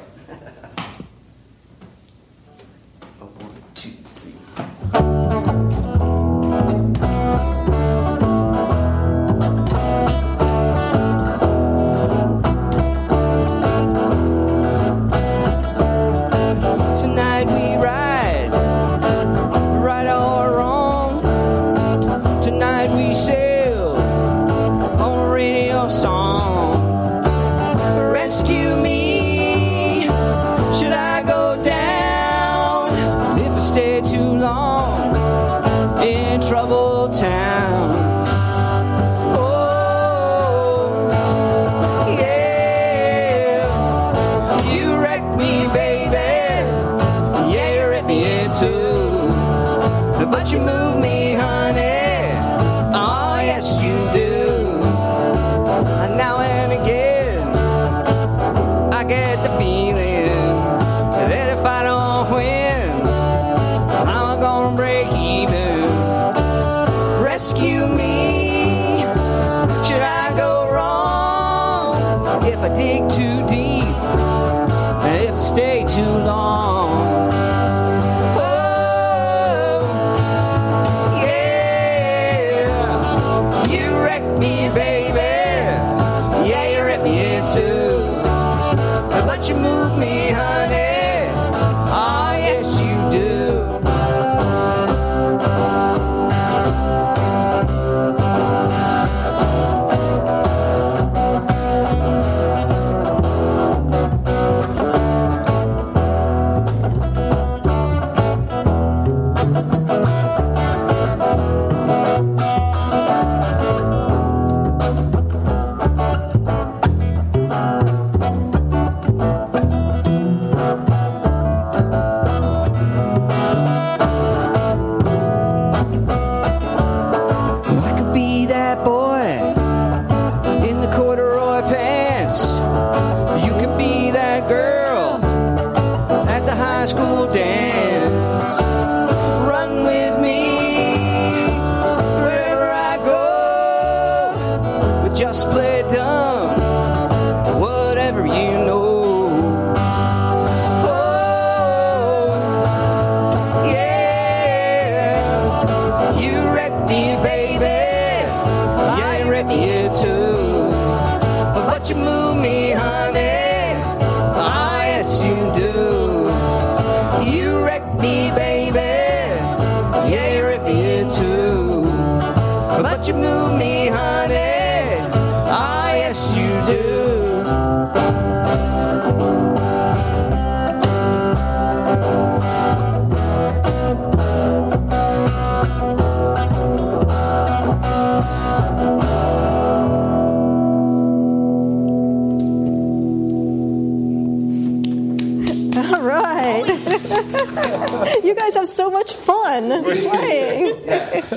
Have 198.63 198.69
so 198.69 198.91
much 198.91 199.13
fun 199.13 199.69
playing. 199.85 200.77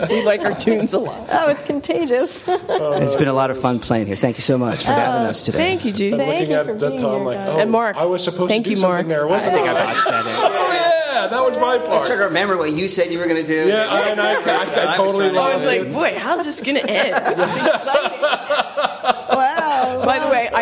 we 0.10 0.26
like 0.26 0.42
our 0.42 0.56
tunes 0.58 0.94
a 0.94 1.00
lot. 1.00 1.28
Oh, 1.32 1.50
it's 1.50 1.64
contagious. 1.64 2.48
It's 2.96 3.16
been 3.16 3.28
a 3.28 3.34
lot 3.34 3.52
of 3.52 3.60
fun 3.60 3.80
playing 3.80 4.08
here. 4.08 4.16
Thank 4.16 4.38
you 4.38 4.42
so 4.42 4.58
much 4.58 4.84
for 4.84 4.90
oh, 4.90 4.94
having 4.94 5.28
us 5.28 5.44
today. 5.44 5.58
Thank 5.58 5.86
you, 5.86 5.92
Judy. 5.92 6.18
Thank 6.18 6.40
Looking 6.50 6.50
you 6.52 6.56
at 6.60 6.66
for 6.66 6.74
the 6.74 6.90
being 6.90 7.02
Tom 7.02 7.16
here, 7.18 7.26
like, 7.26 7.38
guys. 7.38 7.50
oh, 7.50 7.60
And 7.60 7.72
Mark. 7.72 7.96
I 7.98 8.06
was 8.06 8.24
supposed 8.24 8.50
Thank 8.50 8.66
to 8.66 8.70
do 8.72 8.76
you, 8.76 8.82
Mark. 8.82 8.98
something 9.00 9.10
there, 9.10 9.28
wasn't 9.28 9.56
I? 9.56 9.60
I 9.62 9.74
botched 9.74 10.06
that. 10.06 10.26
in? 10.26 10.32
Oh 10.36 10.72
yeah, 10.74 11.28
that 11.28 11.42
was 11.44 11.58
my 11.58 11.74
I 11.74 11.78
was 11.78 11.86
trying 11.88 11.98
part. 12.00 12.08
to 12.10 12.16
remember 12.26 12.58
what 12.58 12.72
you 12.72 12.88
said 12.88 13.12
you 13.12 13.20
were 13.20 13.28
going 13.28 13.42
to 13.42 13.48
do. 13.48 13.68
Yeah, 13.68 13.88
I, 13.90 14.10
and 14.12 14.20
I, 14.20 14.34
I, 14.34 14.94
I 14.94 14.98
totally 14.98 15.30
trying 15.30 15.34
to- 15.36 15.40
I 15.42 15.56
was 15.56 15.66
like, 15.66 15.92
boy, 15.94 16.18
how's 16.20 16.46
this 16.46 16.62
going 16.64 16.76
to 16.76 16.90
end? 16.90 17.26
This 17.26 17.38
is 17.38 17.56
exciting. 17.56 18.75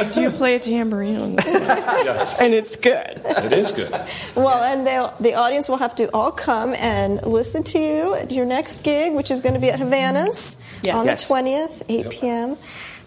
I 0.07 0.11
do 0.11 0.29
play 0.31 0.55
a 0.55 0.59
tambourine 0.59 1.17
on 1.19 1.35
this, 1.35 1.45
Yes, 1.53 2.37
and 2.39 2.53
it's 2.53 2.75
good. 2.75 3.21
it 3.25 3.53
is 3.53 3.71
good. 3.71 3.91
Well, 4.35 4.63
and 4.63 4.85
they'll- 4.85 5.13
the 5.19 5.35
audience 5.35 5.69
will 5.69 5.77
have 5.77 5.95
to 5.95 6.09
all 6.13 6.31
come 6.31 6.73
and 6.79 7.21
listen 7.25 7.63
to 7.63 7.79
you 7.79 8.15
at 8.15 8.31
your 8.31 8.45
next 8.45 8.83
gig, 8.83 9.13
which 9.13 9.31
is 9.31 9.41
going 9.41 9.53
to 9.55 9.59
be 9.61 9.69
at 9.69 9.79
Havana's 9.79 10.63
Yes. 10.81 10.95
on 10.95 11.05
Yes. 11.05 11.27
the 11.27 11.33
20th, 11.33 11.83
8 11.89 12.09
p.m. 12.09 12.57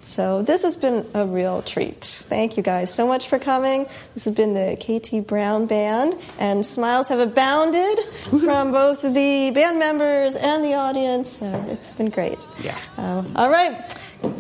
So 0.05 0.41
this 0.41 0.63
has 0.63 0.77
been 0.77 1.05
a 1.15 1.27
real 1.27 1.63
treat. 1.63 2.05
Thank 2.05 2.57
you 2.57 2.63
guys 2.63 2.95
so 2.95 3.09
much 3.09 3.29
for 3.29 3.41
coming. 3.41 3.87
This 4.15 4.25
has 4.25 4.35
been 4.35 4.55
the 4.55 4.77
KT 4.79 5.27
Brown 5.27 5.67
Band, 5.67 6.15
and 6.39 6.65
smiles 6.65 7.09
have 7.09 7.19
abounded 7.19 7.99
from 8.41 8.71
both 8.71 9.03
the 9.03 9.51
band 9.53 9.81
members 9.81 10.37
and 10.37 10.65
the 10.65 10.75
audience. 10.75 11.43
Uh, 11.43 11.61
it's 11.71 11.93
been 11.93 12.09
great. 12.11 12.47
Yeah. 12.63 12.79
Um, 12.97 13.33
all 13.35 13.51
right. 13.51 13.75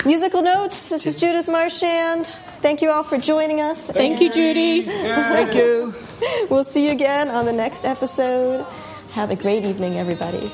Musical 0.04 0.42
Notes, 0.42 0.90
this 0.90 1.06
is 1.06 1.20
Judith 1.20 1.48
Marchand. 1.48 2.26
Thank 2.60 2.82
you 2.82 2.90
all 2.90 3.04
for 3.04 3.18
joining 3.18 3.60
us. 3.60 3.90
Thank 3.90 4.20
you, 4.20 4.30
Judy. 4.30 4.82
Thank 4.82 5.54
you. 5.54 5.94
we'll 6.50 6.64
see 6.64 6.86
you 6.86 6.92
again 6.92 7.28
on 7.28 7.44
the 7.44 7.52
next 7.52 7.84
episode. 7.84 8.66
Have 9.12 9.30
a 9.30 9.36
great 9.36 9.64
evening, 9.64 9.94
everybody. 9.94 10.50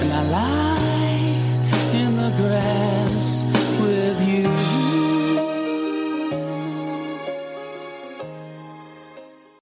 And 0.00 0.12
I 0.12 0.22
lie 0.30 2.00
in 2.00 2.16
the 2.16 2.34
grass. 2.38 3.57